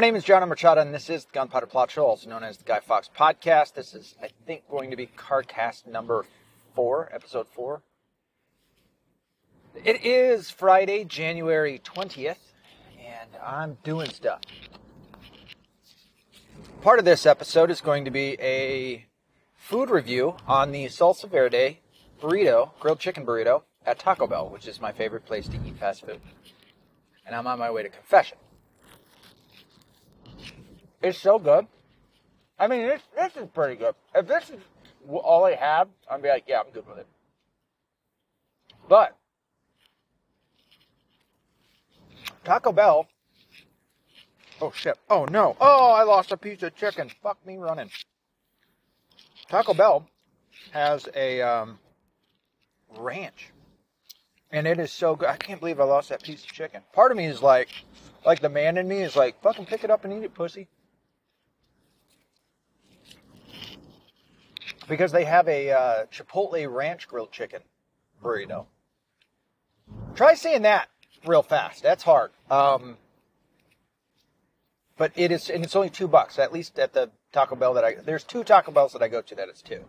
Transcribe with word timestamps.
My 0.00 0.06
name 0.06 0.16
is 0.16 0.24
John 0.24 0.48
Machado, 0.48 0.80
and 0.80 0.94
this 0.94 1.10
is 1.10 1.26
the 1.26 1.32
Gunpowder 1.32 1.66
Plot 1.66 1.90
Show, 1.90 2.06
also 2.06 2.30
known 2.30 2.42
as 2.42 2.56
the 2.56 2.64
Guy 2.64 2.80
Fawkes 2.80 3.10
Podcast. 3.14 3.74
This 3.74 3.92
is, 3.92 4.14
I 4.22 4.30
think, 4.46 4.66
going 4.70 4.88
to 4.88 4.96
be 4.96 5.06
CarCast 5.06 5.86
number 5.86 6.24
four, 6.74 7.10
episode 7.12 7.46
four. 7.50 7.82
It 9.84 10.02
is 10.02 10.48
Friday, 10.50 11.04
January 11.04 11.82
20th, 11.84 12.38
and 12.98 13.28
I'm 13.44 13.76
doing 13.84 14.08
stuff. 14.08 14.40
Part 16.80 16.98
of 16.98 17.04
this 17.04 17.26
episode 17.26 17.70
is 17.70 17.82
going 17.82 18.06
to 18.06 18.10
be 18.10 18.38
a 18.40 19.04
food 19.54 19.90
review 19.90 20.34
on 20.46 20.72
the 20.72 20.86
Salsa 20.86 21.28
Verde 21.28 21.80
burrito, 22.22 22.70
grilled 22.80 23.00
chicken 23.00 23.26
burrito 23.26 23.64
at 23.84 23.98
Taco 23.98 24.26
Bell, 24.26 24.48
which 24.48 24.66
is 24.66 24.80
my 24.80 24.92
favorite 24.92 25.26
place 25.26 25.46
to 25.48 25.58
eat 25.58 25.76
fast 25.76 26.06
food. 26.06 26.22
And 27.26 27.36
I'm 27.36 27.46
on 27.46 27.58
my 27.58 27.70
way 27.70 27.82
to 27.82 27.90
confession. 27.90 28.38
It's 31.02 31.18
so 31.18 31.38
good. 31.38 31.66
I 32.58 32.66
mean, 32.66 32.86
this, 32.86 33.02
this 33.16 33.36
is 33.36 33.48
pretty 33.54 33.76
good. 33.76 33.94
If 34.14 34.26
this 34.26 34.50
is 34.50 34.60
all 35.08 35.44
I 35.44 35.54
have, 35.54 35.88
I'd 36.10 36.22
be 36.22 36.28
like, 36.28 36.44
yeah, 36.46 36.60
I'm 36.60 36.70
good 36.72 36.86
with 36.86 36.98
it. 36.98 37.06
But 38.88 39.16
Taco 42.44 42.72
Bell. 42.72 43.06
Oh 44.60 44.72
shit. 44.74 44.98
Oh 45.08 45.24
no. 45.24 45.56
Oh, 45.60 45.92
I 45.92 46.02
lost 46.02 46.32
a 46.32 46.36
piece 46.36 46.62
of 46.62 46.74
chicken. 46.76 47.10
Fuck 47.22 47.38
me 47.46 47.56
running. 47.56 47.90
Taco 49.48 49.72
Bell 49.72 50.06
has 50.72 51.08
a 51.14 51.40
um, 51.40 51.78
ranch. 52.98 53.50
And 54.52 54.66
it 54.66 54.78
is 54.78 54.90
so 54.90 55.16
good. 55.16 55.28
I 55.28 55.36
can't 55.36 55.60
believe 55.60 55.80
I 55.80 55.84
lost 55.84 56.08
that 56.08 56.22
piece 56.22 56.42
of 56.42 56.50
chicken. 56.50 56.82
Part 56.92 57.10
of 57.10 57.16
me 57.16 57.24
is 57.24 57.40
like, 57.40 57.68
like 58.26 58.40
the 58.40 58.48
man 58.48 58.76
in 58.76 58.88
me 58.88 59.02
is 59.02 59.16
like, 59.16 59.40
fucking 59.42 59.66
pick 59.66 59.84
it 59.84 59.90
up 59.90 60.04
and 60.04 60.12
eat 60.12 60.24
it, 60.24 60.34
pussy. 60.34 60.68
Because 64.90 65.12
they 65.12 65.24
have 65.24 65.46
a 65.48 65.70
uh, 65.70 66.06
Chipotle 66.06 66.70
ranch 66.70 67.06
grilled 67.06 67.30
chicken 67.30 67.62
burrito. 68.22 68.66
Try 70.16 70.34
saying 70.34 70.62
that 70.62 70.88
real 71.24 71.42
fast. 71.42 71.82
That's 71.82 72.02
hard. 72.02 72.32
Um, 72.50 72.96
but 74.98 75.12
it 75.14 75.30
is, 75.30 75.48
and 75.48 75.64
it's 75.64 75.76
only 75.76 75.90
two 75.90 76.08
bucks. 76.08 76.38
At 76.40 76.52
least 76.52 76.78
at 76.78 76.92
the 76.92 77.10
Taco 77.32 77.54
Bell 77.54 77.72
that 77.74 77.84
I 77.84 77.94
there's 77.94 78.24
two 78.24 78.42
Taco 78.42 78.72
Bells 78.72 78.92
that 78.92 79.02
I 79.02 79.08
go 79.08 79.22
to 79.22 79.34
that 79.36 79.48
it's 79.48 79.62
two. 79.62 79.84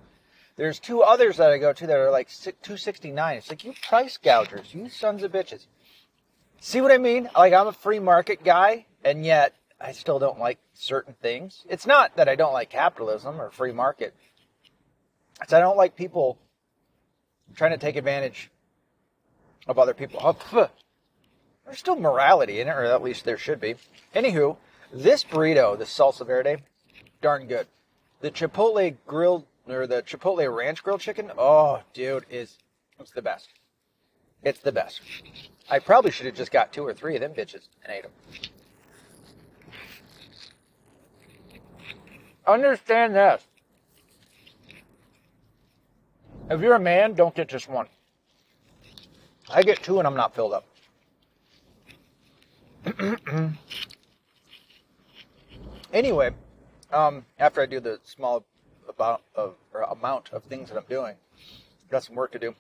There's 0.56 0.78
two 0.78 1.02
others 1.02 1.38
that 1.38 1.50
I 1.50 1.58
go 1.58 1.74
to 1.74 1.88
that 1.88 1.98
are 1.98 2.12
like 2.12 2.30
two 2.62 2.78
sixty 2.78 3.12
nine. 3.12 3.38
It's 3.38 3.50
like 3.50 3.66
you 3.66 3.74
price 3.90 4.20
gougers, 4.24 4.74
you 4.74 4.88
sons 4.88 5.24
of 5.24 5.32
bitches. 5.32 5.66
See 6.60 6.80
what 6.80 6.92
I 6.92 7.00
mean? 7.00 7.28
Like 7.36 7.54
I'm 7.54 7.68
a 7.68 7.74
free 7.74 8.00
market 8.00 8.44
guy, 8.44 8.86
and 9.04 9.26
yet 9.26 9.56
I 9.80 9.94
still 9.94 10.20
don't 10.20 10.40
like 10.40 10.60
certain 10.74 11.16
things. 11.22 11.66
It's 11.68 11.88
not 11.88 12.16
that 12.18 12.30
I 12.30 12.36
don't 12.36 12.54
like 12.54 12.70
capitalism 12.70 13.42
or 13.42 13.50
free 13.50 13.72
market. 13.72 14.14
It's 15.42 15.54
I 15.54 15.60
don't 15.60 15.78
like 15.78 15.96
people 15.96 16.38
trying 17.56 17.72
to 17.72 17.78
take 17.78 17.96
advantage 17.96 18.50
of 19.68 19.80
other 19.80 19.94
people. 19.94 20.20
Oh, 20.24 20.38
there's 21.66 21.80
still 21.80 21.96
morality 21.96 22.60
in 22.60 22.68
it, 22.68 22.72
or 22.72 22.84
at 22.84 23.04
least 23.04 23.26
there 23.26 23.38
should 23.38 23.60
be. 23.60 23.76
Anywho, 24.16 24.58
this 24.94 25.24
burrito, 25.24 25.78
the 25.78 25.86
salsa 25.86 26.26
verde, 26.26 26.64
darn 27.22 27.48
good. 27.48 27.68
The 28.22 28.32
Chipotle 28.32 28.96
grilled 29.08 29.46
or 29.68 29.88
the 29.88 30.02
Chipotle 30.04 30.54
ranch 30.56 30.84
grilled 30.84 31.02
chicken, 31.02 31.32
oh, 31.38 31.82
dude, 31.94 32.26
is 32.30 32.58
it's 33.00 33.12
the 33.12 33.22
best. 33.22 33.50
It's 34.44 34.60
the 34.60 34.72
best. 34.72 35.02
I 35.70 35.80
probably 35.80 36.12
should 36.12 36.26
have 36.26 36.36
just 36.36 36.52
got 36.52 36.74
two 36.74 36.86
or 36.86 36.94
three 36.94 37.16
of 37.16 37.22
them 37.22 37.34
bitches 37.34 37.68
and 37.84 37.94
ate 37.94 38.04
them. 38.04 38.12
Understand 42.48 43.16
this. 43.16 43.46
If 46.52 46.60
you're 46.60 46.76
a 46.76 46.80
man, 46.80 47.14
don't 47.14 47.34
get 47.34 47.48
just 47.48 47.70
one. 47.70 47.88
I 49.50 49.64
get 49.64 49.82
two 49.82 50.00
and 50.00 50.08
I'm 50.08 50.16
not 50.16 50.36
filled 50.36 50.52
up. 50.52 50.66
anyway, 55.94 56.32
um, 56.92 57.26
after 57.40 57.62
I 57.62 57.66
do 57.68 57.80
the 57.80 58.02
small 58.04 58.44
about 58.90 59.22
of 59.34 59.56
amount 59.90 60.34
of 60.34 60.44
things 60.44 60.68
that 60.68 60.78
I'm 60.78 60.84
doing, 60.90 61.16
got 61.90 62.04
some 62.04 62.16
work 62.16 62.34
to 62.34 62.40
do. 62.40 62.54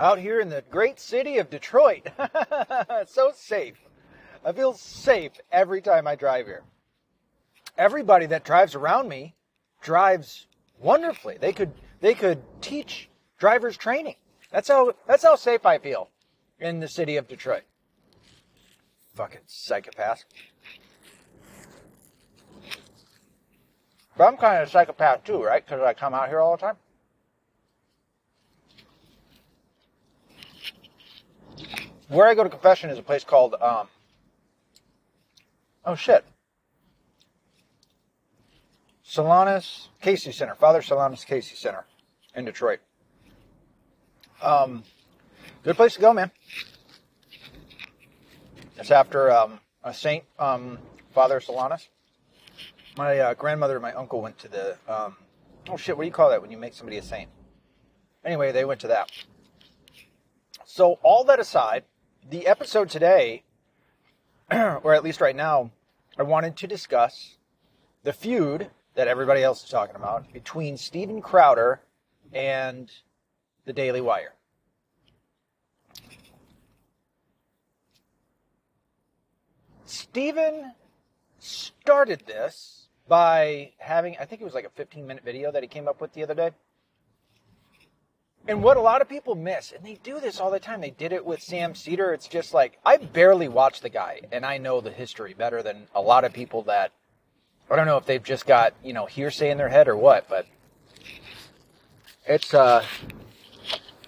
Out 0.00 0.18
here 0.18 0.40
in 0.40 0.48
the 0.48 0.64
great 0.70 0.98
city 0.98 1.36
of 1.36 1.50
Detroit, 1.50 2.08
so 3.06 3.30
safe. 3.34 3.76
I 4.42 4.52
feel 4.52 4.72
safe 4.72 5.32
every 5.52 5.82
time 5.82 6.06
I 6.06 6.14
drive 6.14 6.46
here. 6.46 6.62
Everybody 7.76 8.24
that 8.26 8.42
drives 8.42 8.74
around 8.74 9.10
me 9.10 9.34
drives 9.82 10.46
wonderfully. 10.80 11.36
They 11.40 11.52
could 11.52 11.72
they 12.00 12.14
could 12.14 12.42
teach 12.60 13.08
drivers 13.38 13.76
training. 13.76 14.16
That's 14.50 14.68
how 14.68 14.92
that's 15.06 15.22
how 15.22 15.36
safe 15.36 15.66
I 15.66 15.78
feel 15.78 16.10
in 16.58 16.80
the 16.80 16.88
city 16.88 17.16
of 17.16 17.28
Detroit. 17.28 17.62
Fucking 19.14 19.40
psychopath. 19.46 20.24
But 24.16 24.26
I'm 24.26 24.36
kind 24.36 24.60
of 24.62 24.68
a 24.68 24.70
psychopath 24.70 25.24
too, 25.24 25.42
right? 25.42 25.64
Because 25.64 25.80
I 25.80 25.94
come 25.94 26.12
out 26.12 26.28
here 26.28 26.40
all 26.40 26.56
the 26.56 26.60
time. 26.60 26.76
Where 32.08 32.26
I 32.26 32.34
go 32.34 32.42
to 32.42 32.48
confession 32.48 32.90
is 32.90 32.98
a 32.98 33.02
place 33.02 33.22
called, 33.22 33.54
um, 33.60 33.86
oh 35.84 35.94
shit. 35.94 36.24
Solanus 39.08 39.88
Casey 40.02 40.32
Center, 40.32 40.54
Father 40.54 40.82
Solanus 40.82 41.24
Casey 41.24 41.56
Center 41.56 41.86
in 42.34 42.44
Detroit. 42.44 42.80
Um, 44.42 44.84
good 45.64 45.76
place 45.76 45.94
to 45.94 46.00
go, 46.00 46.12
man. 46.12 46.30
It's 48.76 48.90
after 48.90 49.32
um, 49.32 49.60
a 49.82 49.94
saint, 49.94 50.24
um, 50.38 50.78
Father 51.14 51.40
Solanus. 51.40 51.88
My 52.98 53.18
uh, 53.18 53.34
grandmother 53.34 53.76
and 53.76 53.82
my 53.82 53.94
uncle 53.94 54.20
went 54.20 54.38
to 54.40 54.48
the. 54.48 54.76
Um, 54.86 55.16
oh 55.70 55.78
shit! 55.78 55.96
What 55.96 56.02
do 56.02 56.06
you 56.06 56.12
call 56.12 56.28
that 56.28 56.42
when 56.42 56.50
you 56.50 56.58
make 56.58 56.74
somebody 56.74 56.98
a 56.98 57.02
saint? 57.02 57.30
Anyway, 58.24 58.52
they 58.52 58.66
went 58.66 58.80
to 58.82 58.88
that. 58.88 59.10
So 60.66 60.98
all 61.02 61.24
that 61.24 61.40
aside, 61.40 61.84
the 62.28 62.46
episode 62.46 62.90
today, 62.90 63.44
or 64.52 64.92
at 64.92 65.02
least 65.02 65.22
right 65.22 65.34
now, 65.34 65.70
I 66.18 66.24
wanted 66.24 66.56
to 66.58 66.66
discuss 66.66 67.38
the 68.02 68.12
feud 68.12 68.70
that 68.98 69.06
everybody 69.06 69.44
else 69.44 69.62
is 69.62 69.70
talking 69.70 69.94
about 69.94 70.32
between 70.32 70.76
Steven 70.76 71.22
Crowder 71.22 71.80
and 72.32 72.90
the 73.64 73.72
Daily 73.72 74.00
Wire. 74.00 74.34
Steven 79.84 80.72
started 81.38 82.24
this 82.26 82.88
by 83.06 83.70
having, 83.78 84.16
I 84.18 84.24
think 84.24 84.40
it 84.40 84.44
was 84.44 84.54
like 84.54 84.64
a 84.64 84.70
15 84.70 85.06
minute 85.06 85.22
video 85.22 85.52
that 85.52 85.62
he 85.62 85.68
came 85.68 85.86
up 85.86 86.00
with 86.00 86.12
the 86.12 86.24
other 86.24 86.34
day. 86.34 86.50
And 88.48 88.64
what 88.64 88.76
a 88.76 88.80
lot 88.80 89.00
of 89.00 89.08
people 89.08 89.36
miss, 89.36 89.70
and 89.70 89.86
they 89.86 89.94
do 90.02 90.18
this 90.18 90.40
all 90.40 90.50
the 90.50 90.58
time, 90.58 90.80
they 90.80 90.90
did 90.90 91.12
it 91.12 91.24
with 91.24 91.40
Sam 91.40 91.76
Seder. 91.76 92.12
It's 92.12 92.26
just 92.26 92.52
like, 92.52 92.80
I 92.84 92.96
barely 92.96 93.46
watch 93.46 93.80
the 93.80 93.90
guy, 93.90 94.22
and 94.32 94.44
I 94.44 94.58
know 94.58 94.80
the 94.80 94.90
history 94.90 95.34
better 95.34 95.62
than 95.62 95.86
a 95.94 96.00
lot 96.00 96.24
of 96.24 96.32
people 96.32 96.62
that, 96.62 96.90
I 97.70 97.76
don't 97.76 97.86
know 97.86 97.98
if 97.98 98.06
they've 98.06 98.22
just 98.22 98.46
got, 98.46 98.74
you 98.82 98.92
know, 98.92 99.06
hearsay 99.06 99.50
in 99.50 99.58
their 99.58 99.68
head 99.68 99.88
or 99.88 99.96
what, 99.96 100.28
but 100.28 100.46
it's, 102.26 102.54
uh, 102.54 102.84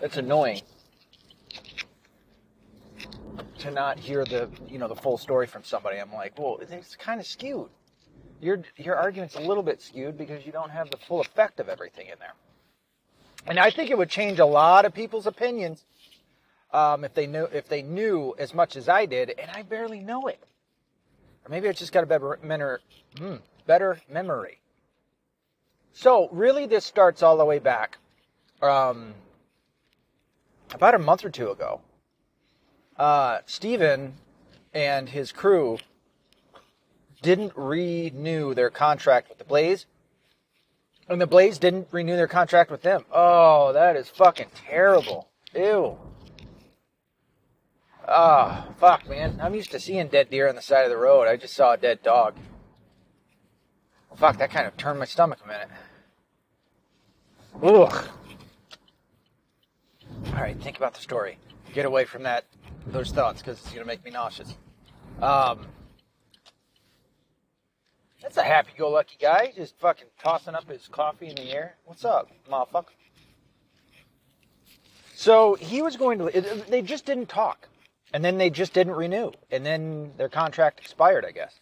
it's 0.00 0.16
annoying 0.16 0.62
to 3.60 3.70
not 3.70 3.98
hear 3.98 4.24
the 4.24 4.48
you 4.68 4.78
know 4.78 4.88
the 4.88 4.94
full 4.94 5.18
story 5.18 5.46
from 5.46 5.62
somebody. 5.64 5.98
I'm 5.98 6.12
like, 6.12 6.38
well, 6.38 6.58
it's 6.60 6.96
kind 6.96 7.20
of 7.20 7.26
skewed. 7.26 7.68
Your 8.40 8.62
your 8.76 8.96
argument's 8.96 9.36
a 9.36 9.40
little 9.40 9.62
bit 9.62 9.80
skewed 9.82 10.16
because 10.16 10.44
you 10.46 10.52
don't 10.52 10.70
have 10.70 10.90
the 10.90 10.96
full 10.96 11.20
effect 11.20 11.60
of 11.60 11.68
everything 11.68 12.08
in 12.08 12.18
there. 12.18 12.34
And 13.46 13.58
I 13.58 13.70
think 13.70 13.90
it 13.90 13.98
would 13.98 14.10
change 14.10 14.38
a 14.38 14.46
lot 14.46 14.84
of 14.84 14.94
people's 14.94 15.26
opinions 15.26 15.84
um, 16.72 17.04
if 17.04 17.14
they 17.14 17.26
knew 17.26 17.44
if 17.44 17.68
they 17.68 17.82
knew 17.82 18.34
as 18.38 18.54
much 18.54 18.76
as 18.76 18.88
I 18.88 19.06
did, 19.06 19.30
and 19.30 19.50
I 19.50 19.62
barely 19.62 20.00
know 20.00 20.26
it. 20.26 20.42
Or 21.44 21.50
maybe 21.50 21.68
I 21.68 21.72
just 21.72 21.92
got 21.92 22.02
a 22.02 22.06
better 22.06 22.38
memory. 22.42 22.78
Hmm, 23.18 23.36
better 23.60 24.00
memory. 24.08 24.60
So 25.92 26.28
really, 26.32 26.66
this 26.66 26.84
starts 26.84 27.22
all 27.22 27.36
the 27.36 27.44
way 27.44 27.58
back 27.58 27.98
um, 28.62 29.14
about 30.72 30.94
a 30.94 30.98
month 30.98 31.24
or 31.24 31.30
two 31.30 31.50
ago 31.50 31.80
uh, 33.00 33.38
Steven 33.46 34.12
and 34.74 35.08
his 35.08 35.32
crew 35.32 35.78
didn't 37.22 37.52
renew 37.56 38.54
their 38.54 38.70
contract 38.70 39.30
with 39.30 39.38
the 39.38 39.44
Blaze. 39.44 39.86
And 41.08 41.20
the 41.20 41.26
Blaze 41.26 41.58
didn't 41.58 41.88
renew 41.90 42.14
their 42.14 42.28
contract 42.28 42.70
with 42.70 42.82
them. 42.82 43.04
Oh, 43.10 43.72
that 43.72 43.96
is 43.96 44.08
fucking 44.08 44.48
terrible. 44.54 45.28
Ew. 45.54 45.98
Oh, 48.06 48.64
fuck, 48.78 49.08
man. 49.08 49.40
I'm 49.42 49.54
used 49.54 49.72
to 49.72 49.80
seeing 49.80 50.08
dead 50.08 50.30
deer 50.30 50.48
on 50.48 50.54
the 50.54 50.62
side 50.62 50.84
of 50.84 50.90
the 50.90 50.96
road. 50.96 51.26
I 51.26 51.36
just 51.36 51.54
saw 51.54 51.72
a 51.72 51.76
dead 51.76 52.02
dog. 52.02 52.34
Fuck, 54.16 54.38
that 54.38 54.50
kind 54.50 54.66
of 54.66 54.76
turned 54.76 54.98
my 54.98 55.06
stomach 55.06 55.38
a 55.42 55.48
minute. 55.48 55.68
Ugh. 57.62 58.08
All 60.26 60.32
right, 60.34 60.60
think 60.60 60.76
about 60.76 60.94
the 60.94 61.00
story. 61.00 61.38
Get 61.72 61.86
away 61.86 62.04
from 62.04 62.24
that, 62.24 62.44
those 62.86 63.12
thoughts, 63.12 63.40
because 63.40 63.58
it's 63.60 63.72
gonna 63.72 63.86
make 63.86 64.04
me 64.04 64.10
nauseous. 64.10 64.54
Um, 65.22 65.66
that's 68.20 68.36
a 68.36 68.42
happy-go-lucky 68.42 69.16
guy, 69.20 69.52
just 69.56 69.78
fucking 69.78 70.08
tossing 70.22 70.54
up 70.54 70.68
his 70.68 70.86
coffee 70.88 71.28
in 71.28 71.36
the 71.36 71.50
air. 71.50 71.76
What's 71.86 72.04
up, 72.04 72.30
motherfucker? 72.50 72.92
So 75.14 75.54
he 75.54 75.80
was 75.82 75.96
going 75.96 76.18
to. 76.18 76.64
They 76.68 76.82
just 76.82 77.06
didn't 77.06 77.28
talk, 77.28 77.68
and 78.12 78.24
then 78.24 78.38
they 78.38 78.50
just 78.50 78.72
didn't 78.72 78.94
renew, 78.94 79.32
and 79.50 79.64
then 79.64 80.12
their 80.16 80.28
contract 80.28 80.80
expired. 80.80 81.24
I 81.24 81.30
guess. 81.30 81.58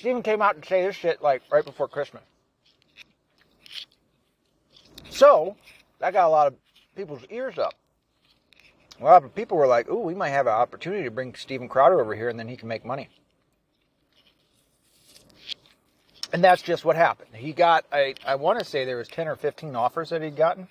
Steven 0.00 0.22
came 0.22 0.40
out 0.40 0.54
and 0.54 0.64
say 0.64 0.82
this 0.82 0.96
shit 0.96 1.20
like 1.20 1.42
right 1.52 1.62
before 1.62 1.86
Christmas. 1.86 2.22
So 5.10 5.56
that 5.98 6.14
got 6.14 6.26
a 6.26 6.30
lot 6.30 6.46
of 6.46 6.54
people's 6.96 7.22
ears 7.28 7.58
up. 7.58 7.74
A 8.98 9.04
lot 9.04 9.22
of 9.22 9.34
people 9.34 9.58
were 9.58 9.66
like, 9.66 9.90
"Ooh, 9.90 9.98
we 10.00 10.14
might 10.14 10.30
have 10.30 10.46
an 10.46 10.54
opportunity 10.54 11.04
to 11.04 11.10
bring 11.10 11.34
Steven 11.34 11.68
Crowder 11.68 12.00
over 12.00 12.14
here, 12.14 12.30
and 12.30 12.38
then 12.38 12.48
he 12.48 12.56
can 12.56 12.66
make 12.66 12.82
money." 12.82 13.10
And 16.32 16.42
that's 16.42 16.62
just 16.62 16.82
what 16.82 16.96
happened. 16.96 17.34
He 17.34 17.52
got, 17.52 17.84
I, 17.92 18.14
I 18.24 18.36
want 18.36 18.58
to 18.58 18.64
say 18.64 18.86
there 18.86 18.96
was 18.96 19.08
10 19.08 19.28
or 19.28 19.36
15 19.36 19.76
offers 19.76 20.08
that 20.10 20.22
he'd 20.22 20.36
gotten, 20.36 20.68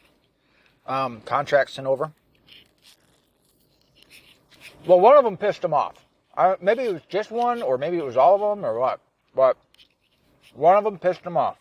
um, 0.88 1.22
contracts 1.22 1.74
sent 1.74 1.86
over. 1.86 2.12
Well, 4.88 5.00
one 5.00 5.18
of 5.18 5.24
them 5.24 5.38
pissed 5.38 5.64
him 5.64 5.76
off. 5.76 6.04
I, 6.36 6.56
maybe 6.62 6.86
it 6.86 6.94
was 6.94 7.04
just 7.10 7.30
one, 7.30 7.62
or 7.62 7.78
maybe 7.78 7.98
it 7.98 8.06
was 8.06 8.18
all 8.18 8.34
of 8.34 8.58
them, 8.58 8.66
or 8.66 8.80
what. 8.80 9.02
But 9.40 9.56
one 10.54 10.76
of 10.76 10.84
them 10.84 11.00
pissed 11.00 11.22
him 11.22 11.38
off. 11.38 11.56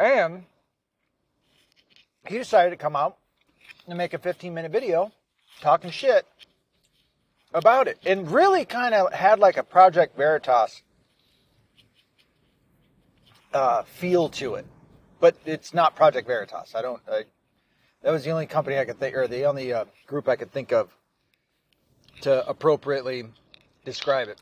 And 0.00 0.46
he 2.26 2.38
decided 2.38 2.70
to 2.70 2.76
come 2.76 2.96
out 2.96 3.18
and 3.86 3.96
make 3.96 4.14
a 4.14 4.18
15 4.18 4.52
minute 4.52 4.72
video 4.72 5.12
talking 5.60 5.92
shit 5.92 6.26
about 7.52 7.86
it. 7.86 7.98
And 8.04 8.28
really 8.28 8.64
kind 8.64 8.96
of 8.96 9.12
had 9.12 9.38
like 9.38 9.56
a 9.56 9.62
Project 9.62 10.16
Veritas 10.16 10.82
uh, 13.52 13.84
feel 13.84 14.30
to 14.30 14.56
it. 14.56 14.66
But 15.20 15.36
it's 15.46 15.72
not 15.72 15.94
Project 15.94 16.26
Veritas. 16.26 16.74
I 16.74 16.82
don't. 16.82 17.00
I, 17.08 17.22
that 18.02 18.10
was 18.10 18.24
the 18.24 18.30
only 18.32 18.46
company 18.46 18.76
I 18.76 18.86
could 18.86 18.98
think, 18.98 19.14
or 19.14 19.28
the 19.28 19.44
only 19.44 19.72
uh, 19.72 19.84
group 20.08 20.28
I 20.28 20.34
could 20.34 20.50
think 20.50 20.72
of 20.72 20.90
to 22.22 22.44
appropriately 22.48 23.28
describe 23.84 24.26
it. 24.26 24.40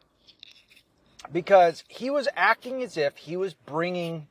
Because 1.30 1.84
he 1.88 2.10
was 2.10 2.28
acting 2.34 2.82
as 2.82 2.96
if 2.96 3.16
he 3.16 3.36
was 3.36 3.54
bringing 3.54 4.26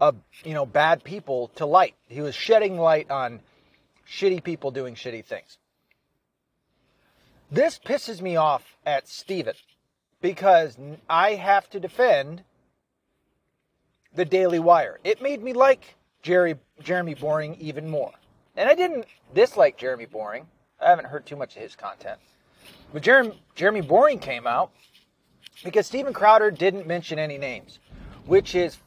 a, 0.00 0.14
you 0.44 0.54
know, 0.54 0.66
bad 0.66 1.04
people 1.04 1.48
to 1.56 1.66
light. 1.66 1.94
He 2.08 2.20
was 2.20 2.34
shedding 2.34 2.78
light 2.78 3.10
on 3.10 3.40
shitty 4.08 4.42
people 4.42 4.70
doing 4.70 4.94
shitty 4.94 5.24
things. 5.24 5.58
This 7.50 7.78
pisses 7.78 8.20
me 8.20 8.36
off 8.36 8.76
at 8.84 9.06
Steven 9.08 9.54
because 10.20 10.76
I 11.08 11.34
have 11.34 11.68
to 11.70 11.80
defend 11.80 12.42
the 14.14 14.24
Daily 14.24 14.58
Wire. 14.58 14.98
It 15.04 15.22
made 15.22 15.42
me 15.42 15.52
like 15.52 15.96
Jerry, 16.22 16.56
Jeremy 16.82 17.14
Boring 17.14 17.56
even 17.60 17.88
more. 17.88 18.12
And 18.56 18.68
I 18.68 18.74
didn't 18.74 19.06
dislike 19.34 19.76
Jeremy 19.76 20.06
Boring. 20.06 20.46
I 20.80 20.88
haven't 20.88 21.06
heard 21.06 21.26
too 21.26 21.36
much 21.36 21.56
of 21.56 21.62
his 21.62 21.76
content. 21.76 22.18
But 22.92 23.02
Jeremy, 23.02 23.40
Jeremy 23.54 23.82
Boring 23.82 24.18
came 24.18 24.46
out 24.46 24.72
because 25.62 25.86
Steven 25.86 26.12
Crowder 26.12 26.50
didn't 26.50 26.86
mention 26.86 27.18
any 27.18 27.38
names, 27.38 27.78
which 28.26 28.54
is, 28.54 28.78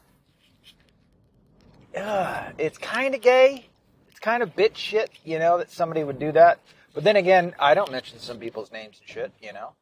uh, 1.96 2.50
it's 2.58 2.78
kind 2.78 3.14
of 3.14 3.20
gay. 3.20 3.66
It's 4.08 4.20
kind 4.20 4.42
of 4.42 4.54
bitch 4.54 4.76
shit, 4.76 5.10
you 5.24 5.38
know, 5.38 5.58
that 5.58 5.70
somebody 5.70 6.04
would 6.04 6.18
do 6.18 6.32
that. 6.32 6.58
But 6.94 7.04
then 7.04 7.16
again, 7.16 7.54
I 7.58 7.74
don't 7.74 7.92
mention 7.92 8.18
some 8.18 8.38
people's 8.38 8.72
names 8.72 8.98
and 9.00 9.08
shit, 9.08 9.32
you 9.40 9.52
know. 9.52 9.74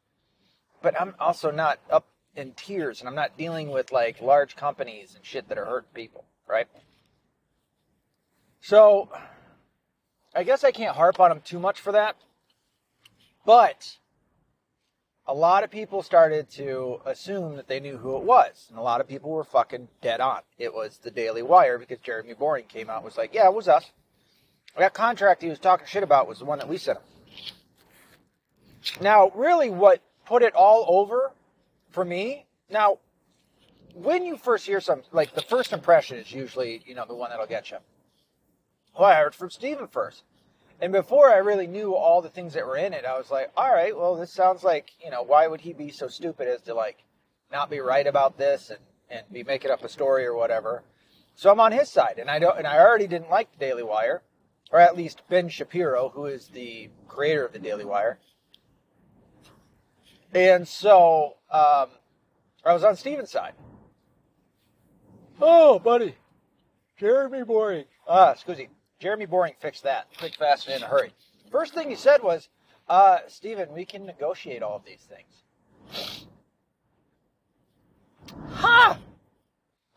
But 0.81 0.99
I'm 0.99 1.15
also 1.19 1.49
not 1.51 1.79
up 1.89 2.05
in 2.35 2.51
tears 2.51 2.99
and 2.99 3.09
I'm 3.09 3.15
not 3.15 3.37
dealing 3.37 3.71
with 3.71 3.91
like 3.91 4.21
large 4.21 4.55
companies 4.55 5.15
and 5.15 5.25
shit 5.25 5.49
that 5.49 5.57
are 5.57 5.65
hurting 5.65 5.89
people, 5.93 6.23
right? 6.47 6.67
So 8.61 9.09
I 10.35 10.43
guess 10.43 10.63
I 10.63 10.71
can't 10.71 10.95
harp 10.95 11.19
on 11.19 11.29
them 11.29 11.41
too 11.43 11.57
much 11.57 11.81
for 11.81 11.91
that. 11.93 12.15
But 13.45 13.97
a 15.27 15.33
lot 15.33 15.63
of 15.63 15.69
people 15.69 16.01
started 16.01 16.49
to 16.51 17.01
assume 17.05 17.57
that 17.57 17.67
they 17.67 17.79
knew 17.79 17.97
who 17.97 18.15
it 18.15 18.23
was. 18.23 18.67
And 18.69 18.79
a 18.79 18.81
lot 18.81 19.01
of 19.01 19.07
people 19.07 19.29
were 19.31 19.43
fucking 19.43 19.89
dead 20.01 20.21
on. 20.21 20.41
It 20.57 20.73
was 20.73 20.97
the 20.99 21.11
Daily 21.11 21.41
Wire 21.41 21.77
because 21.77 21.99
Jeremy 21.99 22.33
Boring 22.33 22.65
came 22.65 22.89
out 22.89 22.97
and 22.97 23.05
was 23.05 23.17
like, 23.17 23.33
yeah, 23.33 23.47
it 23.47 23.53
was 23.53 23.67
us. 23.67 23.91
That 24.77 24.93
contract 24.93 25.41
he 25.41 25.49
was 25.49 25.59
talking 25.59 25.87
shit 25.87 26.03
about 26.03 26.27
was 26.27 26.39
the 26.39 26.45
one 26.45 26.59
that 26.59 26.69
we 26.69 26.77
sent 26.77 26.99
him. 26.99 27.03
Now, 29.01 29.31
really, 29.35 29.69
what 29.69 30.01
put 30.25 30.43
it 30.43 30.53
all 30.53 30.85
over 30.87 31.31
for 31.89 32.05
me, 32.05 32.45
now, 32.69 32.99
when 33.93 34.23
you 34.23 34.37
first 34.37 34.65
hear 34.65 34.79
some, 34.79 35.01
like 35.11 35.33
the 35.33 35.41
first 35.41 35.73
impression 35.73 36.17
is 36.17 36.31
usually, 36.31 36.83
you 36.85 36.93
know, 36.95 37.05
the 37.05 37.15
one 37.15 37.31
that'll 37.31 37.47
get 37.47 37.71
you. 37.71 37.77
Well, 38.97 39.09
I 39.09 39.15
heard 39.15 39.35
from 39.35 39.49
Steven 39.49 39.87
first. 39.87 40.23
And 40.79 40.91
before 40.91 41.31
I 41.31 41.37
really 41.37 41.67
knew 41.67 41.95
all 41.95 42.21
the 42.21 42.29
things 42.29 42.53
that 42.53 42.65
were 42.65 42.77
in 42.77 42.93
it, 42.93 43.03
I 43.03 43.17
was 43.17 43.31
like, 43.31 43.51
all 43.57 43.73
right, 43.73 43.97
well, 43.97 44.15
this 44.15 44.31
sounds 44.31 44.63
like, 44.63 44.91
you 45.03 45.09
know, 45.09 45.23
why 45.23 45.47
would 45.47 45.61
he 45.61 45.73
be 45.73 45.89
so 45.89 46.07
stupid 46.07 46.47
as 46.47 46.61
to 46.63 46.73
like 46.73 47.03
not 47.51 47.69
be 47.69 47.79
right 47.79 48.05
about 48.05 48.37
this 48.37 48.69
and, 48.69 48.79
and 49.09 49.21
be 49.31 49.43
making 49.43 49.71
up 49.71 49.83
a 49.83 49.89
story 49.89 50.25
or 50.25 50.35
whatever. 50.35 50.83
So 51.35 51.51
I'm 51.51 51.59
on 51.59 51.71
his 51.71 51.89
side. 51.89 52.17
And 52.19 52.29
I 52.29 52.39
don't, 52.39 52.57
and 52.57 52.67
I 52.67 52.79
already 52.79 53.07
didn't 53.07 53.29
like 53.29 53.51
the 53.51 53.59
Daily 53.59 53.83
Wire, 53.83 54.21
or 54.71 54.79
at 54.79 54.97
least 54.97 55.21
Ben 55.29 55.49
Shapiro, 55.49 56.09
who 56.09 56.25
is 56.25 56.47
the 56.47 56.89
creator 57.07 57.45
of 57.45 57.53
the 57.53 57.59
Daily 57.59 57.85
Wire. 57.85 58.19
And 60.33 60.67
so, 60.67 61.37
um, 61.49 61.87
I 62.65 62.73
was 62.73 62.83
on 62.83 62.95
Steven's 62.97 63.31
side. 63.31 63.53
Oh, 65.39 65.79
buddy. 65.79 66.15
Jeremy 66.99 67.43
Boring. 67.43 67.85
Ah, 68.07 68.31
excuse 68.31 68.57
me. 68.57 68.69
Jeremy 68.99 69.25
Boring 69.25 69.53
fixed 69.59 69.83
that 69.83 70.07
quick, 70.17 70.35
fast, 70.35 70.67
and 70.67 70.77
in 70.77 70.83
a 70.83 70.87
hurry. 70.87 71.11
First 71.51 71.73
thing 71.73 71.89
he 71.89 71.95
said 71.95 72.23
was, 72.23 72.49
uh, 72.89 73.19
Steven, 73.27 73.73
we 73.73 73.85
can 73.85 74.05
negotiate 74.05 74.63
all 74.63 74.75
of 74.75 74.85
these 74.85 75.07
things. 75.07 76.25
Ha! 78.49 78.93
Huh! 78.93 78.95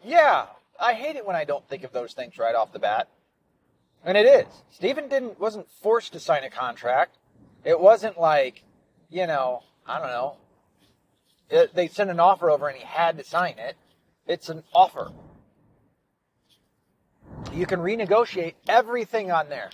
Yeah, 0.04 0.46
I 0.78 0.94
hate 0.94 1.16
it 1.16 1.26
when 1.26 1.36
I 1.36 1.44
don't 1.44 1.66
think 1.68 1.84
of 1.84 1.92
those 1.92 2.12
things 2.12 2.38
right 2.38 2.54
off 2.54 2.72
the 2.72 2.78
bat. 2.78 3.08
And 4.04 4.16
it 4.16 4.26
is. 4.26 4.46
Steven 4.70 5.08
didn't 5.08 5.38
wasn't 5.38 5.70
forced 5.82 6.14
to 6.14 6.20
sign 6.20 6.42
a 6.44 6.50
contract. 6.50 7.18
It 7.64 7.78
wasn't 7.78 8.18
like, 8.18 8.62
you 9.10 9.26
know, 9.26 9.62
I 9.86 9.98
don't 9.98 10.08
know. 10.08 10.36
It, 11.50 11.74
they 11.74 11.88
sent 11.88 12.10
an 12.10 12.20
offer 12.20 12.50
over 12.50 12.68
and 12.68 12.78
he 12.78 12.84
had 12.84 13.18
to 13.18 13.24
sign 13.24 13.58
it. 13.58 13.76
It's 14.26 14.48
an 14.48 14.62
offer. 14.72 15.12
You 17.52 17.66
can 17.66 17.80
renegotiate 17.80 18.54
everything 18.68 19.32
on 19.32 19.48
there. 19.48 19.70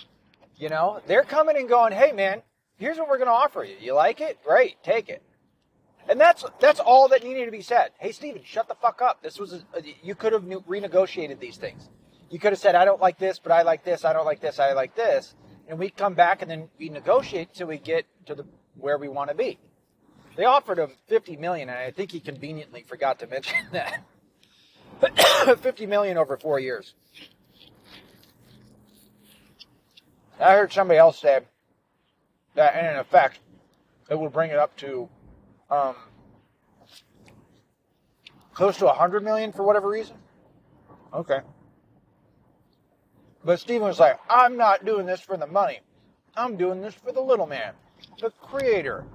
You 0.55 0.69
know, 0.69 0.99
they're 1.05 1.23
coming 1.23 1.57
and 1.57 1.69
going, 1.69 1.93
"Hey 1.93 2.11
man, 2.11 2.41
here's 2.77 2.97
what 2.97 3.07
we're 3.07 3.17
going 3.17 3.27
to 3.27 3.33
offer 3.33 3.63
you. 3.63 3.75
You 3.79 3.93
like 3.93 4.19
it? 4.19 4.39
Great, 4.43 4.81
take 4.83 5.09
it." 5.09 5.21
And 6.09 6.19
that's 6.19 6.43
that's 6.59 6.79
all 6.79 7.07
that 7.09 7.23
needed 7.23 7.45
to 7.45 7.51
be 7.51 7.61
said. 7.61 7.91
Hey 7.99 8.11
Steven, 8.11 8.41
shut 8.43 8.67
the 8.67 8.75
fuck 8.75 9.01
up. 9.01 9.21
This 9.21 9.39
was 9.39 9.53
a, 9.53 9.63
you 10.01 10.15
could 10.15 10.33
have 10.33 10.43
renegotiated 10.43 11.39
these 11.39 11.57
things. 11.57 11.87
You 12.31 12.39
could 12.39 12.51
have 12.51 12.59
said, 12.59 12.73
"I 12.73 12.83
don't 12.83 13.01
like 13.01 13.19
this, 13.19 13.37
but 13.37 13.51
I 13.51 13.61
like 13.61 13.83
this. 13.83 14.03
I 14.03 14.13
don't 14.13 14.25
like 14.25 14.41
this. 14.41 14.59
I 14.59 14.73
like 14.73 14.95
this." 14.95 15.35
And 15.67 15.77
we 15.77 15.89
come 15.89 16.15
back 16.15 16.41
and 16.41 16.49
then 16.49 16.69
we 16.79 16.89
negotiate 16.89 17.53
till 17.53 17.67
we 17.67 17.77
get 17.77 18.05
to 18.25 18.33
the 18.33 18.45
where 18.75 18.97
we 18.97 19.07
want 19.07 19.29
to 19.29 19.35
be. 19.35 19.59
They 20.35 20.45
offered 20.45 20.77
him 20.79 20.91
50 21.07 21.35
million, 21.37 21.67
and 21.69 21.77
I 21.77 21.91
think 21.91 22.11
he 22.11 22.19
conveniently 22.19 22.83
forgot 22.83 23.19
to 23.19 23.27
mention 23.27 23.57
that. 23.71 24.03
50 25.59 25.85
million 25.85 26.17
over 26.17 26.37
four 26.37 26.59
years. 26.59 26.95
I 30.39 30.53
heard 30.53 30.71
somebody 30.71 30.97
else 30.97 31.19
say 31.19 31.39
that, 32.55 32.75
in 32.75 32.99
effect, 32.99 33.39
it 34.09 34.19
would 34.19 34.31
bring 34.31 34.51
it 34.51 34.57
up 34.57 34.75
to 34.77 35.09
um, 35.69 35.95
close 38.53 38.77
to 38.77 38.85
100 38.85 39.23
million 39.23 39.51
for 39.51 39.63
whatever 39.63 39.89
reason. 39.89 40.15
Okay. 41.13 41.39
But 43.43 43.59
Steven 43.59 43.87
was 43.87 43.99
like, 43.99 44.19
I'm 44.29 44.57
not 44.57 44.85
doing 44.85 45.05
this 45.05 45.21
for 45.21 45.37
the 45.37 45.47
money. 45.47 45.79
I'm 46.35 46.57
doing 46.57 46.81
this 46.81 46.93
for 46.93 47.11
the 47.11 47.21
little 47.21 47.47
man, 47.47 47.73
the 48.19 48.29
creator, 48.29 49.05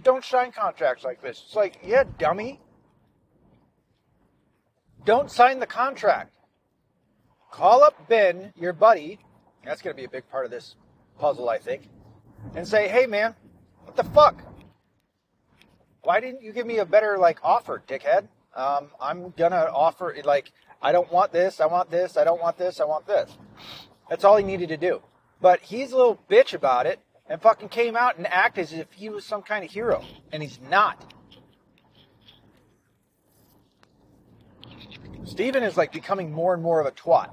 don't 0.00 0.24
sign 0.24 0.52
contracts 0.52 1.04
like 1.04 1.20
this. 1.20 1.42
It's 1.46 1.56
like, 1.56 1.78
yeah, 1.84 2.04
dummy. 2.18 2.60
Don't 5.04 5.30
sign 5.30 5.58
the 5.58 5.66
contract. 5.66 6.34
Call 7.50 7.84
up 7.84 8.08
Ben, 8.08 8.52
your 8.56 8.72
buddy. 8.72 9.18
That's 9.64 9.80
going 9.80 9.94
to 9.94 10.00
be 10.00 10.04
a 10.04 10.10
big 10.10 10.28
part 10.30 10.44
of 10.44 10.50
this 10.50 10.76
puzzle, 11.18 11.48
I 11.48 11.58
think. 11.58 11.88
and 12.56 12.66
say, 12.66 12.88
"Hey, 12.88 13.06
man, 13.06 13.36
what 13.84 13.94
the 13.94 14.02
fuck? 14.02 14.42
Why 16.02 16.18
didn't 16.18 16.42
you 16.42 16.52
give 16.52 16.66
me 16.66 16.78
a 16.78 16.84
better 16.84 17.16
like 17.16 17.38
offer, 17.44 17.82
dickhead? 17.86 18.26
Um, 18.56 18.88
I'm 19.00 19.30
gonna 19.36 19.70
offer 19.72 20.14
like 20.24 20.50
I 20.82 20.90
don't 20.90 21.10
want 21.12 21.32
this, 21.32 21.60
I 21.60 21.66
want 21.66 21.90
this, 21.90 22.16
I 22.16 22.24
don't 22.24 22.40
want 22.40 22.58
this, 22.58 22.80
I 22.80 22.84
want 22.84 23.06
this." 23.06 23.30
That's 24.10 24.24
all 24.24 24.36
he 24.36 24.44
needed 24.44 24.68
to 24.70 24.76
do. 24.76 25.02
But 25.40 25.60
he's 25.60 25.92
a 25.92 25.96
little 25.96 26.20
bitch 26.28 26.52
about 26.52 26.86
it 26.86 26.98
and 27.28 27.40
fucking 27.40 27.68
came 27.68 27.96
out 27.96 28.16
and 28.18 28.26
acted 28.26 28.64
as 28.64 28.72
if 28.72 28.92
he 28.92 29.08
was 29.08 29.24
some 29.24 29.42
kind 29.42 29.64
of 29.64 29.70
hero, 29.70 30.04
and 30.32 30.42
he's 30.42 30.58
not. 30.68 31.12
Steven 35.24 35.62
is 35.62 35.76
like 35.76 35.92
becoming 35.92 36.32
more 36.32 36.52
and 36.52 36.62
more 36.62 36.80
of 36.80 36.86
a 36.86 36.90
twat. 36.90 37.30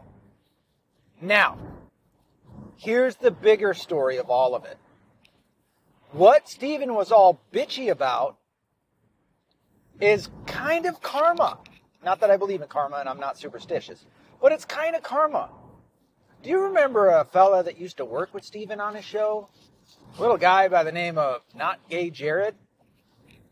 Now, 1.19 1.57
here's 2.79 3.17
the 3.17 3.29
bigger 3.29 3.73
story 3.73 4.17
of 4.17 4.29
all 4.29 4.55
of 4.55 4.65
it. 4.65 4.77
What 6.11 6.49
Steven 6.49 6.95
was 6.95 7.11
all 7.11 7.39
bitchy 7.53 7.91
about 7.91 8.37
is 9.99 10.29
kind 10.47 10.85
of 10.85 11.01
karma. 11.01 11.59
Not 12.03 12.21
that 12.21 12.31
I 12.31 12.37
believe 12.37 12.61
in 12.61 12.67
karma 12.67 12.97
and 12.97 13.09
I'm 13.09 13.19
not 13.19 13.37
superstitious, 13.37 14.05
but 14.41 14.51
it's 14.51 14.65
kind 14.65 14.95
of 14.95 15.03
karma. 15.03 15.49
Do 16.41 16.49
you 16.49 16.61
remember 16.61 17.09
a 17.09 17.25
fella 17.25 17.63
that 17.63 17.77
used 17.77 17.97
to 17.97 18.05
work 18.05 18.33
with 18.33 18.45
Steven 18.45 18.79
on 18.79 18.95
his 18.95 19.03
show? 19.03 19.49
A 20.17 20.21
little 20.21 20.37
guy 20.37 20.69
by 20.69 20.83
the 20.83 20.91
name 20.91 21.17
of 21.17 21.41
Not 21.53 21.79
Gay 21.89 22.09
Jared? 22.09 22.55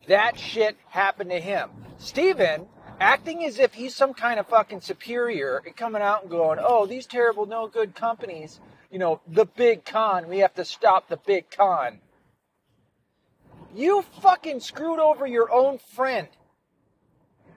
That 0.08 0.40
shit 0.40 0.78
happened 0.88 1.32
to 1.32 1.40
him. 1.42 1.70
Steven 1.98 2.68
acting 3.00 3.44
as 3.44 3.60
if 3.60 3.74
he's 3.74 3.94
some 3.94 4.14
kind 4.14 4.40
of 4.40 4.48
fucking 4.48 4.80
superior 4.80 5.62
and 5.66 5.76
coming 5.76 6.02
out 6.02 6.22
and 6.22 6.32
going, 6.32 6.60
oh, 6.62 6.86
these 6.86 7.06
terrible, 7.06 7.46
no 7.46 7.68
good 7.68 7.94
companies, 7.94 8.62
you 8.92 9.00
know, 9.00 9.22
the 9.28 9.46
big 9.46 9.86
con, 9.86 10.28
we 10.28 10.40
have 10.40 10.54
to 10.56 10.66
stop 10.66 11.10
the 11.10 11.18
big 11.18 11.50
con. 11.50 12.00
You 13.76 14.04
fucking 14.22 14.62
screwed 14.62 15.00
over 15.00 15.28
your 15.28 15.52
own 15.52 15.78
friend 15.78 16.28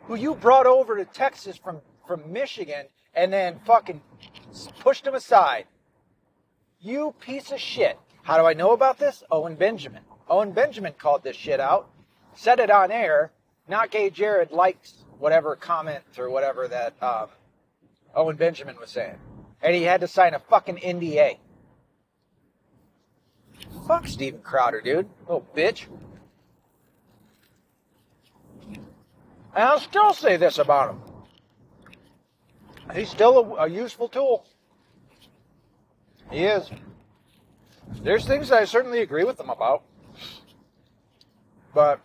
who 0.05 0.17
you 0.17 0.35
brought 0.35 0.67
over 0.67 0.97
to 0.97 1.05
Texas 1.05 1.57
from, 1.57 1.81
from 2.07 2.33
Michigan 2.33 2.87
and 3.15 3.33
then 3.33 3.61
fucking 3.65 4.03
pushed 4.81 5.07
him 5.07 5.15
aside. 5.15 5.67
You 6.81 7.15
piece 7.21 7.53
of 7.53 7.61
shit. 7.61 7.99
How 8.23 8.39
do 8.39 8.47
I 8.47 8.55
know 8.55 8.73
about 8.73 8.99
this? 8.99 9.23
Owen 9.31 9.55
Benjamin. 9.55 10.03
Owen 10.29 10.53
Benjamin 10.53 10.95
called 10.99 11.23
this 11.23 11.37
shit 11.37 11.61
out, 11.61 11.91
said 12.35 12.59
it 12.59 12.71
on 12.71 12.91
air. 12.91 13.33
Not 13.69 13.91
gay 13.91 14.11
Jared 14.11 14.51
likes 14.51 15.05
whatever 15.19 15.55
comment 15.57 16.05
or 16.19 16.31
whatever 16.31 16.67
that 16.69 17.01
um, 17.03 17.29
Owen 18.15 18.37
Benjamin 18.37 18.77
was 18.81 18.91
saying. 18.91 19.19
And 19.63 19.75
he 19.75 19.83
had 19.83 20.01
to 20.01 20.09
sign 20.09 20.35
a 20.35 20.39
fucking 20.39 20.77
NDA. 20.77 21.39
Fuck 23.87 24.07
Steven 24.07 24.41
Crowder, 24.41 24.81
dude. 24.81 25.09
Little 25.23 25.47
bitch. 25.55 25.87
And 29.55 29.65
I'll 29.65 29.81
still 29.81 30.13
say 30.13 30.37
this 30.37 30.59
about 30.59 30.91
him. 30.91 31.01
He's 32.95 33.11
still 33.11 33.57
a, 33.57 33.65
a 33.65 33.69
useful 33.69 34.09
tool. 34.09 34.47
He 36.31 36.45
is. 36.45 36.71
There's 38.03 38.25
things 38.25 38.53
I 38.53 38.65
certainly 38.65 39.01
agree 39.01 39.25
with 39.25 39.39
him 39.39 39.51
about. 39.51 39.83
But 41.75 42.01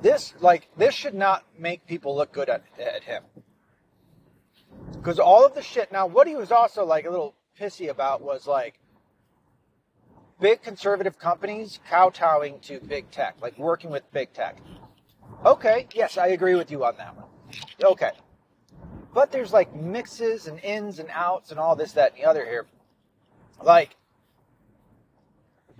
this, 0.00 0.34
like, 0.40 0.68
this 0.76 0.94
should 0.94 1.14
not 1.14 1.44
make 1.58 1.86
people 1.86 2.16
look 2.16 2.32
good 2.32 2.48
at, 2.48 2.64
at 2.78 3.04
him. 3.04 3.22
Because 5.02 5.18
all 5.18 5.44
of 5.44 5.52
the 5.56 5.62
shit, 5.62 5.90
now 5.90 6.06
what 6.06 6.28
he 6.28 6.36
was 6.36 6.52
also 6.52 6.84
like 6.84 7.06
a 7.06 7.10
little 7.10 7.34
pissy 7.60 7.90
about 7.90 8.22
was 8.22 8.46
like 8.46 8.78
big 10.40 10.62
conservative 10.62 11.18
companies 11.18 11.80
kowtowing 11.90 12.60
to 12.60 12.78
big 12.78 13.10
tech, 13.10 13.34
like 13.42 13.58
working 13.58 13.90
with 13.90 14.08
big 14.12 14.32
tech. 14.32 14.58
Okay, 15.44 15.88
yes, 15.92 16.18
I 16.18 16.28
agree 16.28 16.54
with 16.54 16.70
you 16.70 16.84
on 16.84 16.96
that 16.98 17.16
one. 17.16 17.26
Okay. 17.82 18.12
But 19.12 19.32
there's 19.32 19.52
like 19.52 19.74
mixes 19.74 20.46
and 20.46 20.60
ins 20.60 21.00
and 21.00 21.08
outs 21.12 21.50
and 21.50 21.58
all 21.58 21.74
this, 21.74 21.92
that, 21.92 22.12
and 22.12 22.22
the 22.22 22.24
other 22.24 22.44
here. 22.44 22.66
Like, 23.60 23.96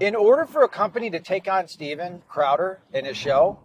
in 0.00 0.16
order 0.16 0.46
for 0.46 0.64
a 0.64 0.68
company 0.68 1.10
to 1.10 1.20
take 1.20 1.46
on 1.46 1.68
Steven 1.68 2.22
Crowder 2.28 2.80
in 2.92 3.04
his 3.04 3.16
show, 3.16 3.60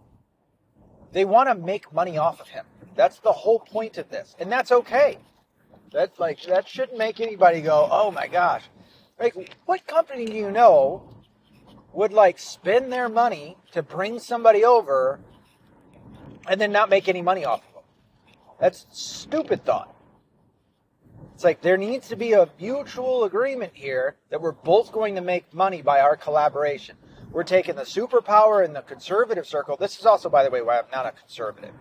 they 1.10 1.24
want 1.24 1.48
to 1.48 1.56
make 1.56 1.92
money 1.92 2.16
off 2.16 2.40
of 2.40 2.46
him. 2.46 2.64
That's 2.94 3.18
the 3.18 3.32
whole 3.32 3.58
point 3.58 3.98
of 3.98 4.08
this. 4.08 4.36
And 4.38 4.52
that's 4.52 4.70
okay. 4.70 5.18
That's 5.92 6.18
like, 6.18 6.42
that 6.42 6.68
shouldn't 6.68 6.98
make 6.98 7.20
anybody 7.20 7.60
go, 7.60 7.88
oh 7.90 8.10
my 8.10 8.26
gosh. 8.26 8.62
Like, 9.18 9.56
what 9.66 9.86
company 9.86 10.26
do 10.26 10.34
you 10.34 10.50
know 10.50 11.02
would 11.92 12.12
like 12.12 12.38
spend 12.38 12.92
their 12.92 13.08
money 13.08 13.56
to 13.72 13.82
bring 13.82 14.18
somebody 14.18 14.64
over 14.64 15.20
and 16.48 16.60
then 16.60 16.72
not 16.72 16.90
make 16.90 17.08
any 17.08 17.22
money 17.22 17.44
off 17.44 17.62
of 17.68 17.74
them? 17.74 17.82
That's 18.60 18.86
stupid 18.90 19.64
thought. 19.64 19.94
It's 21.34 21.44
like 21.44 21.62
there 21.62 21.76
needs 21.76 22.08
to 22.08 22.16
be 22.16 22.32
a 22.32 22.48
mutual 22.60 23.24
agreement 23.24 23.72
here 23.74 24.16
that 24.30 24.40
we're 24.40 24.52
both 24.52 24.90
going 24.90 25.14
to 25.14 25.20
make 25.20 25.54
money 25.54 25.82
by 25.82 26.00
our 26.00 26.16
collaboration. 26.16 26.96
We're 27.30 27.44
taking 27.44 27.76
the 27.76 27.82
superpower 27.82 28.64
in 28.64 28.72
the 28.72 28.80
conservative 28.82 29.46
circle. 29.46 29.76
This 29.76 29.98
is 29.98 30.06
also, 30.06 30.28
by 30.28 30.42
the 30.42 30.50
way, 30.50 30.62
why 30.62 30.78
I'm 30.78 30.90
not 30.92 31.06
a 31.06 31.12
conservative. 31.12 31.74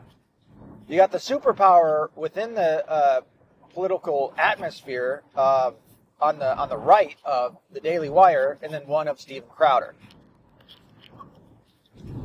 You 0.87 0.97
got 0.97 1.11
the 1.11 1.17
superpower 1.17 2.09
within 2.15 2.53
the 2.53 2.87
uh, 2.87 3.21
political 3.77 4.33
atmosphere 4.39 5.21
uh, 5.35 5.69
on 6.19 6.39
the 6.39 6.57
on 6.57 6.67
the 6.67 6.77
right 6.77 7.15
of 7.23 7.55
the 7.71 7.79
Daily 7.79 8.09
Wire, 8.09 8.57
and 8.63 8.73
then 8.73 8.87
one 8.87 9.07
of 9.07 9.21
Steven 9.21 9.47
Crowder. 9.47 9.93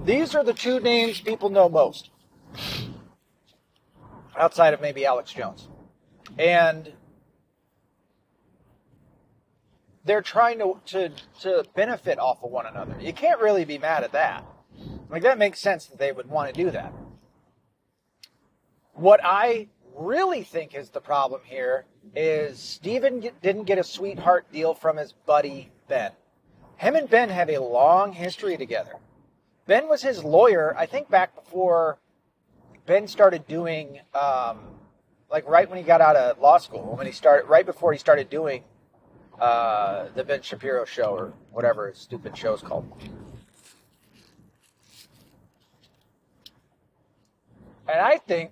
These 0.07 0.35
are 0.35 0.43
the 0.43 0.55
two 0.55 0.81
names 0.81 1.21
people 1.21 1.51
know 1.51 1.69
most, 1.69 2.09
outside 4.35 4.73
of 4.73 4.81
maybe 4.81 5.05
Alex 5.05 5.31
Jones, 5.35 5.69
and 6.39 6.91
they're 10.07 10.23
trying 10.23 10.59
to, 10.59 10.81
to, 10.87 11.13
to 11.43 11.65
benefit 11.77 12.19
off 12.19 12.43
of 12.43 12.51
one 12.51 12.65
another. 12.65 12.97
You 12.99 13.13
can't 13.13 13.43
really 13.43 13.67
be 13.67 13.77
mad 13.77 14.05
at 14.05 14.13
that. 14.13 14.43
Like, 15.11 15.23
that 15.23 15.37
makes 15.37 15.61
sense 15.61 15.85
that 15.89 15.99
they 15.99 16.13
would 16.13 16.31
want 16.31 16.53
to 16.53 16.65
do 16.65 16.71
that. 16.71 16.95
What 18.95 19.21
I 19.23 19.69
really 19.97 20.43
think 20.43 20.75
is 20.75 20.91
the 20.91 21.01
problem 21.01 21.41
here 21.45 21.85
is 22.15 22.59
Steven 22.59 23.31
didn't 23.43 23.65
get 23.65 23.79
a 23.79 23.85
sweetheart 23.85 24.51
deal 24.53 24.75
from 24.75 24.97
his 24.97 25.13
buddy 25.27 25.71
Ben. 25.89 26.13
Him 26.77 26.97
and 26.97 27.09
Ben 27.09 27.29
have 27.29 27.49
a 27.49 27.59
long 27.59 28.13
history 28.13 28.57
together. 28.57 28.97
Ben 29.67 29.89
was 29.89 30.03
his 30.03 30.25
lawyer, 30.25 30.75
I 30.77 30.87
think, 30.87 31.09
back 31.09 31.35
before 31.35 31.99
Ben 32.87 33.07
started 33.07 33.47
doing, 33.47 34.01
um, 34.15 34.59
like 35.31 35.49
right 35.49 35.69
when 35.69 35.79
he 35.79 35.85
got 35.85 36.01
out 36.01 36.17
of 36.17 36.39
law 36.41 36.59
school, 36.59 36.97
when 36.97 37.07
he 37.07 37.13
started, 37.13 37.49
right 37.49 37.65
before 37.65 37.93
he 37.93 37.99
started 37.99 38.29
doing 38.29 38.65
uh, 39.41 40.09
the 40.15 40.25
Ben 40.25 40.43
Shapiro 40.43 40.85
show 40.85 41.15
or 41.15 41.33
whatever 41.53 41.89
his 41.89 41.99
stupid 41.99 42.37
show 42.37 42.53
is 42.55 42.61
called. 42.61 42.91
And 47.89 48.01
I 48.01 48.19
think 48.19 48.51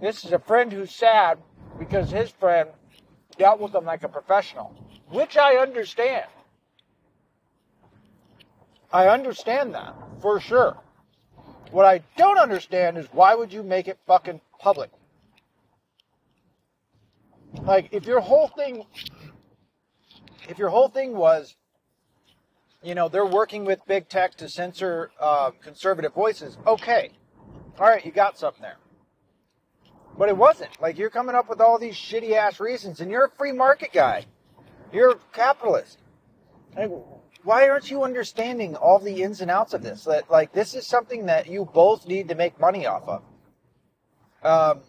this 0.00 0.24
is 0.24 0.32
a 0.32 0.38
friend 0.38 0.72
who's 0.72 0.94
sad 0.94 1.38
because 1.78 2.10
his 2.10 2.30
friend 2.30 2.68
dealt 3.38 3.60
with 3.60 3.74
him 3.74 3.84
like 3.84 4.02
a 4.02 4.08
professional, 4.08 4.74
which 5.10 5.36
I 5.36 5.56
understand. 5.56 6.26
I 8.92 9.08
understand 9.08 9.74
that 9.74 9.94
for 10.20 10.40
sure. 10.40 10.76
What 11.70 11.86
I 11.86 12.02
don't 12.16 12.38
understand 12.38 12.98
is 12.98 13.06
why 13.12 13.34
would 13.34 13.52
you 13.52 13.62
make 13.62 13.86
it 13.86 13.98
fucking 14.06 14.40
public? 14.58 14.90
Like, 17.62 17.88
if 17.92 18.06
your 18.06 18.20
whole 18.20 18.48
thing 18.48 18.84
if 20.48 20.58
your 20.58 20.70
whole 20.70 20.88
thing 20.88 21.16
was, 21.16 21.54
you 22.82 22.94
know, 22.94 23.08
they're 23.08 23.26
working 23.26 23.64
with 23.64 23.86
big 23.86 24.08
tech 24.08 24.34
to 24.36 24.48
censor 24.48 25.10
uh, 25.20 25.52
conservative 25.62 26.12
voices, 26.12 26.58
okay. 26.66 27.10
All 27.78 27.86
right, 27.86 28.04
you 28.04 28.10
got 28.10 28.36
something 28.36 28.62
there. 28.62 28.76
But 30.20 30.28
it 30.28 30.36
wasn't. 30.36 30.78
Like, 30.82 30.98
you're 30.98 31.08
coming 31.08 31.34
up 31.34 31.48
with 31.48 31.62
all 31.62 31.78
these 31.78 31.94
shitty 31.94 32.32
ass 32.32 32.60
reasons, 32.60 33.00
and 33.00 33.10
you're 33.10 33.24
a 33.24 33.30
free 33.30 33.52
market 33.52 33.90
guy. 33.90 34.26
You're 34.92 35.12
a 35.12 35.18
capitalist. 35.32 35.98
Like, 36.76 36.90
why 37.42 37.70
aren't 37.70 37.90
you 37.90 38.02
understanding 38.02 38.76
all 38.76 38.98
the 38.98 39.22
ins 39.22 39.40
and 39.40 39.50
outs 39.50 39.72
of 39.72 39.82
this? 39.82 40.04
That, 40.04 40.30
like, 40.30 40.52
this 40.52 40.74
is 40.74 40.86
something 40.86 41.24
that 41.24 41.46
you 41.46 41.64
both 41.64 42.06
need 42.06 42.28
to 42.28 42.34
make 42.34 42.60
money 42.60 42.86
off 42.86 43.08
of. 43.08 43.22
Um, 44.42 44.82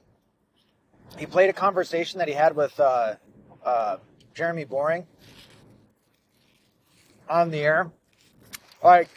he 1.18 1.26
played 1.26 1.50
a 1.50 1.54
conversation 1.54 2.20
that 2.20 2.28
he 2.28 2.34
had 2.34 2.54
with 2.54 2.78
uh, 2.78 3.16
uh, 3.64 3.98
Jeremy 4.34 4.66
Boring 4.66 5.08
on 7.30 7.52
the 7.52 7.60
air. 7.60 7.90
Like, 8.84 9.08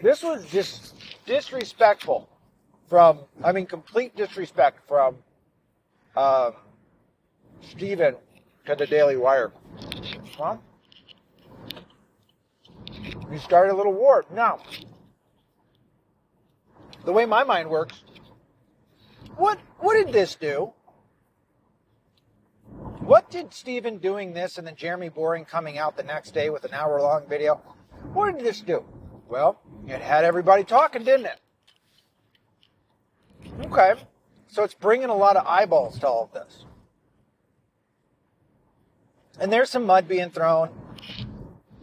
this 0.00 0.22
was 0.22 0.46
just 0.46 0.94
disrespectful 1.26 2.30
from, 2.88 3.18
I 3.44 3.52
mean, 3.52 3.66
complete 3.66 4.16
disrespect 4.16 4.88
from 4.88 5.16
uh, 6.16 6.50
Steven 7.60 8.16
to 8.66 8.74
the 8.74 8.86
Daily 8.86 9.16
Wire. 9.16 9.52
Well, 10.38 10.62
You 13.30 13.38
started 13.38 13.72
a 13.72 13.76
little 13.76 13.92
war. 13.92 14.24
Now, 14.32 14.60
the 17.04 17.12
way 17.12 17.24
my 17.26 17.44
mind 17.44 17.70
works, 17.70 18.02
what 19.36 19.58
what 19.78 19.94
did 19.94 20.12
this 20.12 20.34
do? 20.34 20.72
What 23.00 23.30
did 23.30 23.52
Steven 23.52 23.98
doing 23.98 24.32
this 24.32 24.58
and 24.58 24.66
then 24.66 24.76
Jeremy 24.76 25.08
Boring 25.08 25.44
coming 25.44 25.76
out 25.76 25.96
the 25.96 26.02
next 26.02 26.34
day 26.34 26.50
with 26.50 26.64
an 26.64 26.72
hour 26.72 27.00
long 27.00 27.26
video? 27.28 27.60
What 28.12 28.36
did 28.36 28.44
this 28.44 28.60
do? 28.60 28.84
Well, 29.28 29.60
it 29.88 30.00
had 30.00 30.24
everybody 30.24 30.62
talking, 30.62 31.02
didn't 31.04 31.26
it? 31.26 31.40
Okay. 33.66 33.94
So 34.52 34.62
it's 34.64 34.74
bringing 34.74 35.08
a 35.08 35.16
lot 35.16 35.36
of 35.36 35.46
eyeballs 35.46 35.98
to 36.00 36.06
all 36.06 36.24
of 36.24 36.32
this. 36.34 36.66
And 39.40 39.50
there's 39.50 39.70
some 39.70 39.86
mud 39.86 40.06
being 40.06 40.28
thrown. 40.28 40.68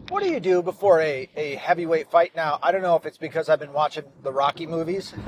What 0.09 0.21
do 0.21 0.29
you 0.29 0.39
do 0.39 0.61
before 0.61 1.01
a, 1.01 1.27
a 1.35 1.55
heavyweight 1.55 2.11
fight 2.11 2.35
now? 2.35 2.59
I 2.61 2.71
don't 2.71 2.83
know 2.83 2.95
if 2.95 3.07
it's 3.07 3.17
because 3.17 3.49
I've 3.49 3.59
been 3.59 3.73
watching 3.73 4.03
the 4.21 4.31
Rocky 4.31 4.67
movies. 4.67 5.15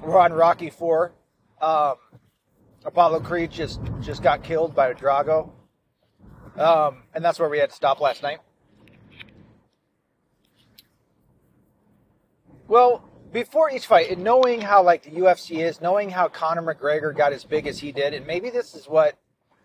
We're 0.00 0.18
on 0.18 0.32
Rocky 0.32 0.70
4. 0.70 1.12
Um, 1.60 1.96
Apollo 2.86 3.20
Creed 3.20 3.50
just, 3.50 3.82
just 4.00 4.22
got 4.22 4.42
killed 4.42 4.74
by 4.74 4.94
Drago. 4.94 5.50
Um, 6.56 7.02
and 7.12 7.22
that's 7.22 7.38
where 7.38 7.50
we 7.50 7.58
had 7.58 7.68
to 7.68 7.76
stop 7.76 8.00
last 8.00 8.22
night. 8.22 8.38
Well, 12.68 13.06
before 13.32 13.70
each 13.70 13.86
fight, 13.86 14.10
and 14.10 14.22
knowing 14.22 14.60
how 14.60 14.82
like 14.82 15.04
the 15.04 15.10
UFC 15.10 15.58
is, 15.58 15.80
knowing 15.80 16.10
how 16.10 16.28
Conor 16.28 16.62
McGregor 16.62 17.16
got 17.16 17.32
as 17.32 17.44
big 17.44 17.66
as 17.66 17.78
he 17.78 17.90
did, 17.92 18.14
and 18.14 18.26
maybe 18.26 18.50
this 18.50 18.74
is 18.74 18.86
what, 18.86 19.16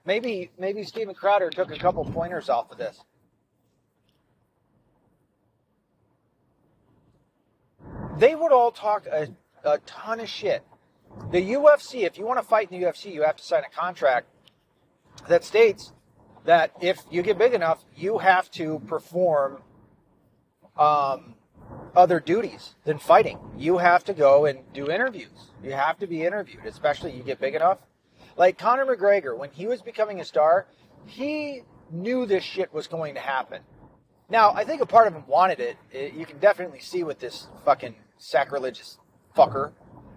maybe 0.05 0.49
maybe 0.57 0.83
Steven 0.83 1.13
Crowder 1.13 1.49
took 1.49 1.71
a 1.71 1.77
couple 1.77 2.05
pointers 2.05 2.49
off 2.49 2.71
of 2.71 2.77
this. 2.77 3.03
They 8.17 8.33
would 8.33 8.51
all 8.51 8.71
talk 8.71 9.05
a, 9.05 9.27
a 9.63 9.77
ton 9.79 10.19
of 10.19 10.29
shit. 10.29 10.63
The 11.31 11.51
UFC, 11.51 12.03
if 12.03 12.17
you 12.17 12.25
want 12.25 12.39
to 12.39 12.45
fight 12.45 12.71
in 12.71 12.79
the 12.79 12.87
UFC, 12.87 13.13
you 13.13 13.23
have 13.23 13.35
to 13.35 13.43
sign 13.43 13.63
a 13.63 13.69
contract 13.69 14.27
that 15.27 15.43
states 15.43 15.91
that 16.45 16.71
if 16.81 17.03
you 17.11 17.21
get 17.21 17.37
big 17.37 17.53
enough, 17.53 17.83
you 17.95 18.17
have 18.19 18.49
to 18.51 18.79
perform 18.87 19.61
um, 20.77 21.35
other 21.97 22.19
duties 22.19 22.75
than 22.85 22.99
fighting. 22.99 23.39
You 23.57 23.79
have 23.79 24.03
to 24.05 24.13
go 24.13 24.45
and 24.45 24.59
do 24.71 24.91
interviews. 24.91 25.49
You 25.63 25.71
have 25.71 25.97
to 25.99 26.07
be 26.07 26.23
interviewed, 26.23 26.63
especially 26.65 27.11
you 27.11 27.23
get 27.23 27.41
big 27.41 27.55
enough. 27.55 27.79
Like 28.37 28.59
Conor 28.59 28.85
McGregor, 28.85 29.35
when 29.35 29.49
he 29.49 29.65
was 29.65 29.81
becoming 29.81 30.21
a 30.21 30.25
star, 30.25 30.67
he 31.07 31.63
knew 31.91 32.27
this 32.27 32.43
shit 32.43 32.71
was 32.71 32.85
going 32.85 33.15
to 33.15 33.19
happen. 33.19 33.61
Now, 34.29 34.51
I 34.51 34.63
think 34.63 34.81
a 34.81 34.85
part 34.85 35.07
of 35.07 35.13
him 35.13 35.23
wanted 35.25 35.59
it. 35.59 35.77
it 35.91 36.13
you 36.13 36.27
can 36.27 36.37
definitely 36.37 36.81
see 36.81 37.03
with 37.03 37.19
this 37.19 37.47
fucking 37.65 37.95
sacrilegious 38.19 38.99
fucker. 39.35 39.71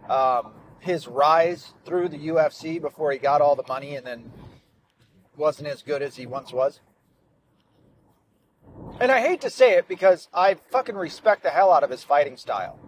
Um, 0.09 0.53
his 0.81 1.09
rise 1.09 1.73
through 1.87 2.11
the 2.11 2.19
UFC 2.29 2.81
before 2.81 3.11
he 3.11 3.19
got 3.19 3.40
all 3.40 3.57
the 3.57 3.66
money 3.66 3.97
and 3.97 4.07
then 4.07 4.31
wasn't 5.35 5.69
as 5.69 5.81
good 5.81 6.03
as 6.03 6.16
he 6.16 6.27
once 6.27 6.53
was. 6.53 6.81
And 9.01 9.11
I 9.11 9.21
hate 9.21 9.40
to 9.43 9.51
say 9.51 9.75
it 9.75 9.88
because 9.88 10.29
I 10.35 10.55
fucking 10.71 10.95
respect 10.95 11.43
the 11.43 11.51
hell 11.51 11.73
out 11.73 11.83
of 11.83 11.90
his 11.90 12.05
fighting 12.05 12.37
style. 12.37 12.79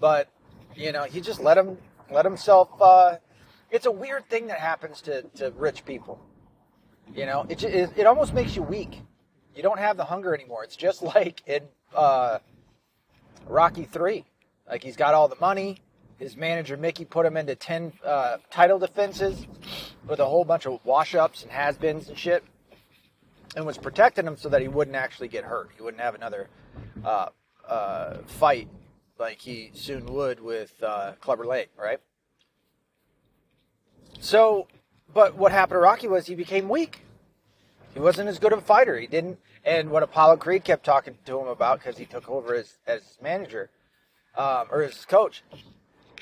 But, 0.00 0.28
you 0.74 0.92
know, 0.92 1.04
he 1.04 1.20
just 1.20 1.40
let 1.40 1.56
him 1.56 1.78
let 2.10 2.24
himself 2.24 2.68
uh, 2.80 3.16
it's 3.72 3.86
a 3.86 3.90
weird 3.90 4.28
thing 4.28 4.48
that 4.48 4.58
happens 4.58 5.00
to, 5.02 5.22
to 5.36 5.50
rich 5.52 5.84
people. 5.84 6.20
You 7.14 7.26
know, 7.26 7.46
it, 7.48 7.64
it, 7.64 7.90
it 7.96 8.06
almost 8.06 8.34
makes 8.34 8.54
you 8.54 8.62
weak. 8.62 9.00
You 9.56 9.62
don't 9.62 9.78
have 9.78 9.96
the 9.96 10.04
hunger 10.04 10.34
anymore. 10.34 10.62
It's 10.62 10.76
just 10.76 11.02
like 11.02 11.42
in 11.46 11.62
uh, 11.94 12.38
Rocky 13.48 13.84
3. 13.84 14.24
Like 14.68 14.84
he's 14.84 14.96
got 14.96 15.14
all 15.14 15.26
the 15.26 15.40
money. 15.40 15.78
His 16.18 16.36
manager 16.36 16.76
Mickey 16.76 17.04
put 17.04 17.26
him 17.26 17.36
into 17.36 17.56
10 17.56 17.94
uh, 18.04 18.36
title 18.50 18.78
defenses 18.78 19.46
with 20.06 20.20
a 20.20 20.26
whole 20.26 20.44
bunch 20.44 20.66
of 20.66 20.78
wash 20.84 21.14
ups 21.14 21.42
and 21.42 21.50
has 21.50 21.76
beens 21.76 22.08
and 22.08 22.16
shit 22.16 22.44
and 23.56 23.66
was 23.66 23.78
protecting 23.78 24.26
him 24.26 24.36
so 24.36 24.48
that 24.48 24.62
he 24.62 24.68
wouldn't 24.68 24.96
actually 24.96 25.28
get 25.28 25.44
hurt. 25.44 25.70
He 25.76 25.82
wouldn't 25.82 26.02
have 26.02 26.14
another 26.14 26.48
uh, 27.04 27.26
uh, 27.68 28.18
fight 28.26 28.68
like 29.18 29.40
he 29.40 29.70
soon 29.74 30.06
would 30.06 30.40
with 30.40 30.72
uh, 30.82 31.12
Clubber 31.20 31.46
Lang, 31.46 31.66
right? 31.78 32.00
So, 34.20 34.68
but 35.12 35.36
what 35.36 35.52
happened 35.52 35.76
to 35.76 35.80
Rocky 35.80 36.08
was 36.08 36.26
he 36.26 36.34
became 36.34 36.68
weak. 36.68 37.02
He 37.94 38.00
wasn't 38.00 38.28
as 38.28 38.38
good 38.38 38.52
of 38.52 38.60
a 38.60 38.62
fighter. 38.62 38.98
He 38.98 39.06
didn't, 39.06 39.38
and 39.64 39.90
what 39.90 40.02
Apollo 40.02 40.38
Creed 40.38 40.64
kept 40.64 40.84
talking 40.84 41.18
to 41.26 41.40
him 41.40 41.48
about 41.48 41.78
because 41.78 41.98
he 41.98 42.06
took 42.06 42.28
over 42.28 42.54
as 42.54 42.78
as 42.86 43.18
manager 43.22 43.68
um, 44.36 44.66
or 44.70 44.82
as 44.82 45.04
coach 45.04 45.42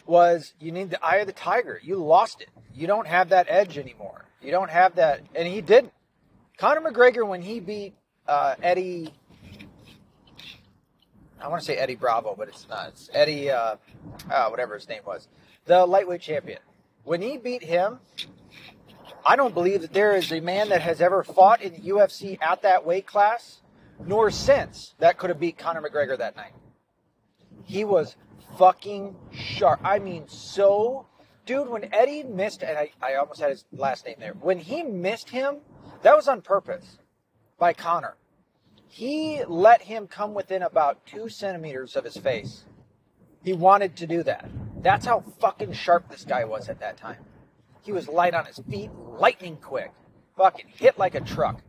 was 0.06 0.54
you 0.58 0.72
need 0.72 0.90
the 0.90 1.04
eye 1.04 1.16
of 1.16 1.26
the 1.26 1.32
tiger. 1.32 1.80
You 1.82 1.96
lost 1.96 2.40
it. 2.40 2.48
You 2.74 2.86
don't 2.86 3.06
have 3.06 3.28
that 3.28 3.46
edge 3.48 3.78
anymore. 3.78 4.24
You 4.42 4.50
don't 4.50 4.70
have 4.70 4.96
that, 4.96 5.20
and 5.34 5.46
he 5.46 5.60
didn't. 5.60 5.92
Conor 6.60 6.82
McGregor, 6.82 7.26
when 7.26 7.40
he 7.40 7.58
beat 7.58 7.94
uh, 8.28 8.54
Eddie, 8.62 9.14
I 11.40 11.48
want 11.48 11.62
to 11.62 11.64
say 11.64 11.76
Eddie 11.76 11.94
Bravo, 11.94 12.34
but 12.36 12.48
it's 12.48 12.68
not. 12.68 12.88
It's 12.88 13.08
Eddie, 13.14 13.50
uh, 13.50 13.76
uh, 14.30 14.48
whatever 14.50 14.74
his 14.74 14.86
name 14.86 15.00
was, 15.06 15.26
the 15.64 15.86
lightweight 15.86 16.20
champion. 16.20 16.58
When 17.04 17.22
he 17.22 17.38
beat 17.38 17.62
him, 17.62 17.98
I 19.24 19.36
don't 19.36 19.54
believe 19.54 19.80
that 19.80 19.94
there 19.94 20.14
is 20.14 20.30
a 20.32 20.40
man 20.40 20.68
that 20.68 20.82
has 20.82 21.00
ever 21.00 21.24
fought 21.24 21.62
in 21.62 21.72
the 21.72 21.78
UFC 21.78 22.36
at 22.42 22.60
that 22.60 22.84
weight 22.84 23.06
class, 23.06 23.62
nor 24.04 24.30
since, 24.30 24.94
that 24.98 25.16
could 25.16 25.30
have 25.30 25.40
beat 25.40 25.56
Conor 25.56 25.80
McGregor 25.80 26.18
that 26.18 26.36
night. 26.36 26.52
He 27.64 27.84
was 27.84 28.16
fucking 28.58 29.16
sharp. 29.32 29.80
I 29.82 29.98
mean, 29.98 30.28
so. 30.28 31.06
Dude, 31.46 31.70
when 31.70 31.88
Eddie 31.92 32.22
missed, 32.22 32.62
and 32.62 32.76
I, 32.76 32.90
I 33.00 33.14
almost 33.14 33.40
had 33.40 33.48
his 33.48 33.64
last 33.72 34.04
name 34.04 34.16
there, 34.20 34.34
when 34.34 34.58
he 34.58 34.82
missed 34.82 35.30
him, 35.30 35.56
that 36.02 36.16
was 36.16 36.28
on 36.28 36.42
purpose 36.42 36.98
by 37.58 37.72
Conor. 37.72 38.16
He 38.88 39.42
let 39.46 39.82
him 39.82 40.06
come 40.08 40.34
within 40.34 40.62
about 40.62 41.06
two 41.06 41.28
centimeters 41.28 41.94
of 41.94 42.04
his 42.04 42.16
face. 42.16 42.64
He 43.44 43.52
wanted 43.52 43.96
to 43.96 44.06
do 44.06 44.22
that. 44.24 44.50
That's 44.82 45.06
how 45.06 45.20
fucking 45.40 45.72
sharp 45.72 46.10
this 46.10 46.24
guy 46.24 46.44
was 46.44 46.68
at 46.68 46.80
that 46.80 46.96
time. 46.96 47.18
He 47.82 47.92
was 47.92 48.08
light 48.08 48.34
on 48.34 48.46
his 48.46 48.58
feet, 48.70 48.90
lightning 49.18 49.56
quick. 49.56 49.92
Fucking 50.36 50.66
hit 50.68 50.98
like 50.98 51.14
a 51.14 51.20
truck. 51.20 51.62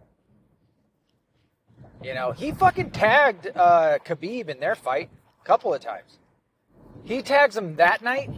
You 2.04 2.14
know, 2.16 2.32
he 2.32 2.52
fucking 2.52 2.92
tagged 2.92 3.48
uh, 3.56 4.00
Khabib 4.04 4.50
in 4.50 4.60
their 4.60 4.76
fight 4.76 5.10
a 5.42 5.46
couple 5.46 5.74
of 5.74 5.82
times. 5.82 6.18
He 7.04 7.22
tags 7.22 7.56
him 7.56 7.76
that 7.76 8.02
night 8.02 8.32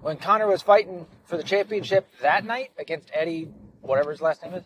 when 0.00 0.16
Conor 0.16 0.48
was 0.48 0.62
fighting 0.62 1.06
for 1.24 1.36
the 1.36 1.42
championship 1.42 2.08
that 2.20 2.44
night 2.44 2.72
against 2.78 3.10
Eddie, 3.14 3.48
whatever 3.80 4.10
his 4.10 4.20
last 4.20 4.42
name 4.42 4.54
is. 4.54 4.64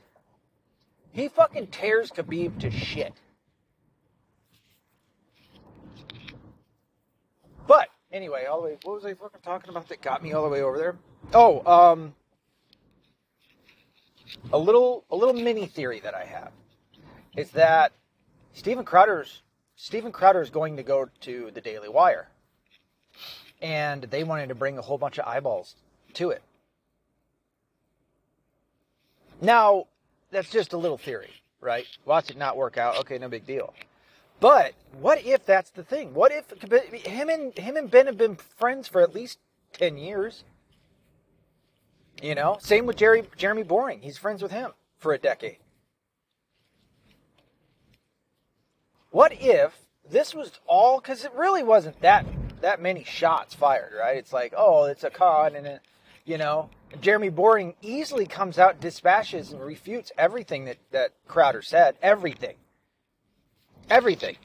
He 1.18 1.26
fucking 1.26 1.66
tears 1.68 2.12
Khabib 2.12 2.61
to 2.61 2.70
shit. 2.70 3.12
But 7.66 7.88
anyway, 8.12 8.44
all 8.44 8.62
the 8.62 8.68
way. 8.68 8.78
What 8.85 8.94
was 8.94 9.04
I 9.04 9.14
fucking 9.14 9.40
talking 9.42 9.70
about 9.70 9.88
that 9.88 10.00
got 10.00 10.22
me 10.22 10.33
all 10.33 10.44
the 10.44 10.48
way 10.48 10.62
over 10.62 10.78
there? 10.78 10.96
Oh, 11.35 11.66
um, 11.66 12.14
a 14.52 14.59
little 14.59 15.04
a 15.11 15.16
little 15.16 15.35
mini 15.35 15.66
theory 15.66 15.98
that 16.00 16.14
I 16.14 16.24
have 16.24 16.52
is 17.37 17.50
that 17.50 17.90
Steven 18.52 18.85
Crowder's 18.85 19.42
Steven 19.74 20.12
Crowder 20.12 20.40
is 20.40 20.50
going 20.50 20.76
to 20.76 20.85
go 20.85 21.09
to 21.22 21.50
the 21.52 21.61
Daily 21.61 21.88
Wire, 21.88 22.28
and 23.61 24.04
they 24.04 24.22
wanted 24.22 24.50
to 24.50 24.54
bring 24.54 24.78
a 24.78 24.83
whole 24.83 24.98
bunch 24.98 25.18
of 25.18 25.26
eyeballs 25.26 25.74
to 26.14 26.31
it. 26.31 26.42
Now, 29.40 29.87
that's 30.31 30.51
just 30.51 30.73
a 30.73 30.77
little 30.77 30.99
theory, 30.99 31.31
right? 31.61 31.87
Watch 32.05 32.31
it 32.31 32.37
not 32.37 32.57
work 32.57 32.79
out. 32.79 32.99
Okay, 32.99 33.19
no 33.19 33.29
big 33.29 33.47
deal. 33.47 33.75
But 34.41 34.75
what 35.01 35.25
if 35.25 35.45
that's 35.45 35.71
the 35.71 35.83
thing? 35.83 36.14
What 36.14 36.33
if 36.33 36.51
him 37.05 37.29
and 37.29 37.57
him 37.59 37.77
and 37.77 37.91
Ben 37.91 38.07
have 38.07 38.19
been 38.19 38.37
friends 38.37 38.87
for 38.87 39.01
at 39.01 39.14
least 39.14 39.38
ten 39.73 39.97
years? 39.97 40.45
You 42.23 42.35
know, 42.35 42.59
same 42.61 42.87
with 42.87 42.97
Jerry 42.97 43.25
Jeremy 43.37 43.62
Boring. 43.62 44.01
He's 44.01 44.19
friends 44.19 44.43
with 44.43 44.53
him 44.53 44.73
for 44.99 45.12
a 45.12 45.19
decade. 45.19 45.59
What 49.11 49.33
if 49.41 49.75
this 50.09 50.35
was 50.35 50.53
all 50.67 51.01
because 51.01 51.25
it 51.25 51.33
really 51.35 51.62
wasn't 51.62 52.01
that 52.01 52.27
that 52.61 52.81
many 52.81 53.05
shots 53.05 53.55
fired, 53.55 53.93
right? 53.99 54.17
It's 54.17 54.33
like, 54.33 54.53
oh, 54.57 54.85
it's 54.85 55.05
a 55.05 55.11
con, 55.11 55.55
and 55.55 55.81
you 56.25 56.38
know, 56.38 56.71
Jeremy 57.01 57.29
Boring 57.29 57.74
easily 57.83 58.27
comes 58.27 58.59
out, 58.59 58.81
dispatches, 58.81 59.53
and 59.53 59.61
refutes 59.61 60.11
everything 60.16 60.64
that, 60.64 60.79
that 60.90 61.12
Crowder 61.27 61.62
said. 61.62 61.96
Everything. 62.03 62.57
Everything. 63.90 64.37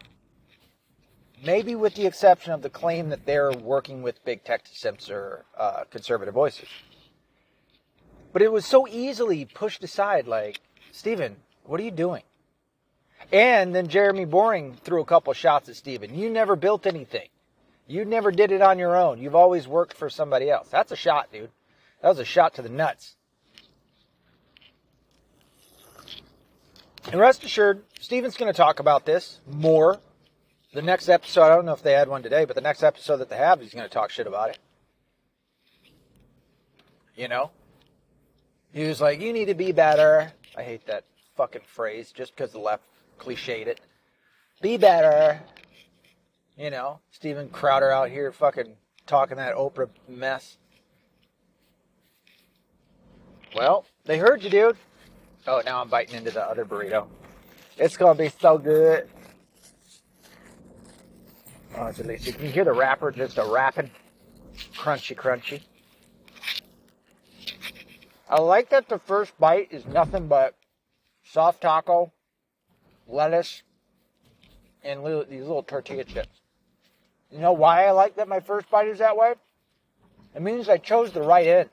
Maybe 1.43 1.75
with 1.75 1.95
the 1.95 2.05
exception 2.05 2.53
of 2.53 2.61
the 2.61 2.69
claim 2.69 3.09
that 3.09 3.25
they're 3.25 3.51
working 3.51 4.01
with 4.01 4.23
big 4.23 4.43
tech 4.43 4.63
to 4.63 4.75
censor 4.75 5.45
uh, 5.57 5.83
conservative 5.89 6.33
voices. 6.33 6.69
But 8.31 8.41
it 8.41 8.51
was 8.51 8.65
so 8.65 8.87
easily 8.87 9.45
pushed 9.45 9.83
aside 9.83 10.27
like, 10.27 10.59
Steven, 10.91 11.35
what 11.65 11.79
are 11.79 11.83
you 11.83 11.91
doing? 11.91 12.23
And 13.31 13.73
then 13.73 13.87
Jeremy 13.87 14.25
Boring 14.25 14.75
threw 14.83 15.01
a 15.01 15.05
couple 15.05 15.33
shots 15.33 15.69
at 15.69 15.75
Steven. 15.75 16.15
You 16.15 16.29
never 16.29 16.55
built 16.55 16.85
anything. 16.85 17.29
You 17.87 18.05
never 18.05 18.31
did 18.31 18.51
it 18.51 18.61
on 18.61 18.79
your 18.79 18.95
own. 18.95 19.21
You've 19.21 19.35
always 19.35 19.67
worked 19.67 19.95
for 19.95 20.09
somebody 20.09 20.49
else. 20.49 20.69
That's 20.69 20.91
a 20.91 20.95
shot, 20.95 21.31
dude. 21.31 21.49
That 22.03 22.09
was 22.09 22.19
a 22.19 22.25
shot 22.25 22.53
to 22.55 22.61
the 22.61 22.67
nuts. 22.67 23.15
And 27.09 27.19
rest 27.19 27.45
assured, 27.45 27.83
Steven's 27.97 28.35
going 28.35 28.51
to 28.51 28.57
talk 28.57 28.81
about 28.81 29.05
this 29.05 29.39
more. 29.49 29.99
The 30.73 30.81
next 30.81 31.07
episode, 31.07 31.43
I 31.43 31.55
don't 31.55 31.65
know 31.65 31.71
if 31.71 31.81
they 31.81 31.93
had 31.93 32.09
one 32.09 32.21
today, 32.21 32.43
but 32.43 32.55
the 32.55 32.61
next 32.61 32.83
episode 32.83 33.17
that 33.17 33.29
they 33.29 33.37
have, 33.37 33.61
he's 33.61 33.73
going 33.73 33.87
to 33.87 33.93
talk 33.93 34.09
shit 34.09 34.27
about 34.27 34.49
it. 34.49 34.59
You 37.15 37.29
know? 37.29 37.51
He 38.73 38.85
was 38.85 38.99
like, 38.99 39.21
you 39.21 39.31
need 39.31 39.45
to 39.45 39.53
be 39.53 39.71
better. 39.71 40.33
I 40.57 40.63
hate 40.63 40.85
that 40.87 41.05
fucking 41.37 41.61
phrase 41.65 42.11
just 42.11 42.35
because 42.35 42.51
the 42.51 42.59
left 42.59 42.83
cliched 43.17 43.67
it. 43.67 43.79
Be 44.61 44.75
better. 44.75 45.39
You 46.57 46.69
know, 46.69 46.99
Steven 47.11 47.47
Crowder 47.47 47.91
out 47.91 48.09
here 48.09 48.33
fucking 48.33 48.75
talking 49.07 49.37
that 49.37 49.55
Oprah 49.55 49.89
mess. 50.09 50.57
Well, 53.55 53.85
they 54.05 54.17
heard 54.17 54.43
you, 54.43 54.49
dude. 54.49 54.77
Oh, 55.45 55.61
now 55.65 55.81
I'm 55.81 55.89
biting 55.89 56.15
into 56.15 56.31
the 56.31 56.43
other 56.43 56.65
burrito. 56.65 57.07
It's 57.77 57.97
gonna 57.97 58.15
be 58.15 58.29
so 58.39 58.57
good. 58.57 59.09
Oh, 61.75 61.87
it's 61.87 61.99
least 61.99 62.25
you 62.25 62.33
can 62.33 62.51
hear 62.51 62.63
the 62.63 62.71
wrapper 62.71 63.11
just 63.11 63.37
a 63.37 63.45
wrapping. 63.45 63.91
Crunchy, 64.75 65.15
crunchy. 65.15 65.61
I 68.29 68.39
like 68.39 68.69
that 68.69 68.89
the 68.89 68.99
first 68.99 69.37
bite 69.39 69.71
is 69.71 69.85
nothing 69.85 70.27
but 70.27 70.55
soft 71.23 71.61
taco, 71.61 72.11
lettuce, 73.07 73.63
and 74.83 75.03
little, 75.03 75.25
these 75.25 75.41
little 75.41 75.63
tortilla 75.63 76.03
chips. 76.03 76.41
You 77.31 77.39
know 77.39 77.53
why 77.53 77.85
I 77.85 77.91
like 77.91 78.15
that 78.15 78.27
my 78.27 78.39
first 78.39 78.69
bite 78.69 78.87
is 78.87 78.99
that 78.99 79.17
way? 79.17 79.33
It 80.35 80.41
means 80.41 80.69
I 80.69 80.77
chose 80.77 81.11
the 81.11 81.21
right 81.21 81.45
end. 81.45 81.69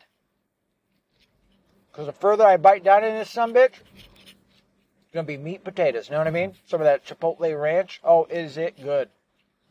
Because 1.90 2.06
the 2.06 2.12
further 2.12 2.44
I 2.44 2.56
bite 2.56 2.84
down 2.84 3.04
in 3.04 3.14
this 3.14 3.30
some 3.30 3.52
bitch, 3.52 3.74
it's 3.74 5.14
gonna 5.14 5.26
be 5.26 5.36
meat 5.36 5.64
potatoes. 5.64 6.08
You 6.08 6.12
know 6.12 6.18
what 6.18 6.28
I 6.28 6.30
mean? 6.30 6.54
Some 6.66 6.80
of 6.80 6.84
that 6.84 7.04
chipotle 7.04 7.60
ranch. 7.60 8.00
Oh, 8.04 8.26
is 8.26 8.56
it 8.56 8.80
good? 8.80 9.08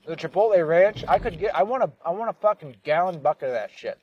The 0.05 0.15
chipotle 0.15 0.67
ranch. 0.67 1.05
I 1.07 1.19
could 1.19 1.39
get. 1.39 1.55
I 1.55 1.63
want 1.63 1.83
a. 1.83 1.91
I 2.05 2.11
want 2.11 2.29
a 2.29 2.33
fucking 2.33 2.77
gallon 2.83 3.19
bucket 3.19 3.49
of 3.49 3.53
that 3.53 3.71
shit. 3.75 3.97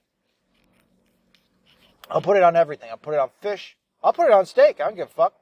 I'll 2.10 2.22
put 2.22 2.36
it 2.36 2.42
on 2.42 2.56
everything. 2.56 2.90
I'll 2.90 2.96
put 2.96 3.14
it 3.14 3.20
on 3.20 3.30
fish. 3.40 3.76
I'll 4.02 4.12
put 4.12 4.26
it 4.26 4.32
on 4.32 4.46
steak. 4.46 4.80
I 4.80 4.84
don't 4.84 4.96
give 4.96 5.08
a 5.08 5.10
fuck. 5.10 5.34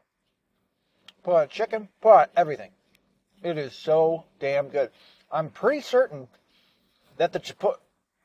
Put 1.23 1.33
it 1.33 1.41
on 1.43 1.49
chicken. 1.49 1.89
Put 2.01 2.13
on 2.13 2.27
everything. 2.37 2.71
It 3.43 3.59
is 3.59 3.75
so 3.75 4.25
damn 4.41 4.69
good. 4.69 4.91
I'm 5.31 5.51
pretty 5.51 5.83
certain 5.83 6.29
that 7.19 7.33
the 7.33 7.41
chipotle, 7.41 7.77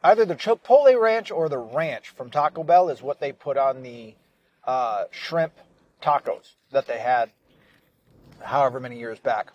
either 0.02 0.26
the 0.26 0.36
chipotle 0.36 1.00
ranch 1.00 1.30
or 1.30 1.50
the 1.50 1.58
ranch 1.58 2.10
from 2.10 2.30
Taco 2.30 2.64
Bell 2.64 2.90
is 2.90 3.02
what 3.02 3.20
they 3.20 3.32
put 3.32 3.58
on 3.58 3.84
the 3.84 4.16
uh, 4.64 5.06
shrimp 5.12 5.54
tacos 6.02 6.54
that 6.72 6.88
they 6.88 7.00
had 7.00 7.32
however 8.42 8.80
many 8.80 8.98
years 8.98 9.20
back. 9.20 9.52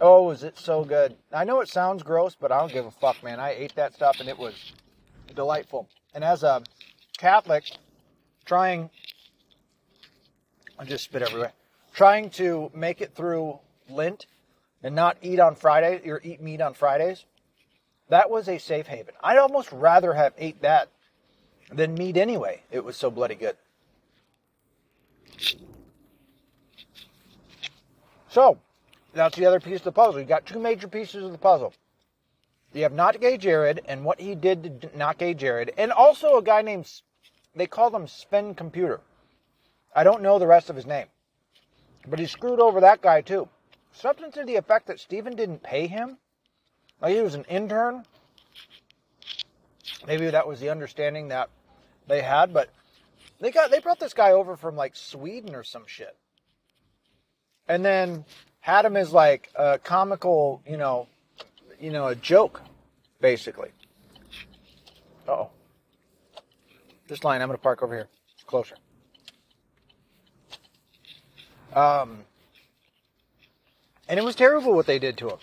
Oh, 0.00 0.30
is 0.30 0.42
it 0.42 0.58
so 0.58 0.84
good? 0.84 1.16
I 1.32 1.44
know 1.44 1.60
it 1.60 1.68
sounds 1.68 2.02
gross, 2.02 2.34
but 2.34 2.50
I 2.50 2.58
don't 2.58 2.72
give 2.72 2.86
a 2.86 2.90
fuck, 2.90 3.22
man. 3.22 3.38
I 3.38 3.50
ate 3.50 3.74
that 3.76 3.94
stuff 3.94 4.20
and 4.20 4.28
it 4.28 4.38
was 4.38 4.54
delightful. 5.34 5.88
And 6.14 6.24
as 6.24 6.42
a 6.42 6.62
Catholic, 7.18 7.64
trying, 8.44 8.90
I 10.78 10.84
just 10.84 11.04
spit 11.04 11.22
everywhere, 11.22 11.52
trying 11.94 12.30
to 12.30 12.70
make 12.74 13.00
it 13.00 13.14
through 13.14 13.58
Lent 13.88 14.26
and 14.82 14.94
not 14.94 15.18
eat 15.22 15.38
on 15.38 15.54
Friday 15.54 16.08
or 16.10 16.20
eat 16.24 16.40
meat 16.40 16.60
on 16.60 16.74
Fridays, 16.74 17.24
that 18.08 18.28
was 18.28 18.48
a 18.48 18.58
safe 18.58 18.86
haven. 18.86 19.14
I'd 19.22 19.38
almost 19.38 19.70
rather 19.72 20.12
have 20.14 20.32
ate 20.36 20.62
that 20.62 20.88
than 21.74 21.94
meat 21.94 22.16
anyway. 22.16 22.62
It 22.70 22.84
was 22.84 22.96
so 22.96 23.10
bloody 23.10 23.34
good. 23.34 23.56
So, 28.28 28.58
that's 29.12 29.36
the 29.36 29.46
other 29.46 29.60
piece 29.60 29.78
of 29.78 29.84
the 29.84 29.92
puzzle. 29.92 30.20
You 30.20 30.26
got 30.26 30.46
two 30.46 30.58
major 30.58 30.88
pieces 30.88 31.24
of 31.24 31.32
the 31.32 31.38
puzzle. 31.38 31.74
You 32.72 32.84
have 32.84 32.92
Not 32.92 33.20
Gay 33.20 33.36
Jared 33.36 33.82
and 33.86 34.04
what 34.04 34.20
he 34.20 34.34
did 34.34 34.80
to 34.82 34.96
Not 34.96 35.18
Gay 35.18 35.34
Jared, 35.34 35.72
and 35.76 35.92
also 35.92 36.38
a 36.38 36.42
guy 36.42 36.62
named, 36.62 36.90
they 37.54 37.66
call 37.66 37.94
him 37.94 38.06
Spin 38.06 38.54
Computer. 38.54 39.00
I 39.94 40.04
don't 40.04 40.22
know 40.22 40.38
the 40.38 40.46
rest 40.46 40.70
of 40.70 40.76
his 40.76 40.86
name. 40.86 41.06
But 42.08 42.18
he 42.18 42.26
screwed 42.26 42.60
over 42.60 42.80
that 42.80 43.02
guy 43.02 43.20
too. 43.20 43.48
Something 43.92 44.32
to 44.32 44.44
the 44.44 44.56
effect 44.56 44.86
that 44.86 45.00
Steven 45.00 45.36
didn't 45.36 45.62
pay 45.62 45.86
him. 45.86 46.16
Like 47.00 47.14
he 47.14 47.20
was 47.20 47.34
an 47.34 47.44
intern. 47.44 48.04
Maybe 50.06 50.30
that 50.30 50.48
was 50.48 50.58
the 50.60 50.70
understanding 50.70 51.28
that 51.28 51.50
they 52.06 52.22
had, 52.22 52.52
but 52.52 52.68
they 53.40 53.50
got 53.50 53.70
they 53.70 53.80
brought 53.80 54.00
this 54.00 54.14
guy 54.14 54.32
over 54.32 54.56
from 54.56 54.76
like 54.76 54.96
Sweden 54.96 55.54
or 55.54 55.64
some 55.64 55.84
shit. 55.86 56.16
And 57.68 57.84
then 57.84 58.24
had 58.60 58.84
him 58.84 58.96
as 58.96 59.12
like 59.12 59.50
a 59.54 59.78
comical, 59.78 60.62
you 60.66 60.76
know, 60.76 61.08
you 61.80 61.90
know, 61.90 62.08
a 62.08 62.14
joke, 62.14 62.62
basically. 63.20 63.70
oh. 65.28 65.50
This 67.08 67.24
line, 67.24 67.42
I'm 67.42 67.48
gonna 67.48 67.58
park 67.58 67.82
over 67.82 67.94
here. 67.94 68.08
It's 68.34 68.44
closer. 68.44 68.76
Um 71.74 72.24
and 74.08 74.18
it 74.18 74.24
was 74.24 74.34
terrible 74.34 74.74
what 74.74 74.86
they 74.86 74.98
did 74.98 75.16
to 75.18 75.30
him. 75.30 75.38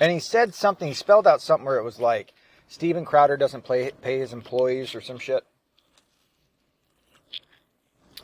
And 0.00 0.12
he 0.12 0.20
said 0.20 0.54
something, 0.54 0.88
he 0.88 0.94
spelled 0.94 1.26
out 1.26 1.42
something 1.42 1.66
where 1.66 1.78
it 1.78 1.84
was 1.84 1.98
like, 1.98 2.32
Steven 2.68 3.04
Crowder 3.04 3.36
doesn't 3.36 3.62
play, 3.62 3.90
pay 4.02 4.18
his 4.18 4.32
employees 4.32 4.94
or 4.94 5.00
some 5.00 5.18
shit. 5.18 5.42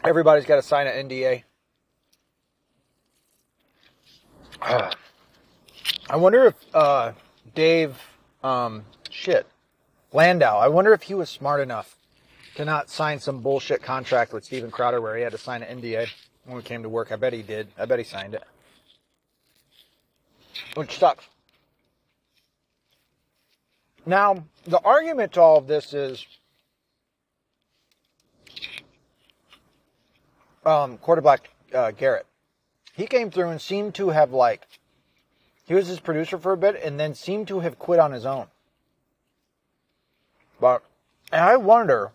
Everybody's 0.05 0.45
got 0.45 0.57
to 0.57 0.63
sign 0.63 0.87
an 0.87 1.09
NDA. 1.09 1.45
Uh, 4.61 4.93
I 6.11 6.17
wonder 6.17 6.45
if 6.45 6.55
uh, 6.75 7.13
Dave, 7.55 7.97
um, 8.43 8.85
shit, 9.09 9.47
Landau, 10.13 10.59
I 10.59 10.69
wonder 10.69 10.93
if 10.93 11.03
he 11.03 11.15
was 11.15 11.31
smart 11.31 11.61
enough 11.61 11.97
to 12.57 12.65
not 12.67 12.91
sign 12.91 13.19
some 13.19 13.41
bullshit 13.41 13.83
contract 13.83 14.35
with 14.35 14.45
Steven 14.45 14.71
Crowder 14.71 15.01
where 15.01 15.17
he 15.17 15.23
had 15.23 15.33
to 15.33 15.39
sign 15.39 15.63
an 15.63 15.81
NDA 15.81 16.07
when 16.45 16.57
we 16.57 16.63
came 16.63 16.83
to 16.83 16.89
work. 16.91 17.11
I 17.11 17.17
bet 17.17 17.33
he 17.33 17.43
did. 17.43 17.69
I 17.79 17.87
bet 17.87 17.99
he 17.99 18.05
signed 18.05 18.35
it. 18.35 18.45
Which 20.75 20.99
sucks. 20.99 21.25
Now, 24.07 24.45
the 24.65 24.81
argument 24.81 25.33
to 25.33 25.41
all 25.41 25.57
of 25.57 25.67
this 25.67 25.95
is 25.95 26.27
um, 30.65 30.99
quarterback 30.99 31.51
uh, 31.75 31.91
Garrett. 31.93 32.27
He 32.95 33.07
came 33.07 33.31
through 33.31 33.49
and 33.49 33.61
seemed 33.61 33.95
to 33.97 34.11
have 34.11 34.33
like 34.33 34.67
he 35.67 35.75
was 35.75 35.87
his 35.87 36.01
producer 36.01 36.39
for 36.39 36.53
a 36.53 36.57
bit 36.57 36.81
and 36.83 37.01
then 37.01 37.15
seemed 37.15 37.49
to 37.49 37.61
have 37.61 37.79
quit 37.79 37.99
on 37.99 38.13
his 38.13 38.27
own. 38.27 38.47
But 40.61 40.83
and 41.33 41.43
I 41.43 41.57
wonder 41.57 42.13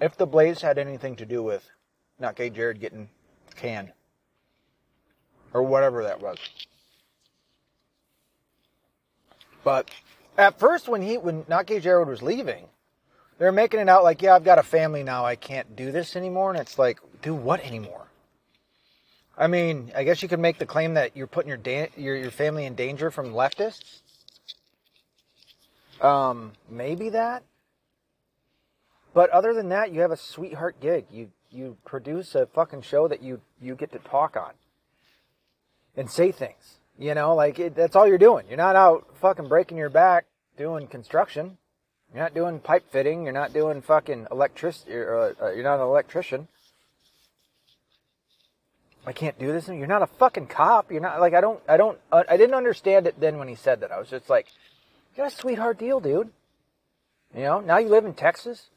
if 0.00 0.16
the 0.16 0.26
Blaze 0.26 0.62
had 0.62 0.78
anything 0.78 1.16
to 1.16 1.26
do 1.26 1.42
with 1.42 1.68
not 2.18 2.36
gay 2.36 2.50
Jared 2.50 2.80
getting 2.80 3.08
canned 3.56 3.92
or 5.52 5.62
whatever 5.62 6.04
that 6.04 6.20
was. 6.20 6.38
But 9.64 9.90
at 10.36 10.58
first, 10.58 10.88
when 10.88 11.02
he 11.02 11.18
when 11.18 11.44
not 11.48 11.66
Jared 11.66 12.08
was 12.08 12.22
leaving, 12.22 12.66
they're 13.38 13.52
making 13.52 13.80
it 13.80 13.88
out 13.88 14.04
like, 14.04 14.22
yeah, 14.22 14.34
I've 14.34 14.44
got 14.44 14.58
a 14.58 14.62
family 14.62 15.02
now. 15.02 15.24
I 15.24 15.36
can't 15.36 15.76
do 15.76 15.92
this 15.92 16.16
anymore. 16.16 16.50
And 16.50 16.60
it's 16.60 16.78
like, 16.78 16.98
do 17.22 17.34
what 17.34 17.60
anymore? 17.64 18.06
I 19.38 19.48
mean, 19.48 19.92
I 19.94 20.04
guess 20.04 20.22
you 20.22 20.28
could 20.28 20.40
make 20.40 20.58
the 20.58 20.66
claim 20.66 20.94
that 20.94 21.16
you're 21.16 21.26
putting 21.26 21.48
your 21.48 21.58
da- 21.58 21.90
your, 21.96 22.16
your 22.16 22.30
family 22.30 22.64
in 22.64 22.74
danger 22.74 23.10
from 23.10 23.32
leftists. 23.32 24.00
Um, 26.00 26.52
maybe 26.70 27.10
that. 27.10 27.42
But 29.12 29.30
other 29.30 29.54
than 29.54 29.70
that, 29.70 29.92
you 29.92 30.00
have 30.00 30.10
a 30.10 30.16
sweetheart 30.16 30.80
gig. 30.80 31.06
You 31.10 31.30
you 31.50 31.76
produce 31.84 32.34
a 32.34 32.46
fucking 32.46 32.82
show 32.82 33.08
that 33.08 33.22
you 33.22 33.40
you 33.60 33.74
get 33.74 33.92
to 33.92 33.98
talk 33.98 34.36
on 34.36 34.52
and 35.96 36.10
say 36.10 36.32
things. 36.32 36.78
You 36.98 37.14
know, 37.14 37.34
like 37.34 37.58
it, 37.58 37.74
that's 37.74 37.94
all 37.94 38.06
you're 38.06 38.18
doing. 38.18 38.46
You're 38.48 38.56
not 38.56 38.76
out 38.76 39.06
fucking 39.20 39.48
breaking 39.48 39.76
your 39.76 39.90
back 39.90 40.24
doing 40.56 40.86
construction. 40.86 41.58
You're 42.12 42.22
not 42.22 42.34
doing 42.34 42.60
pipe 42.60 42.90
fitting. 42.90 43.24
You're 43.24 43.32
not 43.32 43.52
doing 43.52 43.82
fucking 43.82 44.28
electricity. 44.30 44.92
You're, 44.92 45.34
uh, 45.42 45.50
you're 45.50 45.64
not 45.64 45.76
an 45.76 45.82
electrician. 45.82 46.48
I 49.06 49.12
can't 49.12 49.38
do 49.38 49.52
this. 49.52 49.68
You're 49.68 49.86
not 49.86 50.02
a 50.02 50.06
fucking 50.06 50.48
cop. 50.48 50.90
You're 50.90 51.00
not 51.00 51.20
like 51.20 51.34
I 51.34 51.40
don't. 51.40 51.60
I 51.68 51.76
don't. 51.76 51.98
Uh, 52.10 52.24
I 52.28 52.36
didn't 52.36 52.54
understand 52.54 53.06
it 53.06 53.20
then 53.20 53.38
when 53.38 53.48
he 53.48 53.54
said 53.54 53.80
that. 53.80 53.92
I 53.92 53.98
was 53.98 54.08
just 54.08 54.28
like, 54.30 54.46
you 55.12 55.22
got 55.22 55.32
a 55.32 55.36
sweetheart 55.36 55.78
deal, 55.78 56.00
dude. 56.00 56.30
You 57.34 57.42
know. 57.42 57.60
Now 57.60 57.78
you 57.78 57.88
live 57.88 58.04
in 58.04 58.14
Texas. 58.14 58.70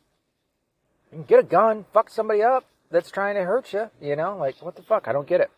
You 1.12 1.20
can 1.20 1.26
get 1.26 1.40
a 1.40 1.44
gun, 1.44 1.86
fuck 1.92 2.12
somebody 2.12 2.44
up, 2.44 2.66
that's 2.92 3.10
trying 3.10 3.36
to 3.36 3.44
hurt 3.44 3.74
you. 3.74 3.90
You 4.00 4.16
know, 4.16 4.38
like 4.38 4.62
what 4.62 4.76
the 4.76 4.84
fuck? 4.84 5.08
I 5.08 5.14
don't 5.14 5.28
get 5.28 5.42
it. 5.42 5.50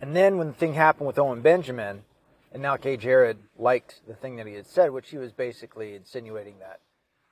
And 0.00 0.14
then 0.14 0.38
when 0.38 0.48
the 0.48 0.52
thing 0.52 0.74
happened 0.74 1.06
with 1.06 1.18
Owen 1.18 1.40
Benjamin, 1.40 2.04
and 2.52 2.62
Not 2.62 2.80
Gay 2.80 2.96
Jared 2.96 3.38
liked 3.58 4.00
the 4.06 4.14
thing 4.14 4.36
that 4.36 4.46
he 4.46 4.54
had 4.54 4.66
said, 4.66 4.90
which 4.90 5.10
he 5.10 5.18
was 5.18 5.32
basically 5.32 5.94
insinuating 5.94 6.54
that 6.60 6.80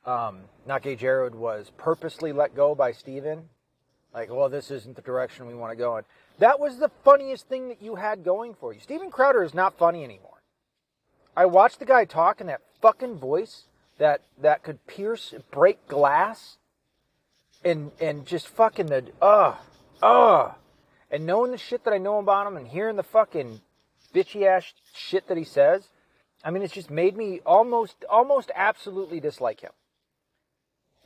um, 0.07 0.42
Nake 0.68 0.98
Jared 0.98 1.35
was 1.35 1.72
purposely 1.76 2.33
let 2.33 2.55
go 2.55 2.74
by 2.74 2.92
Steven. 2.92 3.48
Like, 4.14 4.31
well, 4.31 4.48
this 4.48 4.70
isn't 4.70 4.96
the 4.96 5.02
direction 5.02 5.46
we 5.46 5.55
want 5.55 5.72
to 5.72 5.76
go 5.76 5.96
in. 5.96 6.05
That 6.38 6.61
was 6.61 6.79
the 6.79 6.90
funniest 7.05 7.48
thing 7.48 7.68
that 7.68 7.83
you 7.83 7.96
had 7.96 8.24
going 8.24 8.55
for 8.55 8.72
you. 8.72 8.81
Steven 8.81 9.11
Crowder 9.11 9.42
is 9.42 9.52
not 9.52 9.76
funny 9.76 10.05
anymore. 10.05 10.42
I 11.37 11.46
watched 11.46 11.81
the 11.81 11.85
guy 11.85 12.05
talk 12.05 12.40
in 12.40 12.46
that 12.46 12.62
fucking 12.81 13.18
voice 13.18 13.64
that 13.98 14.22
that 14.40 14.62
could 14.62 14.87
pierce, 14.87 15.35
break 15.50 15.87
glass, 15.87 16.57
and 17.64 17.90
and 18.00 18.24
just 18.26 18.48
fucking 18.48 18.87
the 18.87 19.05
uh 19.20 19.57
uh, 20.02 20.52
and 21.10 21.26
knowing 21.26 21.50
the 21.50 21.58
shit 21.58 21.84
that 21.84 21.94
I 21.94 21.98
know 21.98 22.18
about 22.18 22.46
him 22.46 22.56
and 22.56 22.66
hearing 22.66 22.96
the 22.96 23.02
fucking 23.02 23.60
bitchy 24.14 24.46
ass 24.46 24.72
shit 24.94 25.28
that 25.28 25.36
he 25.36 25.44
says. 25.44 25.88
I 26.44 26.50
mean, 26.50 26.62
it's 26.62 26.74
just 26.74 26.90
made 26.90 27.16
me 27.16 27.40
almost 27.44 28.04
almost 28.08 28.50
absolutely 28.54 29.20
dislike 29.20 29.60
him 29.60 29.72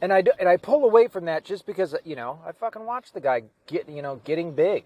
and 0.01 0.13
I 0.13 0.23
do, 0.23 0.33
and 0.39 0.49
I 0.49 0.57
pull 0.57 0.85
away 0.85 1.09
from 1.09 1.27
that 1.27 1.45
just 1.45 1.67
because 1.67 1.95
you 2.05 2.17
know 2.17 2.39
I 2.47 2.53
fucking 2.53 2.85
watched 2.85 3.15
the 3.15 3.21
guy 3.21 3.45
get 3.67 3.89
you 3.89 4.03
know 4.03 4.21
getting 4.25 4.55
big. 4.55 4.85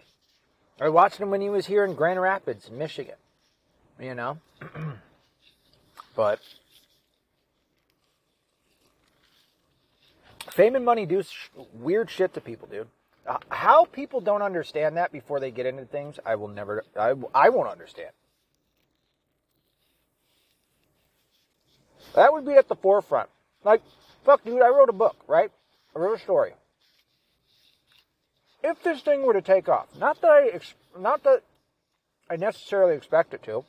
I 0.80 0.88
watched 0.88 1.18
him 1.18 1.30
when 1.30 1.40
he 1.40 1.48
was 1.48 1.66
here 1.66 1.84
in 1.84 1.94
Grand 1.94 2.20
Rapids, 2.20 2.70
Michigan. 2.70 3.14
You 4.00 4.14
know, 4.14 4.38
but 6.16 6.40
fame 10.50 10.74
and 10.74 10.84
money 10.84 11.06
do 11.06 11.22
sh- 11.22 11.50
weird 11.72 12.10
shit 12.10 12.34
to 12.34 12.40
people, 12.40 12.66
dude. 12.68 12.88
Uh, 13.26 13.38
how 13.48 13.86
people 13.86 14.20
don't 14.20 14.42
understand 14.42 14.96
that 14.96 15.10
before 15.10 15.40
they 15.40 15.50
get 15.50 15.66
into 15.66 15.84
things, 15.86 16.18
I 16.26 16.34
will 16.36 16.48
never. 16.48 16.84
I 16.98 17.14
I 17.34 17.48
won't 17.48 17.70
understand. 17.70 18.10
That 22.14 22.32
would 22.32 22.44
be 22.44 22.52
at 22.52 22.68
the 22.68 22.76
forefront. 22.76 23.30
Like 23.64 23.82
Fuck, 24.24 24.42
dude, 24.44 24.62
I 24.62 24.68
wrote 24.68 24.88
a 24.88 24.94
book, 24.94 25.16
right? 25.28 25.50
I 25.94 25.98
wrote 25.98 26.18
a 26.18 26.22
story. 26.22 26.54
If 28.62 28.82
this 28.82 29.02
thing 29.02 29.22
were 29.22 29.34
to 29.34 29.42
take 29.42 29.68
off, 29.68 29.88
not 29.98 30.20
that 30.22 30.30
I, 30.30 30.60
not 30.98 31.22
that 31.24 31.42
I 32.30 32.36
necessarily 32.36 32.96
expect 32.96 33.34
it 33.34 33.42
to, 33.42 33.64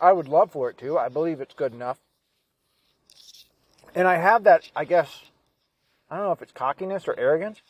I 0.00 0.12
would 0.12 0.28
love 0.28 0.52
for 0.52 0.70
it 0.70 0.78
to. 0.78 0.96
I 0.96 1.08
believe 1.08 1.40
it's 1.40 1.54
good 1.54 1.72
enough. 1.72 1.98
And 3.94 4.06
I 4.06 4.16
have 4.16 4.44
that, 4.44 4.70
I 4.76 4.84
guess, 4.84 5.22
I 6.08 6.16
don't 6.16 6.26
know 6.26 6.32
if 6.32 6.42
it's 6.42 6.52
cockiness 6.52 7.08
or 7.08 7.18
arrogance. 7.18 7.60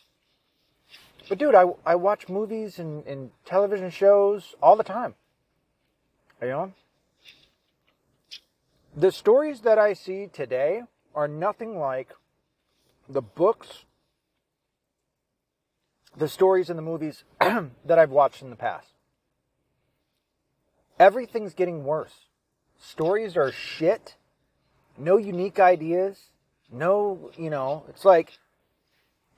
But 1.28 1.38
dude, 1.38 1.54
I, 1.54 1.64
I 1.84 1.94
watch 1.96 2.28
movies 2.28 2.78
and, 2.78 3.06
and 3.06 3.30
television 3.44 3.90
shows 3.90 4.54
all 4.62 4.76
the 4.76 4.84
time. 4.84 5.14
Are 6.40 6.46
you 6.46 6.52
on? 6.54 6.74
The 8.96 9.12
stories 9.12 9.60
that 9.60 9.78
I 9.78 9.92
see 9.92 10.28
today 10.32 10.82
are 11.14 11.28
nothing 11.28 11.78
like 11.78 12.08
the 13.08 13.20
books, 13.20 13.84
the 16.16 16.28
stories, 16.28 16.70
and 16.70 16.78
the 16.78 16.82
movies 16.82 17.24
that 17.40 17.98
I've 17.98 18.10
watched 18.10 18.42
in 18.42 18.50
the 18.50 18.56
past. 18.56 18.88
Everything's 20.98 21.54
getting 21.54 21.84
worse. 21.84 22.26
Stories 22.78 23.36
are 23.36 23.52
shit. 23.52 24.16
No 24.96 25.16
unique 25.16 25.60
ideas. 25.60 26.30
No, 26.70 27.30
you 27.36 27.50
know, 27.50 27.84
it's 27.88 28.04
like, 28.04 28.38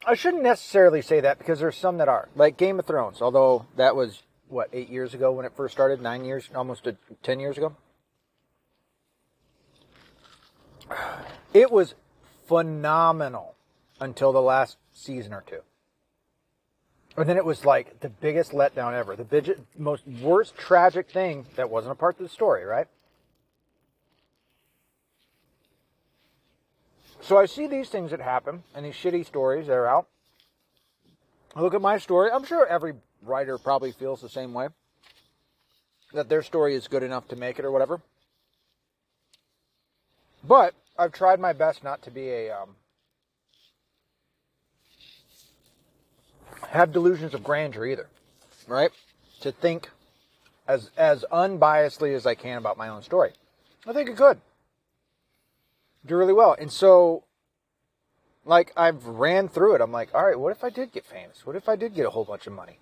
I 0.07 0.15
shouldn't 0.15 0.43
necessarily 0.43 1.03
say 1.03 1.21
that 1.21 1.39
because 1.39 1.61
there's 1.61 1.77
some 1.77 1.99
that 1.99 2.09
are. 2.09 2.29
Like 2.35 2.57
Game 2.57 2.79
of 2.79 2.87
Thrones, 2.87 3.21
although 3.21 3.67
that 3.77 3.95
was, 3.95 4.23
what, 4.49 4.69
eight 4.73 4.89
years 4.89 5.15
ago 5.15 5.33
when 5.33 5.45
it 5.45 5.53
first 5.55 5.73
started? 5.73 6.01
Nine 6.01 6.25
years? 6.25 6.49
Almost 6.55 6.87
a, 6.87 6.97
ten 7.23 7.39
years 7.39 7.59
ago? 7.59 7.77
It 11.53 11.71
was 11.71 11.95
phenomenal 12.49 13.55
until 14.01 14.33
the 14.33 14.43
last 14.43 14.77
season 14.93 15.33
or 15.33 15.45
two. 15.47 15.61
And 17.17 17.29
then 17.29 17.37
it 17.37 17.45
was 17.45 17.65
like 17.65 18.01
the 18.01 18.09
biggest 18.09 18.53
letdown 18.53 18.95
ever. 18.95 19.15
The 19.17 19.57
most 19.77 20.07
worst 20.07 20.57
tragic 20.57 21.11
thing 21.11 21.47
that 21.57 21.69
wasn't 21.69 21.93
a 21.93 21.97
part 21.97 22.19
of 22.19 22.23
the 22.23 22.29
story, 22.29 22.65
right? 22.65 22.87
So 27.23 27.37
I 27.39 27.47
see 27.47 27.67
these 27.67 27.89
things 27.89 28.11
that 28.11 28.21
happen 28.21 28.63
and 28.75 28.85
these 28.85 28.95
shitty 28.95 29.27
stories 29.27 29.67
that 29.67 29.75
are 29.75 29.87
out. 29.87 30.09
I 31.55 31.61
look 31.61 31.75
at 31.75 31.83
my 31.83 31.99
story. 31.99 32.31
I'm 32.31 32.45
sure 32.45 32.67
every 32.67 32.95
writer 33.23 33.59
probably 33.59 33.93
feels 33.93 34.21
the 34.21 34.29
same 34.29 34.55
way. 34.55 34.69
That 36.13 36.29
their 36.29 36.43
story 36.43 36.75
is 36.75 36.89
good 36.89 37.03
enough 37.03 37.29
to 37.29 37.37
make 37.37 37.59
it 37.59 37.65
or 37.65 37.71
whatever. 37.71 38.01
But 40.43 40.75
I've 40.99 41.13
tried 41.13 41.39
my 41.39 41.53
best 41.53 41.85
not 41.85 42.03
to 42.03 42.11
be 42.11 42.31
a 42.31 42.51
um, 42.51 42.77
have 46.69 46.93
delusions 46.93 47.35
of 47.35 47.45
grandeur 47.45 47.87
either, 47.87 48.09
right? 48.67 48.91
To 49.43 49.53
think 49.53 49.91
as 50.67 50.91
as 50.97 51.25
unbiasedly 51.31 52.15
as 52.15 52.27
I 52.27 52.35
can 52.35 52.59
about 52.59 52.77
my 52.77 52.89
own 52.89 53.03
story. 53.03 53.33
I 53.87 53.93
think 53.93 54.09
it 54.09 54.17
could 54.17 54.41
do 56.07 56.17
really 56.17 56.33
well, 56.33 56.57
and 56.59 56.71
so 56.71 57.25
like 58.45 58.73
I've 58.77 59.05
ran 59.07 59.49
through 59.49 59.75
it. 59.75 59.81
I'm 59.81 59.93
like, 59.93 60.15
all 60.15 60.25
right, 60.25 60.39
what 60.39 60.53
if 60.53 60.65
I 60.65 60.71
did 60.71 60.93
get 60.93 61.05
famous? 61.05 61.47
What 61.47 61.57
if 61.57 61.69
I 61.69 61.77
did 61.77 61.95
get 61.95 62.07
a 62.07 62.11
whole 62.11 62.25
bunch 62.25 62.47
of 62.47 62.53
money? 62.53 62.79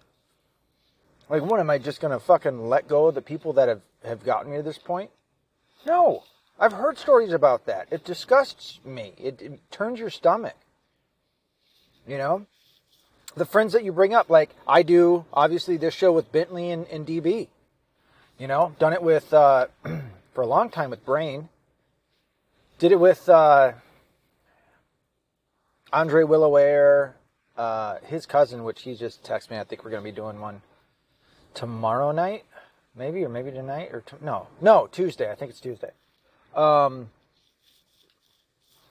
Like, 1.28 1.42
what 1.42 1.60
am 1.60 1.68
I 1.68 1.78
just 1.78 2.00
gonna 2.00 2.20
fucking 2.20 2.68
let 2.68 2.88
go 2.88 3.06
of 3.06 3.14
the 3.14 3.22
people 3.22 3.52
that 3.54 3.68
have 3.68 3.82
have 4.04 4.24
gotten 4.24 4.50
me 4.50 4.58
to 4.58 4.62
this 4.62 4.78
point? 4.78 5.10
No, 5.86 6.24
I've 6.58 6.72
heard 6.72 6.98
stories 6.98 7.32
about 7.32 7.66
that. 7.66 7.88
It 7.90 8.04
disgusts 8.04 8.80
me. 8.84 9.12
It, 9.16 9.40
it, 9.40 9.70
turns 9.70 10.00
your 10.00 10.10
stomach. 10.10 10.56
You 12.06 12.18
know? 12.18 12.46
The 13.36 13.44
friends 13.44 13.72
that 13.74 13.84
you 13.84 13.92
bring 13.92 14.14
up, 14.14 14.28
like 14.28 14.50
I 14.66 14.82
do, 14.82 15.24
obviously, 15.32 15.76
this 15.76 15.94
show 15.94 16.12
with 16.12 16.32
Bentley 16.32 16.70
and, 16.70 16.86
and 16.88 17.06
DB. 17.06 17.48
You 18.38 18.48
know, 18.48 18.74
done 18.78 18.92
it 18.92 19.02
with, 19.02 19.32
uh, 19.32 19.66
for 20.34 20.42
a 20.42 20.46
long 20.46 20.70
time 20.70 20.90
with 20.90 21.04
Brain. 21.04 21.48
Did 22.78 22.92
it 22.92 23.00
with 23.00 23.28
uh, 23.28 23.72
Andre 25.92 26.22
Willoware, 26.22 27.14
uh, 27.56 27.96
his 28.04 28.24
cousin, 28.24 28.62
which 28.62 28.82
he 28.82 28.94
just 28.94 29.24
texted 29.24 29.50
me. 29.50 29.58
I 29.58 29.64
think 29.64 29.84
we're 29.84 29.90
going 29.90 30.04
to 30.04 30.08
be 30.08 30.14
doing 30.14 30.38
one 30.40 30.62
tomorrow 31.54 32.12
night, 32.12 32.44
maybe, 32.94 33.24
or 33.24 33.28
maybe 33.28 33.50
tonight, 33.50 33.88
or 33.92 34.02
t- 34.02 34.16
no, 34.20 34.46
no, 34.60 34.86
Tuesday. 34.92 35.28
I 35.28 35.34
think 35.34 35.50
it's 35.50 35.58
Tuesday. 35.58 35.90
Um, 36.54 37.10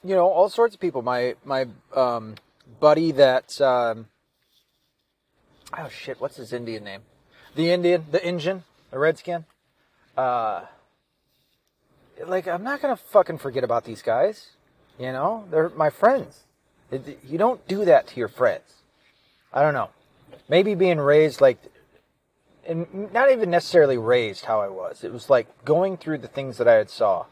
you 0.03 0.15
know, 0.15 0.27
all 0.27 0.49
sorts 0.49 0.75
of 0.75 0.81
people. 0.81 1.01
My 1.01 1.35
my 1.45 1.67
um, 1.95 2.35
buddy 2.81 3.13
that 3.13 3.61
um, 3.61 4.07
oh 5.77 5.87
shit, 5.87 6.19
what's 6.19 6.35
his 6.35 6.51
Indian 6.51 6.83
name? 6.83 7.03
The 7.55 7.71
Indian, 7.71 8.05
the 8.11 8.25
Indian, 8.25 8.65
the 8.91 8.99
Redskin. 8.99 9.45
Uh, 10.17 10.65
like 12.25 12.47
I'm 12.47 12.63
not 12.63 12.81
gonna 12.81 12.97
fucking 12.97 13.37
forget 13.37 13.63
about 13.63 13.85
these 13.85 14.01
guys. 14.01 14.51
You 14.99 15.11
know, 15.11 15.45
they're 15.51 15.69
my 15.69 15.89
friends. 15.89 16.41
You 16.91 17.37
don't 17.37 17.65
do 17.67 17.85
that 17.85 18.07
to 18.07 18.19
your 18.19 18.29
friends. 18.29 18.73
I 19.53 19.61
don't 19.61 19.73
know. 19.73 19.89
Maybe 20.49 20.73
being 20.73 20.99
raised 20.99 21.41
like, 21.41 21.59
and 22.65 23.11
not 23.11 23.31
even 23.31 23.49
necessarily 23.49 23.97
raised 23.97 24.45
how 24.45 24.61
I 24.61 24.69
was. 24.69 25.03
It 25.03 25.11
was 25.11 25.29
like 25.29 25.47
going 25.65 25.97
through 25.97 26.19
the 26.19 26.27
things 26.27 26.57
that 26.57 26.67
I 26.67 26.73
had 26.73 26.89
saw 26.89 27.25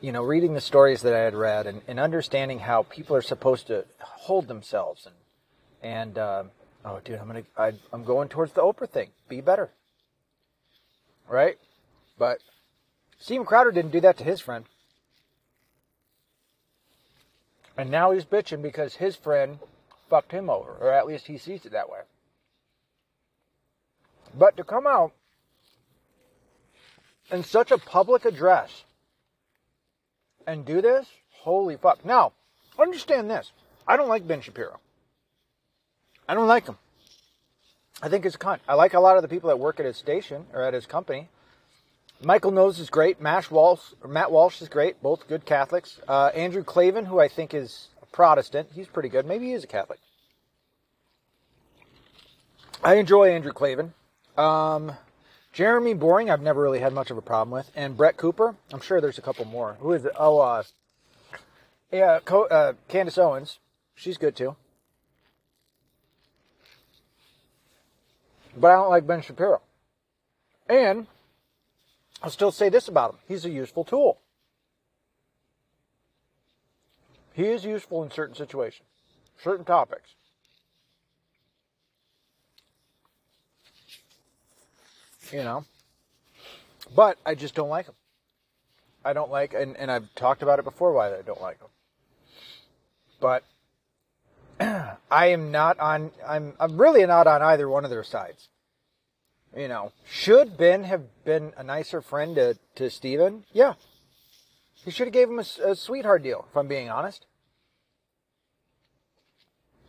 you 0.00 0.12
know, 0.12 0.22
reading 0.22 0.54
the 0.54 0.60
stories 0.60 1.02
that 1.02 1.12
I 1.12 1.18
had 1.18 1.34
read 1.34 1.66
and, 1.66 1.82
and 1.86 2.00
understanding 2.00 2.60
how 2.60 2.84
people 2.84 3.14
are 3.14 3.22
supposed 3.22 3.66
to 3.66 3.84
hold 4.00 4.48
themselves 4.48 5.06
and 5.06 5.14
and 5.82 6.18
uh, 6.18 6.44
oh, 6.84 7.00
dude, 7.04 7.18
I'm 7.18 7.26
gonna 7.26 7.42
I, 7.56 7.72
I'm 7.92 8.04
going 8.04 8.28
towards 8.28 8.52
the 8.52 8.60
Oprah 8.60 8.88
thing. 8.88 9.08
Be 9.28 9.40
better, 9.40 9.70
right? 11.28 11.56
But 12.18 12.38
Steven 13.20 13.46
Crowder 13.46 13.70
didn't 13.70 13.92
do 13.92 14.00
that 14.00 14.16
to 14.16 14.24
his 14.24 14.40
friend, 14.40 14.64
and 17.76 17.90
now 17.90 18.10
he's 18.10 18.24
bitching 18.24 18.62
because 18.62 18.96
his 18.96 19.14
friend 19.14 19.58
fucked 20.08 20.32
him 20.32 20.48
over, 20.50 20.72
or 20.80 20.90
at 20.90 21.06
least 21.06 21.26
he 21.26 21.36
sees 21.38 21.64
it 21.64 21.72
that 21.72 21.90
way. 21.90 22.00
But 24.36 24.56
to 24.56 24.64
come 24.64 24.86
out 24.86 25.12
in 27.30 27.44
such 27.44 27.70
a 27.70 27.78
public 27.78 28.24
address 28.24 28.84
and 30.46 30.64
do 30.64 30.80
this, 30.80 31.06
holy 31.30 31.76
fuck. 31.76 32.04
Now, 32.04 32.32
understand 32.78 33.30
this. 33.30 33.52
I 33.86 33.96
don't 33.96 34.08
like 34.08 34.26
Ben 34.26 34.40
Shapiro. 34.40 34.80
I 36.28 36.34
don't 36.34 36.48
like 36.48 36.66
him. 36.66 36.78
I 38.02 38.08
think 38.08 38.24
he's 38.24 38.36
a 38.36 38.38
cunt. 38.38 38.60
I 38.66 38.74
like 38.74 38.94
a 38.94 39.00
lot 39.00 39.16
of 39.16 39.22
the 39.22 39.28
people 39.28 39.48
that 39.48 39.58
work 39.58 39.78
at 39.78 39.86
his 39.86 39.96
station 39.96 40.46
or 40.54 40.62
at 40.62 40.74
his 40.74 40.86
company. 40.86 41.28
Michael 42.22 42.50
Knowles 42.50 42.78
is 42.78 42.90
great. 42.90 43.18
Walsh, 43.50 43.80
Matt 44.06 44.30
Walsh 44.30 44.60
is 44.60 44.68
great. 44.68 45.02
Both 45.02 45.26
good 45.26 45.46
Catholics. 45.46 46.00
Uh, 46.06 46.26
Andrew 46.34 46.62
Klavan, 46.62 47.06
who 47.06 47.18
I 47.18 47.28
think 47.28 47.54
is 47.54 47.88
a 48.02 48.06
Protestant, 48.06 48.68
he's 48.74 48.86
pretty 48.86 49.08
good. 49.08 49.24
Maybe 49.24 49.46
he 49.46 49.52
is 49.52 49.64
a 49.64 49.66
Catholic. 49.66 49.98
I 52.84 52.94
enjoy 52.96 53.30
Andrew 53.30 53.52
Klavan. 53.52 53.94
Um, 54.36 54.92
Jeremy 55.52 55.94
Boring, 55.94 56.30
I've 56.30 56.42
never 56.42 56.60
really 56.62 56.78
had 56.78 56.92
much 56.92 57.10
of 57.10 57.16
a 57.16 57.22
problem 57.22 57.50
with, 57.50 57.70
and 57.74 57.96
Brett 57.96 58.16
Cooper. 58.16 58.54
I'm 58.72 58.80
sure 58.80 59.00
there's 59.00 59.18
a 59.18 59.22
couple 59.22 59.44
more. 59.46 59.76
Who 59.80 59.92
is 59.92 60.04
it? 60.04 60.12
Oh, 60.18 60.38
uh, 60.40 60.62
yeah, 61.90 62.20
Co- 62.24 62.46
uh, 62.46 62.74
Candace 62.88 63.18
Owens. 63.18 63.58
She's 63.94 64.18
good 64.18 64.36
too. 64.36 64.56
But 68.56 68.70
I 68.70 68.74
don't 68.74 68.90
like 68.90 69.06
Ben 69.06 69.22
Shapiro. 69.22 69.60
And 70.68 71.06
I'll 72.22 72.30
still 72.30 72.52
say 72.52 72.68
this 72.68 72.88
about 72.88 73.12
him: 73.12 73.18
he's 73.28 73.44
a 73.44 73.50
useful 73.50 73.84
tool. 73.84 74.20
He 77.32 77.44
is 77.46 77.64
useful 77.64 78.02
in 78.02 78.10
certain 78.10 78.34
situations, 78.34 78.88
certain 79.42 79.64
topics. 79.64 80.10
You 85.32 85.44
know? 85.44 85.64
But 86.94 87.18
I 87.24 87.34
just 87.34 87.54
don't 87.54 87.68
like 87.68 87.86
him. 87.86 87.94
I 89.04 89.12
don't 89.12 89.30
like, 89.30 89.54
and, 89.54 89.76
and 89.76 89.90
I've 89.90 90.14
talked 90.14 90.42
about 90.42 90.58
it 90.58 90.64
before 90.64 90.92
why 90.92 91.16
I 91.16 91.22
don't 91.22 91.40
like 91.40 91.60
him. 91.60 91.68
But 93.20 93.44
I 94.60 95.26
am 95.26 95.50
not 95.50 95.78
on, 95.78 96.10
I'm, 96.26 96.54
I'm 96.58 96.76
really 96.76 97.06
not 97.06 97.26
on 97.26 97.42
either 97.42 97.68
one 97.68 97.84
of 97.84 97.90
their 97.90 98.04
sides. 98.04 98.48
You 99.56 99.68
know, 99.68 99.92
should 100.08 100.56
Ben 100.56 100.84
have 100.84 101.02
been 101.24 101.52
a 101.56 101.62
nicer 101.62 102.00
friend 102.00 102.36
to, 102.36 102.56
to 102.76 102.88
Steven? 102.88 103.44
Yeah. 103.52 103.74
He 104.84 104.90
should 104.90 105.08
have 105.08 105.12
gave 105.12 105.28
him 105.28 105.40
a, 105.40 105.70
a 105.70 105.74
sweetheart 105.74 106.22
deal, 106.22 106.46
if 106.48 106.56
I'm 106.56 106.68
being 106.68 106.88
honest. 106.88 107.26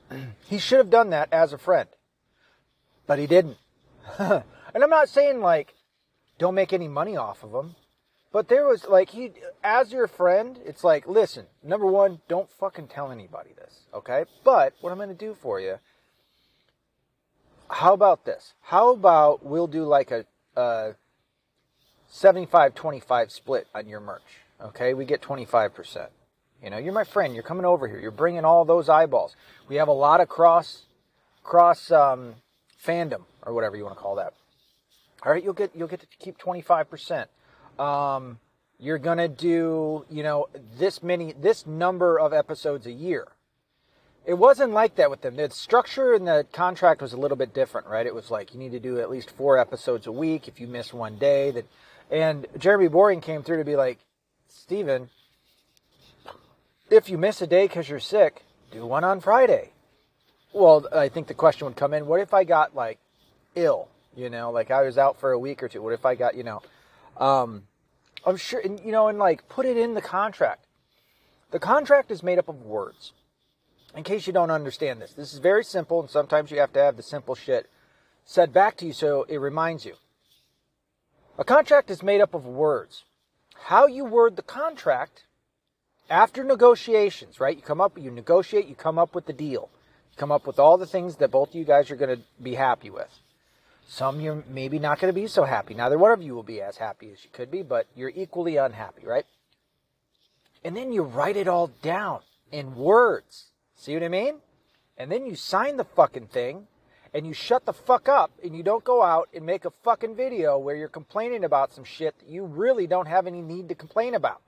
he 0.45 0.57
should 0.57 0.79
have 0.79 0.89
done 0.89 1.11
that 1.11 1.31
as 1.31 1.53
a 1.53 1.57
friend. 1.57 1.87
But 3.05 3.19
he 3.19 3.27
didn't. 3.27 3.57
And 4.73 4.83
I'm 4.83 4.89
not 4.89 5.09
saying 5.09 5.41
like 5.41 5.73
don't 6.37 6.55
make 6.55 6.73
any 6.73 6.87
money 6.87 7.17
off 7.17 7.43
of 7.43 7.53
him, 7.53 7.75
but 8.31 8.47
there 8.47 8.67
was 8.67 8.85
like 8.87 9.09
he 9.09 9.33
as 9.63 9.91
your 9.91 10.07
friend, 10.07 10.59
it's 10.65 10.83
like 10.83 11.07
listen, 11.07 11.45
number 11.63 11.85
one, 11.85 12.21
don't 12.27 12.49
fucking 12.51 12.87
tell 12.87 13.11
anybody 13.11 13.51
this, 13.55 13.81
okay? 13.93 14.25
But 14.43 14.73
what 14.81 14.91
I'm 14.91 15.09
to 15.09 15.13
do 15.13 15.35
for 15.35 15.59
you 15.59 15.79
how 17.71 17.93
about 17.93 18.25
this? 18.25 18.53
How 18.61 18.91
about 18.91 19.45
we'll 19.45 19.67
do 19.67 19.83
like 19.83 20.11
a, 20.11 20.25
a 20.55 20.95
75-25 22.11 23.31
split 23.31 23.67
on 23.73 23.87
your 23.87 23.99
merch, 23.99 24.21
okay? 24.61 24.93
We 24.93 25.05
get 25.05 25.21
25%. 25.21 26.07
You 26.63 26.69
know, 26.69 26.77
you're 26.77 26.93
my 26.93 27.03
friend. 27.03 27.33
You're 27.33 27.43
coming 27.43 27.65
over 27.65 27.87
here. 27.87 27.99
You're 27.99 28.11
bringing 28.11 28.45
all 28.45 28.65
those 28.65 28.87
eyeballs. 28.87 29.35
We 29.67 29.77
have 29.77 29.87
a 29.87 29.93
lot 29.93 30.21
of 30.21 30.29
cross 30.29 30.85
cross 31.43 31.91
um, 31.91 32.35
fandom 32.85 33.23
or 33.43 33.53
whatever 33.53 33.75
you 33.75 33.83
want 33.83 33.95
to 33.95 34.01
call 34.01 34.15
that. 34.15 34.33
All 35.23 35.31
right, 35.31 35.43
you'll 35.43 35.53
get 35.53 35.71
you'll 35.75 35.87
get 35.87 36.01
to 36.01 36.07
keep 36.19 36.37
25%. 36.37 37.27
Um, 37.79 38.39
you're 38.79 38.99
gonna 38.99 39.27
do 39.27 40.05
you 40.09 40.23
know 40.23 40.47
this 40.77 41.01
many 41.01 41.33
this 41.33 41.65
number 41.65 42.19
of 42.19 42.33
episodes 42.33 42.85
a 42.85 42.91
year. 42.91 43.27
It 44.25 44.35
wasn't 44.35 44.71
like 44.71 44.95
that 44.95 45.09
with 45.09 45.21
them. 45.21 45.35
The 45.35 45.49
structure 45.49 46.13
in 46.13 46.25
the 46.25 46.45
contract 46.51 47.01
was 47.01 47.13
a 47.13 47.17
little 47.17 47.37
bit 47.37 47.53
different, 47.53 47.87
right? 47.87 48.05
It 48.05 48.13
was 48.13 48.29
like 48.29 48.53
you 48.53 48.59
need 48.59 48.71
to 48.71 48.79
do 48.79 48.99
at 48.99 49.09
least 49.09 49.31
four 49.31 49.57
episodes 49.57 50.05
a 50.05 50.11
week. 50.11 50.47
If 50.47 50.59
you 50.59 50.67
miss 50.67 50.93
one 50.93 51.17
day, 51.17 51.51
that 51.51 51.65
and 52.11 52.45
Jeremy 52.57 52.87
Boring 52.87 53.21
came 53.21 53.41
through 53.41 53.57
to 53.57 53.63
be 53.63 53.75
like, 53.75 53.97
Steven, 54.47 55.09
if 56.89 57.09
you 57.09 57.17
miss 57.17 57.41
a 57.41 57.47
day 57.47 57.65
because 57.65 57.89
you're 57.89 57.99
sick, 57.99 58.43
do 58.71 58.85
one 58.85 59.03
on 59.03 59.21
Friday. 59.21 59.71
Well, 60.53 60.85
I 60.93 61.07
think 61.09 61.27
the 61.27 61.33
question 61.33 61.65
would 61.65 61.77
come 61.77 61.93
in: 61.93 62.05
What 62.05 62.19
if 62.19 62.33
I 62.33 62.43
got 62.43 62.75
like 62.75 62.99
ill? 63.55 63.87
You 64.15 64.29
know, 64.29 64.51
like 64.51 64.69
I 64.69 64.81
was 64.83 64.97
out 64.97 65.19
for 65.19 65.31
a 65.31 65.39
week 65.39 65.63
or 65.63 65.69
two. 65.69 65.81
What 65.81 65.93
if 65.93 66.05
I 66.05 66.15
got, 66.15 66.35
you 66.35 66.43
know, 66.43 66.61
um, 67.17 67.63
I'm 68.25 68.35
sure, 68.35 68.59
and, 68.59 68.79
you 68.81 68.91
know, 68.91 69.07
and 69.07 69.17
like 69.17 69.47
put 69.47 69.65
it 69.65 69.77
in 69.77 69.93
the 69.93 70.01
contract. 70.01 70.65
The 71.51 71.59
contract 71.59 72.11
is 72.11 72.21
made 72.21 72.37
up 72.37 72.49
of 72.49 72.61
words. 72.61 73.13
In 73.95 74.03
case 74.03 74.25
you 74.25 74.33
don't 74.33 74.51
understand 74.51 75.01
this, 75.01 75.13
this 75.13 75.33
is 75.33 75.39
very 75.39 75.63
simple, 75.63 75.99
and 75.99 76.09
sometimes 76.09 76.49
you 76.49 76.59
have 76.59 76.73
to 76.73 76.79
have 76.79 76.95
the 76.95 77.03
simple 77.03 77.35
shit 77.35 77.69
said 78.25 78.53
back 78.53 78.77
to 78.77 78.85
you 78.85 78.93
so 78.93 79.23
it 79.27 79.37
reminds 79.37 79.85
you. 79.85 79.95
A 81.37 81.43
contract 81.43 81.89
is 81.89 82.03
made 82.03 82.21
up 82.21 82.33
of 82.33 82.45
words. 82.45 83.03
How 83.65 83.87
you 83.87 84.05
word 84.05 84.35
the 84.35 84.41
contract 84.41 85.23
after 86.09 86.43
negotiations, 86.43 87.39
right? 87.39 87.55
You 87.55 87.61
come 87.61 87.81
up, 87.81 87.97
you 87.97 88.11
negotiate, 88.11 88.67
you 88.67 88.75
come 88.75 88.97
up 88.97 89.15
with 89.15 89.25
the 89.25 89.33
deal. 89.33 89.69
You 90.11 90.17
come 90.17 90.31
up 90.31 90.45
with 90.45 90.59
all 90.59 90.77
the 90.77 90.85
things 90.85 91.17
that 91.17 91.31
both 91.31 91.49
of 91.49 91.55
you 91.55 91.65
guys 91.65 91.91
are 91.91 91.95
going 91.95 92.17
to 92.17 92.23
be 92.41 92.55
happy 92.55 92.89
with. 92.89 93.09
Some 93.87 94.21
you're 94.21 94.43
maybe 94.49 94.79
not 94.79 94.99
going 94.99 95.13
to 95.13 95.19
be 95.19 95.27
so 95.27 95.43
happy. 95.43 95.73
Neither 95.73 95.97
one 95.97 96.11
of 96.11 96.21
you 96.21 96.33
will 96.33 96.43
be 96.43 96.61
as 96.61 96.77
happy 96.77 97.11
as 97.11 97.23
you 97.23 97.29
could 97.33 97.51
be, 97.51 97.61
but 97.61 97.87
you're 97.95 98.11
equally 98.13 98.55
unhappy, 98.55 99.05
right? 99.05 99.25
And 100.63 100.77
then 100.77 100.93
you 100.93 101.03
write 101.03 101.37
it 101.37 101.47
all 101.47 101.67
down 101.81 102.21
in 102.51 102.75
words. 102.75 103.50
See 103.81 103.95
what 103.95 104.03
I 104.03 104.09
mean? 104.09 104.35
And 104.95 105.11
then 105.11 105.25
you 105.25 105.35
sign 105.35 105.77
the 105.77 105.83
fucking 105.83 106.27
thing 106.27 106.67
and 107.15 107.25
you 107.25 107.33
shut 107.33 107.65
the 107.65 107.73
fuck 107.73 108.07
up 108.07 108.29
and 108.43 108.55
you 108.55 108.61
don't 108.61 108.83
go 108.83 109.01
out 109.01 109.27
and 109.33 109.43
make 109.43 109.65
a 109.65 109.71
fucking 109.83 110.15
video 110.15 110.59
where 110.59 110.75
you're 110.75 110.87
complaining 110.87 111.43
about 111.43 111.73
some 111.73 111.83
shit 111.83 112.13
that 112.19 112.29
you 112.29 112.45
really 112.45 112.85
don't 112.85 113.07
have 113.07 113.25
any 113.25 113.41
need 113.41 113.69
to 113.69 113.73
complain 113.73 114.13
about. 114.13 114.43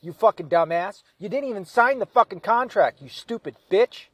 You 0.00 0.14
fucking 0.14 0.48
dumbass. 0.48 1.02
You 1.18 1.28
didn't 1.28 1.50
even 1.50 1.66
sign 1.66 1.98
the 1.98 2.06
fucking 2.06 2.40
contract, 2.40 3.02
you 3.02 3.10
stupid 3.10 3.56
bitch. 3.70 4.06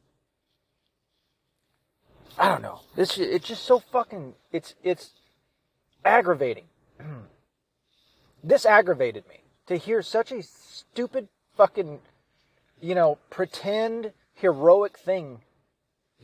I 2.36 2.48
don't 2.48 2.62
know. 2.62 2.80
This 2.96 3.18
it's 3.18 3.46
just 3.46 3.62
so 3.62 3.78
fucking 3.78 4.34
it's 4.50 4.74
it's 4.82 5.12
aggravating. 6.04 6.64
this 8.42 8.66
aggravated 8.66 9.28
me 9.28 9.44
to 9.66 9.76
hear 9.76 10.02
such 10.02 10.32
a 10.32 10.42
stupid 10.42 11.28
fucking 11.56 12.00
you 12.80 12.96
know 12.96 13.18
pretend 13.30 14.12
heroic 14.40 14.98
thing 14.98 15.42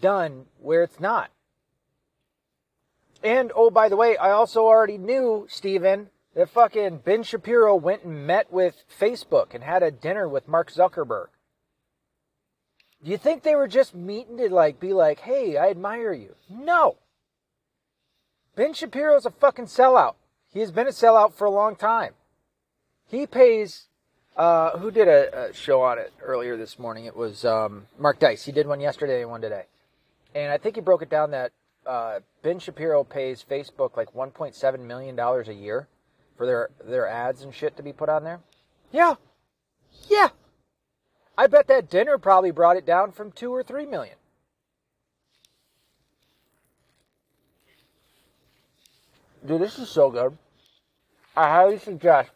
done 0.01 0.47
where 0.59 0.83
it's 0.83 1.01
not. 1.01 1.31
And 3.23 3.53
oh 3.55 3.71
by 3.71 3.89
the 3.89 3.97
way, 3.97 4.17
I 4.17 4.31
also 4.31 4.65
already 4.65 4.99
knew 4.99 5.47
Steven 5.49 6.11
that 6.35 6.51
fucking 6.51 6.99
Ben 6.99 7.23
Shapiro 7.23 7.75
went 7.75 8.05
and 8.05 8.27
met 8.27 8.53
with 8.53 8.85
Facebook 9.01 9.55
and 9.55 9.65
had 9.65 9.83
a 9.83 9.91
dinner 9.91 10.29
with 10.29 10.49
Mark 10.49 10.71
Zuckerberg. 10.71 11.29
Do 13.03 13.11
you 13.11 13.19
think 13.19 13.43
they 13.43 13.55
were 13.55 13.69
just 13.69 13.95
meeting 13.95 14.37
to 14.39 14.53
like 14.53 14.79
be 14.79 14.93
like, 14.93 15.21
"Hey, 15.21 15.57
I 15.57 15.71
admire 15.71 16.13
you"? 16.13 16.35
No. 16.51 16.97
Ben 18.55 18.73
Shapiro's 18.73 19.27
a 19.27 19.31
fucking 19.31 19.67
sellout. 19.67 20.15
He 20.53 20.61
has 20.61 20.71
been 20.71 20.87
a 20.87 20.91
sellout 20.91 21.33
for 21.35 21.45
a 21.45 21.51
long 21.51 21.77
time. 21.77 22.15
He 23.07 23.27
pays. 23.27 23.89
Uh, 24.37 24.77
who 24.79 24.91
did 24.91 25.09
a, 25.09 25.49
a, 25.49 25.55
show 25.55 25.81
on 25.81 25.99
it 25.99 26.13
earlier 26.23 26.59
this 26.59 26.79
morning? 26.79 27.07
It 27.07 27.17
was 27.17 27.45
um, 27.47 27.87
Mark 27.99 28.19
Dice. 28.19 28.45
He 28.45 28.53
did 28.53 28.67
one 28.67 28.81
yesterday 28.81 29.23
and 29.23 29.31
one 29.31 29.41
today, 29.41 29.65
and 30.35 30.53
I 30.53 30.59
think 30.59 30.75
he 30.75 30.83
broke 30.83 31.01
it 31.01 31.09
down 31.09 31.31
that 31.31 31.53
uh, 31.87 32.21
Ben 32.43 32.59
Shapiro 32.59 33.03
pays 33.03 33.43
Facebook 33.49 33.97
like 33.97 34.13
1.7 34.13 34.81
million 34.81 35.17
dollars 35.17 35.49
a 35.49 35.55
year 35.55 35.89
for 36.37 36.45
their 36.45 36.69
their 36.85 37.09
ads 37.09 37.43
and 37.43 37.55
shit 37.55 37.79
to 37.79 37.83
be 37.83 37.95
put 37.95 38.11
on 38.11 38.25
there. 38.25 38.41
Yeah, 38.93 39.15
yeah. 40.11 40.29
I 41.39 41.47
bet 41.47 41.67
that 41.69 41.89
dinner 41.89 42.19
probably 42.19 42.51
brought 42.51 42.77
it 42.77 42.85
down 42.85 43.13
from 43.13 43.33
two 43.33 43.55
or 43.55 43.63
three 43.63 43.87
million. 43.87 44.17
Dude, 49.47 49.63
this 49.63 49.79
is 49.79 49.89
so 49.89 50.11
good. 50.11 50.37
I 51.35 51.49
highly 51.49 51.79
suggest 51.79 52.31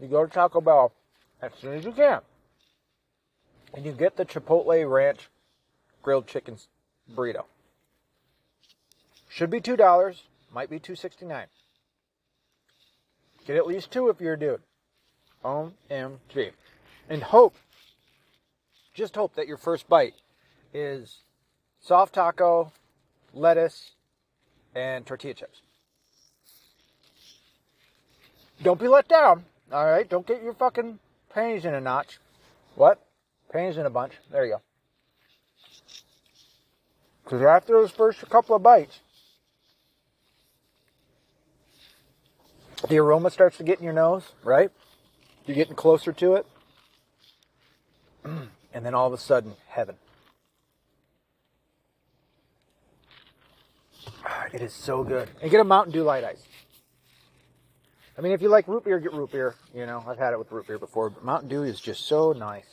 you 0.00 0.08
go 0.08 0.26
to 0.26 0.32
Taco 0.32 0.60
Bell 0.60 0.92
as 1.46 1.60
soon 1.60 1.74
as 1.74 1.84
you 1.84 1.92
can. 1.92 2.20
And 3.74 3.84
you 3.84 3.92
get 3.92 4.16
the 4.16 4.24
Chipotle 4.24 4.90
Ranch 4.90 5.28
grilled 6.02 6.26
chicken 6.26 6.56
burrito. 7.14 7.44
Should 9.28 9.50
be 9.50 9.60
two 9.60 9.76
dollars, 9.76 10.24
might 10.52 10.70
be 10.70 10.78
two 10.78 10.94
sixty 10.94 11.26
nine. 11.26 11.46
Get 13.46 13.56
at 13.56 13.66
least 13.66 13.90
two 13.90 14.08
if 14.08 14.20
you're 14.20 14.34
a 14.34 14.38
dude. 14.38 14.62
OMG. 15.44 16.52
And 17.08 17.22
hope 17.22 17.54
just 18.94 19.14
hope 19.14 19.34
that 19.34 19.46
your 19.46 19.58
first 19.58 19.88
bite 19.88 20.14
is 20.72 21.18
soft 21.80 22.14
taco, 22.14 22.72
lettuce, 23.34 23.92
and 24.74 25.04
tortilla 25.04 25.34
chips. 25.34 25.60
Don't 28.62 28.80
be 28.80 28.88
let 28.88 29.06
down. 29.06 29.44
All 29.70 29.84
right, 29.84 30.08
don't 30.08 30.26
get 30.26 30.42
your 30.42 30.54
fucking 30.54 30.98
panties 31.36 31.66
in 31.66 31.74
a 31.74 31.80
notch. 31.80 32.18
What? 32.76 32.98
Panties 33.52 33.76
in 33.76 33.84
a 33.84 33.90
bunch. 33.90 34.14
There 34.32 34.44
you 34.46 34.52
go. 34.52 34.62
Because 37.22 37.42
after 37.42 37.74
those 37.74 37.90
first 37.90 38.26
couple 38.30 38.56
of 38.56 38.62
bites, 38.62 39.00
the 42.88 42.98
aroma 42.98 43.30
starts 43.30 43.58
to 43.58 43.64
get 43.64 43.78
in 43.78 43.84
your 43.84 43.92
nose, 43.92 44.22
right? 44.42 44.70
You're 45.44 45.56
getting 45.56 45.74
closer 45.74 46.12
to 46.14 46.34
it. 46.36 46.46
and 48.24 48.86
then 48.86 48.94
all 48.94 49.06
of 49.06 49.12
a 49.12 49.18
sudden, 49.18 49.54
heaven. 49.68 49.96
It 54.52 54.62
is 54.62 54.72
so 54.72 55.02
good. 55.02 55.28
And 55.42 55.50
get 55.50 55.60
a 55.60 55.64
Mountain 55.64 55.92
Dew 55.92 56.04
light 56.04 56.24
ice. 56.24 56.42
I 58.18 58.22
mean, 58.22 58.32
if 58.32 58.40
you 58.40 58.48
like 58.48 58.66
root 58.66 58.84
beer, 58.84 58.98
get 58.98 59.12
root 59.12 59.30
beer. 59.30 59.54
You 59.74 59.84
know, 59.84 60.02
I've 60.06 60.18
had 60.18 60.32
it 60.32 60.38
with 60.38 60.50
root 60.50 60.66
beer 60.66 60.78
before, 60.78 61.10
but 61.10 61.24
Mountain 61.24 61.48
Dew 61.48 61.62
is 61.64 61.80
just 61.80 62.06
so 62.06 62.32
nice. 62.32 62.64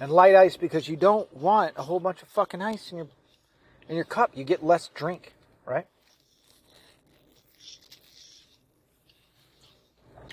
And 0.00 0.10
light 0.10 0.34
ice 0.34 0.56
because 0.56 0.88
you 0.88 0.96
don't 0.96 1.32
want 1.36 1.74
a 1.76 1.82
whole 1.82 2.00
bunch 2.00 2.22
of 2.22 2.28
fucking 2.28 2.60
ice 2.60 2.90
in 2.90 2.98
your 2.98 3.08
in 3.88 3.96
your 3.96 4.04
cup. 4.04 4.32
You 4.34 4.44
get 4.44 4.64
less 4.64 4.88
drink, 4.94 5.34
right? 5.66 5.86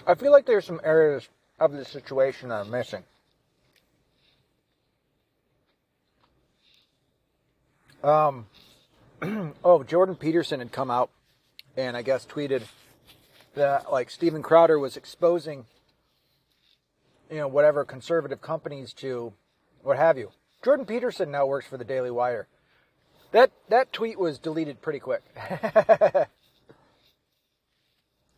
I 0.05 0.15
feel 0.15 0.32
like 0.32 0.45
there's 0.45 0.65
some 0.65 0.80
areas 0.84 1.28
of 1.59 1.74
the 1.74 1.84
situation 1.84 2.49
that 2.49 2.61
I'm 2.61 2.72
missing. 2.72 3.03
Um, 8.03 8.45
oh, 9.63 9.84
Jordan 9.84 10.15
Peterson 10.15 10.59
had 10.59 10.72
come 10.72 10.89
out 10.89 11.09
and 11.76 11.97
I 11.97 12.03
guess 12.03 12.26
tweeted 12.26 12.63
that 13.58 13.91
like 13.91 14.10
Steven 14.10 14.41
Crowder 14.41 14.80
was 14.80 14.95
exposing, 14.95 15.66
you 17.30 17.38
know, 17.38 17.47
whatever 17.47 17.84
conservative 17.84 18.41
companies 18.41 18.93
to 18.93 19.34
what 19.84 19.97
have 19.97 20.18
you. 20.18 20.32
Jordan 20.64 20.86
Peterson 20.86 21.30
now 21.32 21.45
works 21.45 21.68
for 21.68 21.78
the 21.78 21.84
Daily 21.84 22.10
Wire. 22.12 22.47
That 23.32 23.51
that 23.70 23.91
tweet 23.91 24.18
was 24.18 24.39
deleted 24.39 24.82
pretty 24.82 24.99
quick. 24.99 25.22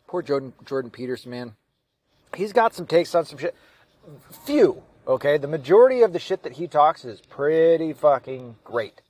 Poor 0.08 0.22
Jordan 0.22 0.52
Jordan 0.66 0.90
Peterson, 0.90 1.30
man. 1.30 1.54
He's 2.36 2.52
got 2.52 2.74
some 2.74 2.86
takes 2.86 3.14
on 3.14 3.24
some 3.24 3.38
shit. 3.38 3.54
Few, 4.44 4.82
okay. 5.06 5.36
The 5.38 5.48
majority 5.48 6.02
of 6.02 6.12
the 6.12 6.18
shit 6.18 6.42
that 6.42 6.54
he 6.54 6.66
talks 6.66 7.04
is 7.04 7.20
pretty 7.20 7.92
fucking 7.92 8.56
great. 8.64 9.02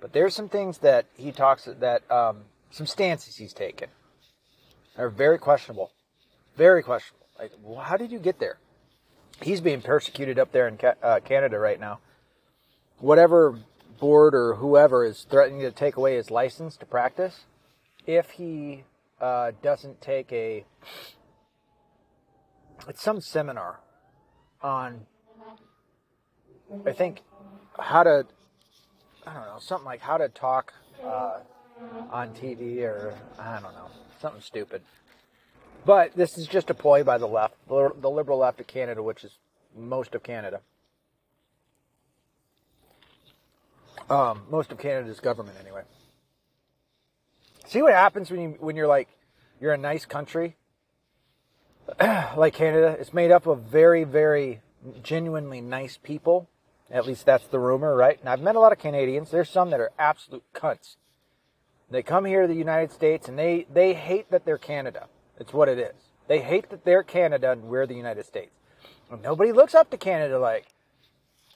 But 0.00 0.12
there's 0.12 0.34
some 0.34 0.48
things 0.48 0.78
that 0.78 1.06
he 1.16 1.32
talks 1.32 1.64
that 1.64 2.10
um, 2.10 2.42
some 2.70 2.86
stances 2.86 3.36
he's 3.36 3.52
taken 3.52 3.88
are 4.96 5.08
very 5.08 5.38
questionable. 5.38 5.92
Very 6.56 6.82
questionable. 6.82 7.26
Like, 7.38 7.52
how 7.82 7.96
did 7.96 8.12
you 8.12 8.18
get 8.18 8.38
there? 8.38 8.58
He's 9.42 9.60
being 9.60 9.82
persecuted 9.82 10.38
up 10.38 10.52
there 10.52 10.68
in 10.68 10.78
uh, 11.02 11.20
Canada 11.24 11.58
right 11.58 11.80
now. 11.80 11.98
Whatever 12.98 13.58
board 13.98 14.34
or 14.34 14.54
whoever 14.54 15.04
is 15.04 15.26
threatening 15.28 15.60
to 15.60 15.72
take 15.72 15.96
away 15.96 16.16
his 16.16 16.30
license 16.30 16.76
to 16.76 16.86
practice, 16.86 17.44
if 18.06 18.30
he 18.30 18.84
uh, 19.20 19.52
doesn't 19.62 20.00
take 20.00 20.32
a, 20.32 20.64
it's 22.88 23.02
some 23.02 23.20
seminar 23.20 23.80
on, 24.62 25.06
I 26.86 26.92
think, 26.92 27.22
how 27.78 28.02
to, 28.04 28.26
I 29.26 29.34
don't 29.34 29.46
know, 29.46 29.58
something 29.58 29.86
like 29.86 30.00
how 30.00 30.18
to 30.18 30.28
talk 30.28 30.72
uh, 31.02 31.40
on 32.10 32.30
TV 32.34 32.82
or 32.82 33.14
I 33.38 33.60
don't 33.60 33.74
know, 33.74 33.90
something 34.24 34.40
stupid. 34.40 34.80
But 35.84 36.14
this 36.14 36.38
is 36.38 36.46
just 36.46 36.70
a 36.70 36.74
ploy 36.74 37.04
by 37.04 37.18
the 37.18 37.26
left, 37.26 37.56
the 37.68 38.10
liberal 38.10 38.38
left 38.38 38.58
of 38.58 38.66
Canada, 38.66 39.02
which 39.02 39.22
is 39.22 39.36
most 39.76 40.14
of 40.14 40.22
Canada. 40.22 40.62
Um, 44.08 44.44
most 44.50 44.72
of 44.72 44.78
Canada's 44.78 45.20
government, 45.20 45.58
anyway. 45.60 45.82
See 47.66 47.82
what 47.82 47.92
happens 47.92 48.30
when 48.30 48.40
you 48.40 48.56
when 48.60 48.76
you're 48.76 48.86
like 48.86 49.08
you're 49.60 49.72
a 49.74 49.78
nice 49.78 50.06
country, 50.06 50.56
like 52.00 52.54
Canada. 52.54 52.96
It's 52.98 53.12
made 53.12 53.30
up 53.30 53.46
of 53.46 53.60
very, 53.60 54.04
very 54.04 54.62
genuinely 55.02 55.60
nice 55.60 55.98
people. 56.02 56.48
At 56.90 57.06
least 57.06 57.26
that's 57.26 57.46
the 57.46 57.58
rumor, 57.58 57.94
right? 57.94 58.18
And 58.20 58.28
I've 58.28 58.40
met 58.40 58.56
a 58.56 58.60
lot 58.60 58.72
of 58.72 58.78
Canadians. 58.78 59.30
There's 59.30 59.50
some 59.50 59.68
that 59.70 59.80
are 59.80 59.90
absolute 59.98 60.44
cunts. 60.54 60.96
They 61.90 62.02
come 62.02 62.24
here 62.24 62.42
to 62.42 62.48
the 62.48 62.54
United 62.54 62.92
States 62.92 63.28
and 63.28 63.38
they, 63.38 63.66
they 63.72 63.94
hate 63.94 64.30
that 64.30 64.44
they're 64.44 64.58
Canada. 64.58 65.08
It's 65.38 65.52
what 65.52 65.68
it 65.68 65.78
is. 65.78 65.94
They 66.26 66.40
hate 66.40 66.70
that 66.70 66.84
they're 66.84 67.02
Canada 67.02 67.52
and 67.52 67.64
we're 67.64 67.86
the 67.86 67.94
United 67.94 68.24
States. 68.26 68.52
Nobody 69.22 69.52
looks 69.52 69.74
up 69.74 69.90
to 69.90 69.96
Canada 69.96 70.38
like 70.38 70.66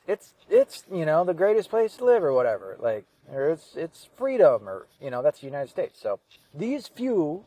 it's 0.06 0.34
it's 0.48 0.84
you 0.92 1.04
know 1.04 1.24
the 1.24 1.34
greatest 1.34 1.70
place 1.70 1.96
to 1.96 2.04
live 2.04 2.22
or 2.22 2.32
whatever. 2.32 2.76
Like 2.78 3.04
or 3.32 3.50
it's 3.50 3.74
it's 3.76 4.08
freedom 4.16 4.68
or 4.68 4.86
you 5.00 5.10
know 5.10 5.22
that's 5.22 5.40
the 5.40 5.46
United 5.46 5.70
States. 5.70 6.00
So 6.00 6.20
these 6.54 6.88
few 6.88 7.44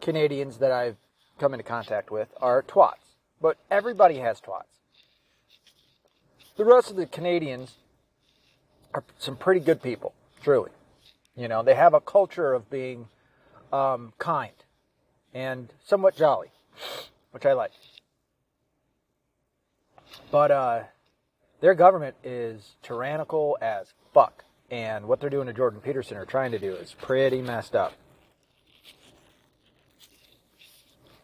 Canadians 0.00 0.58
that 0.58 0.72
I've 0.72 0.96
come 1.38 1.54
into 1.54 1.64
contact 1.64 2.10
with 2.10 2.28
are 2.40 2.62
twats, 2.62 3.16
but 3.40 3.56
everybody 3.70 4.18
has 4.18 4.40
twats. 4.40 4.64
The 6.56 6.64
rest 6.64 6.90
of 6.90 6.96
the 6.96 7.06
Canadians 7.06 7.76
are 8.92 9.04
some 9.18 9.36
pretty 9.36 9.60
good 9.60 9.82
people, 9.82 10.14
truly. 10.42 10.70
You 11.40 11.48
know, 11.48 11.62
they 11.62 11.74
have 11.74 11.94
a 11.94 12.02
culture 12.02 12.52
of 12.52 12.68
being 12.68 13.08
um, 13.72 14.12
kind 14.18 14.52
and 15.32 15.72
somewhat 15.82 16.14
jolly, 16.14 16.48
which 17.30 17.46
I 17.46 17.54
like. 17.54 17.70
But 20.30 20.50
uh, 20.50 20.82
their 21.62 21.72
government 21.72 22.14
is 22.22 22.72
tyrannical 22.82 23.56
as 23.62 23.94
fuck. 24.12 24.44
And 24.70 25.08
what 25.08 25.18
they're 25.18 25.30
doing 25.30 25.46
to 25.46 25.54
Jordan 25.54 25.80
Peterson 25.80 26.18
or 26.18 26.26
trying 26.26 26.50
to 26.50 26.58
do 26.58 26.74
is 26.74 26.94
pretty 27.00 27.40
messed 27.40 27.74
up. 27.74 27.94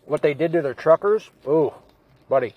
What 0.06 0.22
they 0.22 0.32
did 0.32 0.50
to 0.52 0.62
their 0.62 0.72
truckers, 0.72 1.28
ooh, 1.46 1.74
buddy. 2.26 2.54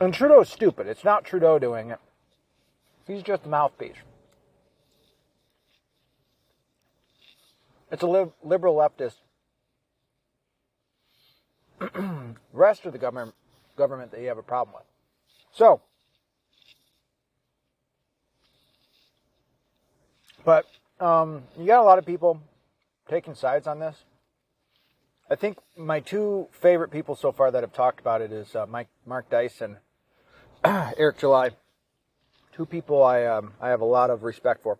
And 0.00 0.14
Trudeau's 0.14 0.48
stupid. 0.48 0.86
It's 0.86 1.04
not 1.04 1.26
Trudeau 1.26 1.58
doing 1.58 1.90
it. 1.90 1.98
He's 3.06 3.22
just 3.22 3.44
a 3.44 3.48
mouthpiece. 3.48 3.96
It's 7.90 8.02
a 8.02 8.06
lib- 8.06 8.32
liberal 8.42 8.76
leftist. 8.76 9.14
rest 12.52 12.86
of 12.86 12.92
the 12.92 12.98
government 12.98 13.34
government 13.76 14.10
that 14.12 14.20
you 14.20 14.28
have 14.28 14.38
a 14.38 14.42
problem 14.42 14.74
with. 14.74 14.84
So, 15.52 15.80
but 20.44 20.66
um, 21.00 21.42
you 21.58 21.66
got 21.66 21.80
a 21.80 21.84
lot 21.84 21.98
of 21.98 22.06
people 22.06 22.40
taking 23.08 23.34
sides 23.34 23.66
on 23.66 23.80
this. 23.80 23.96
I 25.30 25.36
think 25.36 25.58
my 25.76 26.00
two 26.00 26.48
favorite 26.52 26.90
people 26.90 27.16
so 27.16 27.32
far 27.32 27.50
that 27.50 27.62
have 27.62 27.72
talked 27.72 28.00
about 28.00 28.20
it 28.20 28.30
is 28.30 28.54
uh, 28.54 28.66
Mike, 28.66 28.88
Mark 29.06 29.30
Dyson, 29.30 29.78
Eric 30.64 31.18
July 31.18 31.50
two 32.54 32.66
people 32.66 33.02
I 33.02 33.24
um, 33.24 33.52
I 33.60 33.68
have 33.68 33.80
a 33.80 33.86
lot 33.86 34.10
of 34.10 34.22
respect 34.22 34.62
for, 34.62 34.78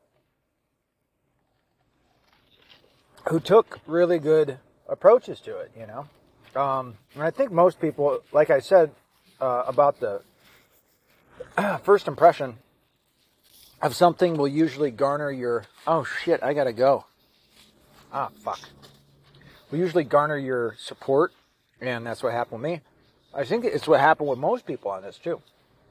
who 3.28 3.40
took 3.40 3.80
really 3.86 4.18
good 4.18 4.58
approaches 4.88 5.40
to 5.40 5.58
it. 5.58 5.72
You 5.78 5.86
know, 5.86 6.60
um, 6.60 6.96
and 7.14 7.22
I 7.22 7.30
think 7.30 7.50
most 7.50 7.80
people, 7.80 8.20
like 8.32 8.50
I 8.50 8.60
said 8.60 8.92
uh, 9.40 9.64
about 9.66 9.98
the 10.00 10.22
first 11.82 12.06
impression 12.06 12.58
of 13.82 13.94
something, 13.96 14.36
will 14.36 14.48
usually 14.48 14.90
garner 14.90 15.30
your 15.30 15.64
oh 15.86 16.04
shit, 16.04 16.42
I 16.42 16.54
gotta 16.54 16.72
go. 16.72 17.06
Ah 18.12 18.30
fuck. 18.44 18.60
Will 19.70 19.78
usually 19.78 20.04
garner 20.04 20.36
your 20.36 20.76
support, 20.78 21.32
and 21.80 22.06
that's 22.06 22.22
what 22.22 22.32
happened 22.32 22.62
with 22.62 22.70
me. 22.70 22.80
I 23.34 23.42
think 23.42 23.64
it's 23.64 23.88
what 23.88 23.98
happened 23.98 24.28
with 24.28 24.38
most 24.38 24.64
people 24.64 24.92
on 24.92 25.02
this 25.02 25.18
too. 25.18 25.42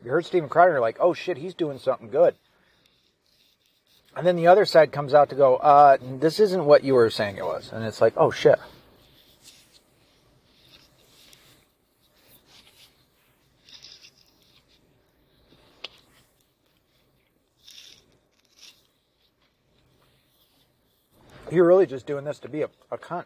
You 0.03 0.11
heard 0.11 0.25
Steven 0.25 0.49
Crowder, 0.49 0.79
like, 0.79 0.97
oh 0.99 1.13
shit, 1.13 1.37
he's 1.37 1.53
doing 1.53 1.79
something 1.79 2.09
good. 2.09 2.35
And 4.15 4.27
then 4.27 4.35
the 4.35 4.47
other 4.47 4.65
side 4.65 4.91
comes 4.91 5.13
out 5.13 5.29
to 5.29 5.35
go, 5.35 5.55
uh, 5.55 5.97
this 6.01 6.39
isn't 6.39 6.65
what 6.65 6.83
you 6.83 6.93
were 6.93 7.09
saying 7.09 7.37
it 7.37 7.45
was. 7.45 7.71
And 7.71 7.83
it's 7.83 8.01
like, 8.01 8.13
oh 8.17 8.29
shit. 8.29 8.59
You're 21.49 21.67
really 21.67 21.85
just 21.85 22.07
doing 22.07 22.25
this 22.25 22.39
to 22.39 22.49
be 22.49 22.63
a, 22.63 22.69
a 22.91 22.97
cunt. 22.97 23.25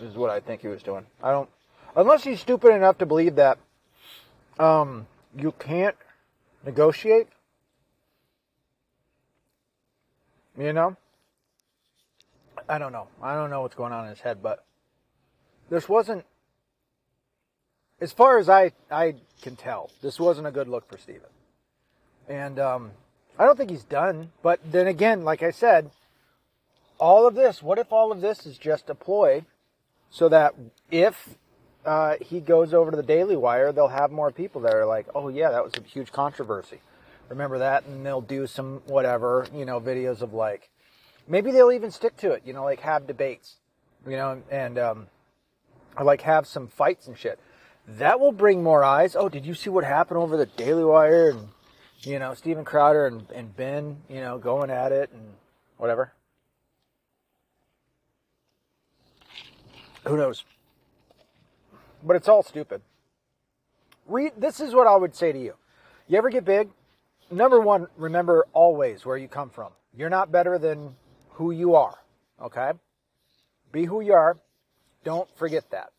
Is 0.00 0.16
what 0.16 0.30
I 0.30 0.40
think 0.40 0.62
he 0.62 0.68
was 0.68 0.82
doing. 0.82 1.06
I 1.22 1.30
don't, 1.30 1.48
unless 1.94 2.24
he's 2.24 2.40
stupid 2.40 2.74
enough 2.74 2.98
to 2.98 3.06
believe 3.06 3.36
that, 3.36 3.58
um, 4.58 5.06
you 5.36 5.52
can't 5.58 5.96
negotiate. 6.64 7.28
You 10.58 10.72
know? 10.72 10.96
I 12.68 12.78
don't 12.78 12.92
know. 12.92 13.08
I 13.22 13.34
don't 13.34 13.50
know 13.50 13.62
what's 13.62 13.74
going 13.74 13.92
on 13.92 14.04
in 14.04 14.10
his 14.10 14.20
head, 14.20 14.42
but 14.42 14.64
this 15.70 15.88
wasn't 15.88 16.24
as 18.00 18.12
far 18.12 18.38
as 18.38 18.48
I 18.48 18.72
I 18.90 19.14
can 19.42 19.56
tell, 19.56 19.90
this 20.02 20.18
wasn't 20.18 20.46
a 20.46 20.50
good 20.50 20.68
look 20.68 20.88
for 20.88 20.98
Steven. 20.98 21.30
And 22.28 22.58
um, 22.58 22.90
I 23.38 23.46
don't 23.46 23.56
think 23.56 23.70
he's 23.70 23.84
done. 23.84 24.32
But 24.42 24.60
then 24.64 24.86
again, 24.86 25.24
like 25.24 25.42
I 25.42 25.50
said, 25.50 25.90
all 26.98 27.26
of 27.26 27.34
this, 27.34 27.62
what 27.62 27.78
if 27.78 27.92
all 27.92 28.12
of 28.12 28.20
this 28.20 28.46
is 28.46 28.58
just 28.58 28.90
a 28.90 28.94
ploy 28.94 29.44
so 30.10 30.28
that 30.28 30.54
if 30.90 31.36
uh, 31.84 32.16
he 32.20 32.40
goes 32.40 32.72
over 32.72 32.90
to 32.90 32.96
the 32.96 33.02
Daily 33.02 33.36
Wire, 33.36 33.72
they'll 33.72 33.88
have 33.88 34.10
more 34.10 34.30
people 34.30 34.60
that 34.62 34.74
are 34.74 34.86
like, 34.86 35.06
oh, 35.14 35.28
yeah, 35.28 35.50
that 35.50 35.64
was 35.64 35.72
a 35.74 35.82
huge 35.82 36.12
controversy. 36.12 36.80
Remember 37.28 37.58
that? 37.58 37.86
And 37.86 38.04
they'll 38.04 38.20
do 38.20 38.46
some 38.46 38.82
whatever, 38.86 39.46
you 39.54 39.64
know, 39.64 39.80
videos 39.80 40.20
of 40.20 40.32
like, 40.32 40.68
maybe 41.26 41.50
they'll 41.50 41.72
even 41.72 41.90
stick 41.90 42.16
to 42.18 42.32
it, 42.32 42.42
you 42.44 42.52
know, 42.52 42.64
like 42.64 42.80
have 42.80 43.06
debates, 43.06 43.56
you 44.06 44.16
know, 44.16 44.42
and, 44.50 44.78
um, 44.78 45.06
like 46.00 46.22
have 46.22 46.46
some 46.46 46.68
fights 46.68 47.06
and 47.06 47.18
shit. 47.18 47.38
That 47.86 48.20
will 48.20 48.32
bring 48.32 48.62
more 48.62 48.84
eyes. 48.84 49.16
Oh, 49.16 49.28
did 49.28 49.44
you 49.44 49.54
see 49.54 49.70
what 49.70 49.84
happened 49.84 50.18
over 50.18 50.36
the 50.36 50.46
Daily 50.46 50.84
Wire 50.84 51.30
and, 51.30 51.48
you 52.02 52.18
know, 52.18 52.34
Steven 52.34 52.64
Crowder 52.64 53.06
and, 53.06 53.28
and 53.34 53.56
Ben, 53.56 53.98
you 54.08 54.20
know, 54.20 54.38
going 54.38 54.70
at 54.70 54.92
it 54.92 55.10
and 55.12 55.22
whatever? 55.78 56.12
Who 60.06 60.16
knows? 60.16 60.44
But 62.02 62.16
it's 62.16 62.28
all 62.28 62.42
stupid. 62.42 62.82
Read, 64.06 64.32
this 64.36 64.60
is 64.60 64.74
what 64.74 64.86
I 64.86 64.96
would 64.96 65.14
say 65.14 65.32
to 65.32 65.38
you. 65.38 65.54
You 66.08 66.18
ever 66.18 66.30
get 66.30 66.44
big? 66.44 66.68
Number 67.30 67.60
one, 67.60 67.86
remember 67.96 68.46
always 68.52 69.06
where 69.06 69.16
you 69.16 69.28
come 69.28 69.50
from. 69.50 69.72
You're 69.96 70.10
not 70.10 70.32
better 70.32 70.58
than 70.58 70.96
who 71.30 71.50
you 71.50 71.74
are. 71.74 71.98
Okay? 72.40 72.72
Be 73.70 73.84
who 73.84 74.00
you 74.00 74.12
are. 74.12 74.36
Don't 75.04 75.28
forget 75.36 75.70
that. 75.70 75.92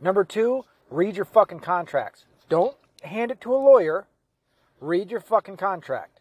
Number 0.00 0.24
two, 0.24 0.64
read 0.90 1.16
your 1.16 1.24
fucking 1.24 1.60
contracts. 1.60 2.24
Don't 2.48 2.76
hand 3.02 3.30
it 3.30 3.40
to 3.42 3.54
a 3.54 3.56
lawyer. 3.56 4.06
Read 4.80 5.10
your 5.10 5.20
fucking 5.20 5.56
contract. 5.56 6.20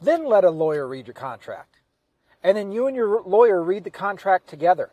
Then 0.00 0.24
let 0.24 0.44
a 0.44 0.50
lawyer 0.50 0.86
read 0.86 1.06
your 1.06 1.14
contract. 1.14 1.76
And 2.42 2.56
then 2.56 2.72
you 2.72 2.86
and 2.86 2.96
your 2.96 3.22
lawyer 3.22 3.62
read 3.62 3.84
the 3.84 3.90
contract 3.90 4.48
together. 4.48 4.92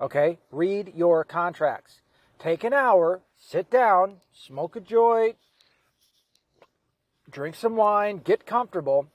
Okay? 0.00 0.38
Read 0.50 0.92
your 0.94 1.24
contracts. 1.24 2.00
Take 2.38 2.64
an 2.64 2.72
hour, 2.72 3.20
sit 3.36 3.70
down, 3.70 4.16
smoke 4.32 4.76
a 4.76 4.80
joint, 4.80 5.36
drink 7.30 7.54
some 7.54 7.76
wine, 7.76 8.18
get 8.18 8.46
comfortable, 8.46 9.08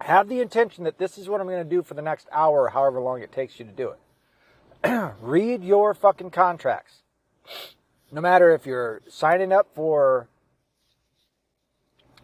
have 0.00 0.28
the 0.28 0.40
intention 0.40 0.84
that 0.84 0.98
this 0.98 1.16
is 1.16 1.28
what 1.28 1.40
I'm 1.40 1.46
going 1.46 1.62
to 1.62 1.68
do 1.68 1.82
for 1.82 1.94
the 1.94 2.02
next 2.02 2.26
hour, 2.32 2.70
however 2.70 3.00
long 3.00 3.22
it 3.22 3.32
takes 3.32 3.58
you 3.58 3.64
to 3.64 3.72
do 3.72 3.90
it. 3.90 5.14
Read 5.20 5.62
your 5.62 5.94
fucking 5.94 6.30
contracts. 6.30 7.02
No 8.10 8.20
matter 8.20 8.52
if 8.52 8.66
you're 8.66 9.02
signing 9.08 9.52
up 9.52 9.68
for 9.74 10.28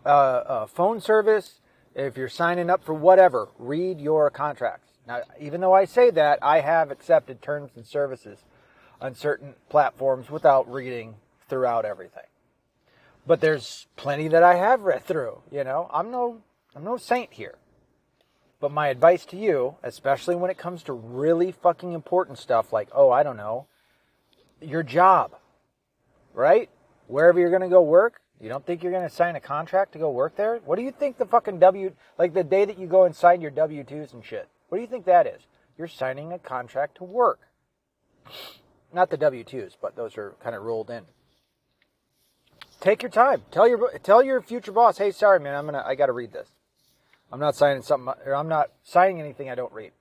uh, 0.04 0.42
a 0.46 0.66
phone 0.66 1.00
service, 1.00 1.60
if 1.94 2.16
you're 2.16 2.28
signing 2.28 2.70
up 2.70 2.84
for 2.84 2.94
whatever, 2.94 3.48
read 3.58 4.00
your 4.00 4.30
contracts. 4.30 4.89
Now, 5.10 5.22
even 5.40 5.60
though 5.60 5.72
I 5.72 5.86
say 5.86 6.10
that, 6.10 6.38
I 6.40 6.60
have 6.60 6.92
accepted 6.92 7.42
terms 7.42 7.72
and 7.74 7.84
services 7.84 8.44
on 9.00 9.16
certain 9.16 9.54
platforms 9.68 10.30
without 10.30 10.72
reading 10.72 11.16
throughout 11.48 11.84
everything. 11.84 12.28
But 13.26 13.40
there's 13.40 13.88
plenty 13.96 14.28
that 14.28 14.44
I 14.44 14.54
have 14.54 14.82
read 14.82 15.04
through, 15.04 15.42
you 15.50 15.64
know. 15.64 15.90
I'm 15.92 16.12
no 16.12 16.42
I'm 16.76 16.84
no 16.84 16.96
saint 16.96 17.32
here. 17.32 17.56
But 18.60 18.70
my 18.70 18.86
advice 18.86 19.24
to 19.26 19.36
you, 19.36 19.74
especially 19.82 20.36
when 20.36 20.48
it 20.48 20.58
comes 20.58 20.84
to 20.84 20.92
really 20.92 21.50
fucking 21.50 21.92
important 21.92 22.38
stuff 22.38 22.72
like, 22.72 22.88
oh, 22.92 23.10
I 23.10 23.24
don't 23.24 23.36
know, 23.36 23.66
your 24.60 24.84
job, 24.84 25.32
right? 26.34 26.70
Wherever 27.08 27.40
you're 27.40 27.50
going 27.50 27.62
to 27.62 27.68
go 27.68 27.82
work, 27.82 28.20
you 28.40 28.48
don't 28.48 28.64
think 28.64 28.84
you're 28.84 28.92
going 28.92 29.08
to 29.08 29.12
sign 29.12 29.34
a 29.34 29.40
contract 29.40 29.90
to 29.94 29.98
go 29.98 30.08
work 30.08 30.36
there? 30.36 30.60
What 30.64 30.76
do 30.76 30.82
you 30.82 30.92
think 30.92 31.18
the 31.18 31.26
fucking 31.26 31.58
W, 31.58 31.94
like 32.16 32.32
the 32.32 32.44
day 32.44 32.64
that 32.64 32.78
you 32.78 32.86
go 32.86 33.02
and 33.02 33.16
sign 33.16 33.40
your 33.40 33.50
W 33.50 33.82
2s 33.82 34.12
and 34.12 34.24
shit? 34.24 34.48
What 34.70 34.78
do 34.78 34.82
you 34.82 34.88
think 34.88 35.04
that 35.04 35.26
is? 35.26 35.42
You're 35.76 35.88
signing 35.88 36.32
a 36.32 36.38
contract 36.38 36.96
to 36.96 37.04
work. 37.04 37.40
Not 38.92 39.10
the 39.10 39.16
W 39.16 39.44
2s, 39.44 39.76
but 39.80 39.96
those 39.96 40.16
are 40.16 40.36
kind 40.42 40.54
of 40.54 40.62
rolled 40.62 40.90
in. 40.90 41.02
Take 42.80 43.02
your 43.02 43.10
time. 43.10 43.42
Tell 43.50 43.68
your 43.68 43.98
tell 43.98 44.22
your 44.22 44.40
future 44.40 44.72
boss, 44.72 44.96
hey, 44.96 45.10
sorry, 45.10 45.38
man, 45.40 45.54
I'm 45.54 45.66
gonna 45.66 45.82
I 45.84 45.96
gotta 45.96 46.12
read 46.12 46.32
this. 46.32 46.48
I'm 47.32 47.40
not 47.40 47.56
signing 47.56 47.82
something 47.82 48.14
or 48.24 48.34
I'm 48.34 48.48
not 48.48 48.70
signing 48.82 49.20
anything 49.20 49.50
I 49.50 49.54
don't 49.54 49.72
read. 49.72 49.92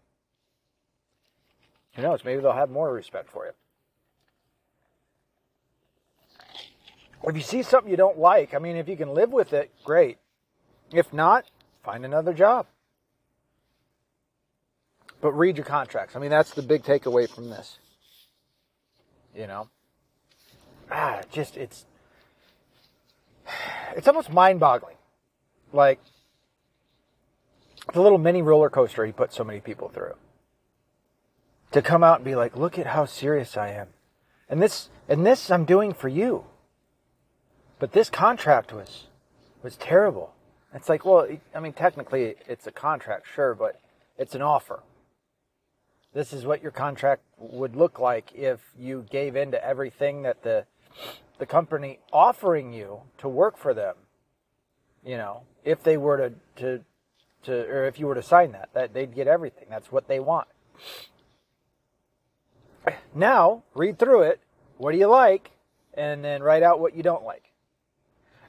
Who 1.96 2.04
knows? 2.04 2.24
Maybe 2.24 2.42
they'll 2.42 2.54
have 2.54 2.70
more 2.70 2.94
respect 2.94 3.30
for 3.30 3.46
you. 3.46 3.52
If 7.24 7.36
you 7.36 7.42
see 7.42 7.64
something 7.64 7.92
you 7.92 7.98
don't 7.98 8.20
like, 8.20 8.54
I 8.54 8.60
mean, 8.60 8.78
if 8.78 8.88
you 8.88 8.96
can 8.96 9.14
live 9.14 9.32
with 9.32 9.52
it, 9.52 9.72
great. 9.84 10.20
If 10.94 11.12
not, 11.12 11.46
find 11.84 12.06
another 12.06 12.34
job. 12.34 12.68
But 15.22 15.34
read 15.34 15.58
your 15.58 15.66
contracts. 15.66 16.16
I 16.16 16.20
mean, 16.20 16.30
that's 16.30 16.54
the 16.54 16.62
big 16.62 16.84
takeaway 16.84 17.30
from 17.30 17.50
this. 17.50 17.78
You 19.36 19.48
know? 19.48 19.70
Ah, 20.92 21.22
just, 21.32 21.58
it's, 21.58 21.86
it's 23.96 24.08
almost 24.08 24.32
mind 24.32 24.60
boggling. 24.60 24.96
Like, 25.72 26.00
the 27.94 28.02
little 28.02 28.18
mini 28.18 28.42
roller 28.42 28.70
coaster 28.70 29.06
he 29.06 29.12
put 29.12 29.34
so 29.34 29.44
many 29.44 29.60
people 29.60 29.90
through. 29.90 30.16
To 31.72 31.82
come 31.82 32.04
out 32.04 32.18
and 32.18 32.26
be 32.26 32.36
like, 32.36 32.56
look 32.56 32.80
at 32.80 32.88
how 32.88 33.06
serious 33.06 33.58
I 33.58 33.70
am. 33.70 33.88
And 34.50 34.62
this, 34.62 34.90
and 35.08 35.26
this 35.26 35.52
I'm 35.52 35.66
doing 35.66 35.94
for 35.94 36.08
you. 36.08 36.46
But 37.78 37.92
this 37.92 38.10
contract 38.10 38.74
was, 38.74 39.06
was 39.62 39.76
terrible. 39.76 40.34
It's 40.74 40.90
like, 40.90 41.06
well, 41.06 41.28
I 41.54 41.60
mean, 41.60 41.74
technically 41.74 42.36
it's 42.48 42.68
a 42.68 42.72
contract, 42.72 43.28
sure, 43.34 43.54
but 43.54 43.80
it's 44.18 44.34
an 44.36 44.42
offer. 44.42 44.82
This 46.14 46.34
is 46.34 46.46
what 46.46 46.62
your 46.62 46.72
contract 46.72 47.24
would 47.38 47.76
look 47.76 48.00
like 48.00 48.32
if 48.34 48.60
you 48.78 49.06
gave 49.10 49.36
in 49.36 49.52
to 49.52 49.64
everything 49.64 50.24
that 50.24 50.44
the 50.44 50.66
the 51.38 51.46
company 51.46 52.00
offering 52.12 52.74
you 52.74 53.02
to 53.20 53.30
work 53.30 53.58
for 53.58 53.74
them. 53.74 53.96
You 55.04 55.18
know, 55.18 55.44
if 55.64 55.84
they 55.84 55.98
were 55.98 56.18
to 56.18 56.34
to 56.58 56.84
to 57.44 57.54
or 57.54 57.86
if 57.86 58.00
you 58.00 58.08
were 58.08 58.16
to 58.16 58.24
sign 58.24 58.52
that, 58.54 58.70
that 58.74 58.94
they'd 58.94 59.14
get 59.14 59.28
everything. 59.28 59.66
That's 59.70 59.92
what 59.92 60.08
they 60.08 60.20
want. 60.20 60.48
Now, 63.14 63.64
read 63.76 64.00
through 64.00 64.24
it. 64.24 64.40
What 64.78 64.94
do 64.94 64.98
you 64.98 65.08
like? 65.08 65.52
And 65.94 66.24
then 66.24 66.42
write 66.42 66.64
out 66.64 66.80
what 66.80 66.96
you 66.96 67.04
don't 67.04 67.24
like. 67.24 67.52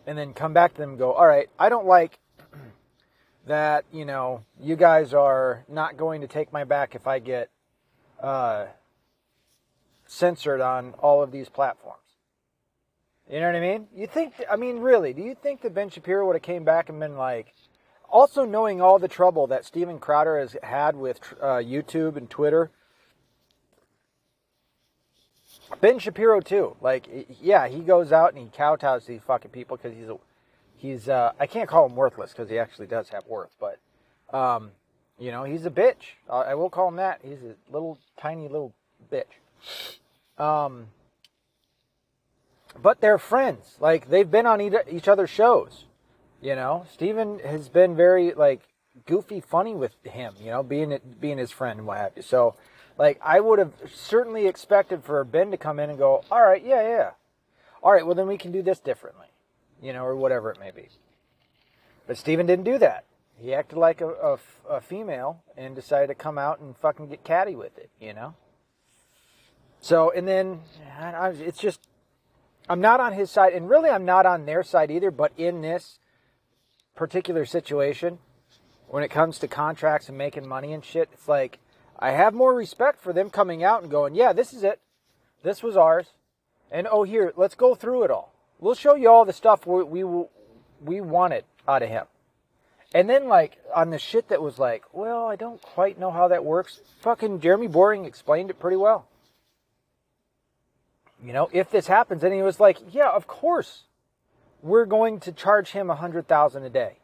And 0.07 0.17
then 0.17 0.33
come 0.33 0.53
back 0.53 0.75
to 0.75 0.81
them 0.81 0.91
and 0.91 0.99
go, 0.99 1.13
all 1.13 1.27
right, 1.27 1.49
I 1.59 1.69
don't 1.69 1.87
like 1.87 2.19
that, 3.51 3.85
you 3.93 4.05
know, 4.05 4.45
you 4.61 4.77
guys 4.77 5.13
are 5.13 5.65
not 5.69 5.97
going 5.97 6.21
to 6.21 6.29
take 6.29 6.53
my 6.53 6.63
back 6.63 6.95
if 6.95 7.09
I 7.09 7.19
get 7.19 7.51
uh, 8.23 8.67
censored 10.07 10.61
on 10.61 10.95
all 11.01 11.21
of 11.21 11.33
these 11.33 11.49
platforms. 11.49 11.99
You 13.29 13.41
know 13.41 13.47
what 13.47 13.57
I 13.57 13.61
mean? 13.61 13.89
You 13.93 14.07
think, 14.07 14.35
I 14.49 14.55
mean, 14.55 14.79
really, 14.79 15.13
do 15.13 15.23
you 15.23 15.35
think 15.35 15.63
that 15.63 15.75
Ben 15.75 15.91
Shapiro 15.91 16.27
would 16.29 16.37
have 16.37 16.43
came 16.43 16.63
back 16.63 16.89
and 16.91 17.01
been 17.01 17.17
like, 17.17 17.53
also 18.09 18.45
knowing 18.45 18.81
all 18.81 19.01
the 19.01 19.09
trouble 19.09 19.49
that 19.49 19.65
Steven 19.65 19.99
Crowder 19.99 20.39
has 20.39 20.57
had 20.63 20.95
with 20.95 21.19
uh, 21.41 21.57
YouTube 21.57 22.17
and 22.17 22.31
Twitter? 22.31 22.71
Ben 25.81 25.99
Shapiro 25.99 26.41
too. 26.41 26.77
Like, 26.81 27.09
yeah, 27.41 27.67
he 27.67 27.81
goes 27.81 28.13
out 28.13 28.33
and 28.33 28.39
he 28.45 28.49
kowtows 28.49 29.07
these 29.07 29.23
fucking 29.27 29.51
people 29.51 29.77
because 29.77 29.97
he's 29.97 30.09
a 30.09 30.19
he's 30.81 31.09
uh, 31.09 31.33
I 31.39 31.47
can't 31.47 31.69
call 31.69 31.87
him 31.87 31.95
worthless 31.95 32.33
because 32.33 32.49
he 32.49 32.59
actually 32.59 32.87
does 32.87 33.11
have 33.11 33.27
worth, 33.27 33.55
but 33.61 33.79
um, 34.37 34.73
you 35.19 35.31
know 35.31 35.45
he's 35.45 35.67
a 35.67 35.71
bitch. 35.71 36.17
I 36.29 36.55
will 36.55 36.71
call 36.71 36.89
him 36.89 36.97
that. 36.97 37.21
He's 37.23 37.43
a 37.43 37.55
little 37.73 37.99
tiny 38.19 38.49
little 38.49 38.73
bitch. 39.13 39.25
Um, 40.43 40.87
but 42.81 43.01
they're 43.01 43.19
friends. 43.19 43.77
Like 43.81 44.09
they've 44.09 44.31
been 44.31 44.47
on 44.47 44.61
each 44.61 45.09
other's 45.09 45.31
shows. 45.31 45.85
You 46.41 46.55
know, 46.55 46.87
Steven 46.93 47.41
has 47.41 47.69
been 47.69 47.95
very 47.95 48.33
like 48.33 48.63
goofy, 49.07 49.41
funny 49.41 49.75
with 49.75 49.93
him. 50.05 50.35
You 50.41 50.51
know, 50.51 50.63
being 50.63 50.99
being 51.21 51.39
his 51.39 51.51
friend 51.51 51.79
and 51.79 51.87
what 51.87 51.99
have 51.99 52.13
you. 52.17 52.23
So, 52.23 52.55
like, 52.99 53.21
I 53.23 53.41
would 53.41 53.59
have 53.59 53.73
certainly 53.93 54.47
expected 54.47 55.05
for 55.05 55.23
Ben 55.25 55.51
to 55.51 55.57
come 55.59 55.79
in 55.79 55.91
and 55.91 55.99
go, 55.99 56.25
"All 56.31 56.43
right, 56.43 56.65
yeah, 56.65 56.83
yeah, 56.83 57.11
all 57.83 57.93
right, 57.93 58.07
well 58.07 58.15
then 58.15 58.27
we 58.27 58.39
can 58.39 58.53
do 58.53 58.63
this 58.63 58.79
differently." 58.79 59.30
You 59.83 59.93
know, 59.93 60.05
or 60.05 60.17
whatever 60.17 60.51
it 60.51 60.61
may 60.61 60.71
be. 60.71 60.89
But 62.07 62.17
Steven 62.17 62.47
didn't 62.47 62.65
do 62.65 62.79
that. 62.79 63.05
He 63.41 63.55
acted 63.55 63.79
like 63.79 64.01
a, 64.01 64.09
a, 64.09 64.39
a 64.69 64.81
female 64.81 65.43
and 65.57 65.75
decided 65.75 66.09
to 66.09 66.15
come 66.15 66.37
out 66.39 66.61
and 66.61 66.77
fucking 66.77 67.09
get 67.09 67.25
catty 67.25 67.55
with 67.55 67.79
it, 67.79 67.91
you 68.01 68.13
know? 68.13 68.35
So, 69.81 70.11
and 70.11 70.29
then 70.29 70.61
I, 70.99 71.31
it's 71.31 71.59
just, 71.59 71.81
I'm 72.69 72.81
not 72.81 73.01
on 73.01 73.15
his 73.15 73.31
side, 73.31 73.55
and 73.55 73.69
really 73.69 73.89
I'm 73.89 74.05
not 74.05 74.27
on 74.27 74.45
their 74.45 74.63
side 74.63 74.91
either, 74.91 75.11
but 75.11 75.33
in 75.39 75.63
this 75.63 75.99
particular 76.95 77.47
situation, 77.47 78.19
when 78.89 79.03
it 79.03 79.09
comes 79.09 79.39
to 79.39 79.49
contracts 79.49 80.09
and 80.09 80.19
making 80.19 80.47
money 80.47 80.73
and 80.73 80.85
shit, 80.85 81.09
it's 81.13 81.29
like, 81.29 81.59
I 81.99 82.11
have 82.11 82.35
more 82.35 82.55
respect 82.55 83.01
for 83.01 83.13
them 83.13 83.31
coming 83.31 83.65
out 83.65 83.83
and 83.83 83.91
going, 83.91 84.15
yeah, 84.15 84.33
this 84.33 84.53
is 84.53 84.63
it. 84.63 84.81
This 85.43 85.63
was 85.63 85.77
ours. 85.77 86.09
And 86.71 86.87
oh, 86.91 87.05
here, 87.05 87.33
let's 87.37 87.55
go 87.55 87.75
through 87.75 88.05
it 88.05 88.11
all. 88.11 88.30
We'll 88.61 88.75
show 88.75 88.95
you 88.95 89.09
all 89.11 89.25
the 89.25 89.33
stuff 89.33 89.67
we 89.67 89.83
we, 89.83 90.25
we 90.85 91.01
wanted 91.01 91.45
out 91.67 91.83
of 91.83 91.89
him. 91.89 92.05
And 92.95 93.09
then 93.09 93.29
like 93.29 93.59
on 93.75 93.91
the 93.91 93.99
shit 93.99 94.29
that 94.29 94.43
was 94.43 94.59
like, 94.59 94.85
well, 94.93 95.27
I 95.27 95.37
don't 95.37 95.63
quite 95.63 95.99
know 95.99 96.11
how 96.11 96.29
that 96.29 96.45
works. 96.45 96.81
Fucking 97.01 97.41
Jeremy 97.41 97.69
Boring 97.69 98.05
explained 98.05 98.51
it 98.51 98.61
pretty 98.61 98.77
well. 98.77 99.07
You 101.23 101.33
know, 101.33 101.51
if 101.53 101.71
this 101.71 101.87
happens, 101.87 102.25
and 102.25 102.33
he 102.35 102.43
was 102.43 102.61
like, 102.61 102.79
yeah, 102.93 103.11
of 103.11 103.27
course. 103.27 103.85
we're 104.63 104.87
going 104.87 105.21
to 105.21 105.33
charge 105.33 105.71
him 105.71 105.91
a 105.91 105.95
hundred 105.95 106.29
thousand 106.29 106.65
a 106.65 106.71
day. 106.71 106.99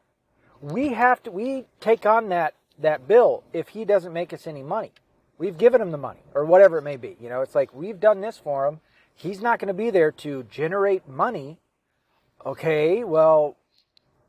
We 0.61 0.89
have 0.91 1.23
to 1.25 1.31
we 1.31 1.65
take 1.81 2.07
on 2.07 2.29
that 2.31 2.55
that 2.79 3.07
bill 3.09 3.45
if 3.53 3.69
he 3.69 3.85
doesn't 3.85 4.13
make 4.13 4.33
us 4.33 4.47
any 4.47 4.63
money. 4.63 4.93
We've 5.39 5.57
given 5.57 5.81
him 5.81 5.91
the 5.91 5.99
money 5.99 6.21
or 6.35 6.45
whatever 6.45 6.79
it 6.79 6.83
may 6.83 6.97
be. 6.97 7.17
You 7.21 7.29
know, 7.29 7.43
it's 7.43 7.55
like 7.55 7.75
we've 7.75 8.01
done 8.01 8.21
this 8.21 8.39
for 8.39 8.67
him. 8.67 8.81
He's 9.17 9.41
not 9.41 9.59
going 9.59 9.69
to 9.69 9.75
be 9.75 9.89
there 9.89 10.13
to 10.13 10.45
generate 10.45 11.09
money. 11.09 11.59
Okay, 12.45 13.03
well, 13.03 13.57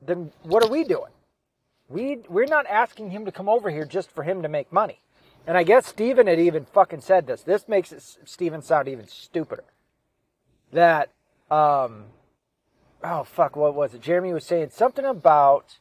then 0.02 0.32
what 0.44 0.64
are 0.64 0.70
we 0.70 0.86
doing? 0.86 1.12
We 1.90 2.20
we're 2.30 2.46
not 2.46 2.66
asking 2.68 3.12
him 3.12 3.26
to 3.26 3.32
come 3.32 3.50
over 3.50 3.70
here 3.70 3.86
just 3.86 4.10
for 4.10 4.24
him 4.24 4.42
to 4.42 4.50
make 4.50 4.72
money. 4.72 5.02
And 5.46 5.58
I 5.58 5.64
guess 5.64 5.88
Steven 5.88 6.28
had 6.28 6.40
even 6.40 6.66
fucking 6.66 7.02
said 7.02 7.28
this. 7.28 7.44
This 7.44 7.68
makes 7.68 7.92
it, 7.92 8.04
Steven 8.26 8.62
sound 8.62 8.88
even 8.88 9.08
stupider. 9.08 9.66
That 10.72 11.10
um 11.52 12.06
oh 13.04 13.24
fuck, 13.24 13.56
what 13.56 13.76
was 13.76 13.94
it? 13.94 14.02
Jeremy 14.02 14.34
was 14.34 14.46
saying 14.46 14.70
something 14.72 15.06
about 15.06 15.80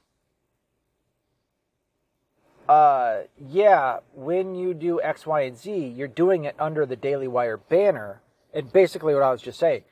uh 2.68 3.22
yeah, 3.38 4.00
when 4.14 4.56
you 4.56 4.74
do 4.74 5.00
X, 5.00 5.26
Y, 5.26 5.42
and 5.42 5.56
Z, 5.56 5.94
you're 5.96 6.08
doing 6.08 6.44
it 6.44 6.56
under 6.58 6.84
the 6.86 6.96
Daily 6.96 7.28
Wire 7.28 7.56
banner. 7.56 8.20
And 8.56 8.72
basically 8.72 9.12
what 9.12 9.22
I 9.22 9.30
was 9.30 9.42
just 9.42 9.58
saying, 9.58 9.82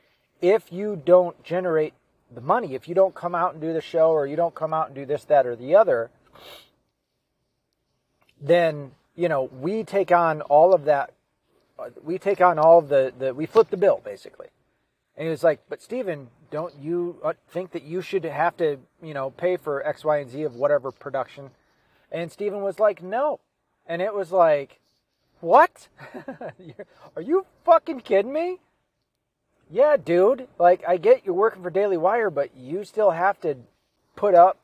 if 0.41 0.73
you 0.73 0.99
don't 1.05 1.41
generate 1.43 1.93
the 2.33 2.41
money, 2.41 2.73
if 2.73 2.89
you 2.89 2.95
don't 2.95 3.13
come 3.13 3.35
out 3.35 3.53
and 3.53 3.61
do 3.61 3.71
the 3.73 3.79
show 3.79 4.09
or 4.09 4.25
you 4.25 4.35
don't 4.35 4.55
come 4.55 4.73
out 4.73 4.87
and 4.87 4.95
do 4.95 5.05
this, 5.05 5.23
that, 5.25 5.45
or 5.45 5.55
the 5.55 5.75
other, 5.75 6.09
then, 8.41 8.91
you 9.15 9.29
know, 9.29 9.43
we 9.43 9.83
take 9.83 10.11
on 10.11 10.41
all 10.41 10.73
of 10.73 10.85
that. 10.85 11.13
We 12.03 12.17
take 12.17 12.41
on 12.41 12.57
all 12.57 12.79
of 12.79 12.89
the, 12.89 13.13
the 13.15 13.35
we 13.35 13.45
flip 13.45 13.69
the 13.69 13.77
bill, 13.77 14.01
basically. 14.03 14.47
And 15.15 15.25
he 15.25 15.29
was 15.29 15.43
like, 15.43 15.59
but 15.69 15.79
Steven, 15.79 16.29
don't 16.49 16.73
you 16.81 17.17
uh, 17.23 17.33
think 17.47 17.71
that 17.71 17.83
you 17.83 18.01
should 18.01 18.23
have 18.23 18.57
to, 18.57 18.79
you 18.99 19.13
know, 19.13 19.29
pay 19.29 19.57
for 19.57 19.85
X, 19.85 20.03
Y, 20.03 20.17
and 20.17 20.31
Z 20.31 20.41
of 20.41 20.55
whatever 20.55 20.91
production? 20.91 21.51
And 22.11 22.31
Steven 22.31 22.61
was 22.61 22.79
like, 22.79 23.03
no. 23.03 23.41
And 23.85 24.01
it 24.01 24.15
was 24.15 24.31
like, 24.31 24.79
what? 25.45 25.87
Are 27.15 27.21
you 27.21 27.45
fucking 27.63 28.01
kidding 28.01 28.33
me? 28.33 28.57
Yeah, 29.69 29.95
dude. 29.95 30.47
Like, 30.57 30.83
I 30.87 30.97
get 30.97 31.23
you're 31.23 31.35
working 31.35 31.61
for 31.61 31.69
Daily 31.69 31.97
Wire, 31.97 32.31
but 32.31 32.57
you 32.57 32.83
still 32.83 33.11
have 33.11 33.39
to 33.41 33.57
put 34.15 34.33
up, 34.33 34.57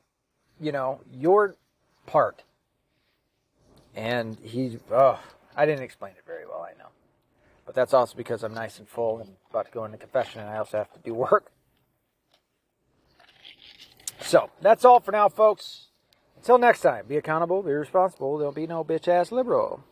you 0.59 0.71
know, 0.71 0.99
your 1.13 1.55
part. 2.07 2.43
And 3.95 4.37
he, 4.41 4.79
oh, 4.91 5.19
I 5.55 5.65
didn't 5.65 5.83
explain 5.83 6.13
it 6.13 6.23
very 6.25 6.47
well, 6.47 6.67
I 6.67 6.77
know. 6.79 6.89
But 7.65 7.75
that's 7.75 7.93
also 7.93 8.17
because 8.17 8.43
I'm 8.43 8.53
nice 8.53 8.79
and 8.79 8.87
full 8.87 9.19
and 9.19 9.35
about 9.51 9.67
to 9.67 9.71
go 9.71 9.85
into 9.85 9.97
confession, 9.97 10.41
and 10.41 10.49
I 10.49 10.57
also 10.57 10.79
have 10.79 10.91
to 10.93 10.99
do 10.99 11.13
work. 11.13 11.51
So, 14.21 14.49
that's 14.61 14.83
all 14.83 14.99
for 14.99 15.11
now, 15.11 15.29
folks. 15.29 15.87
Until 16.37 16.57
next 16.57 16.81
time, 16.81 17.05
be 17.07 17.17
accountable, 17.17 17.61
be 17.61 17.71
responsible. 17.71 18.37
There'll 18.39 18.51
be 18.51 18.65
no 18.65 18.83
bitch 18.83 19.07
ass 19.07 19.31
liberal. 19.31 19.83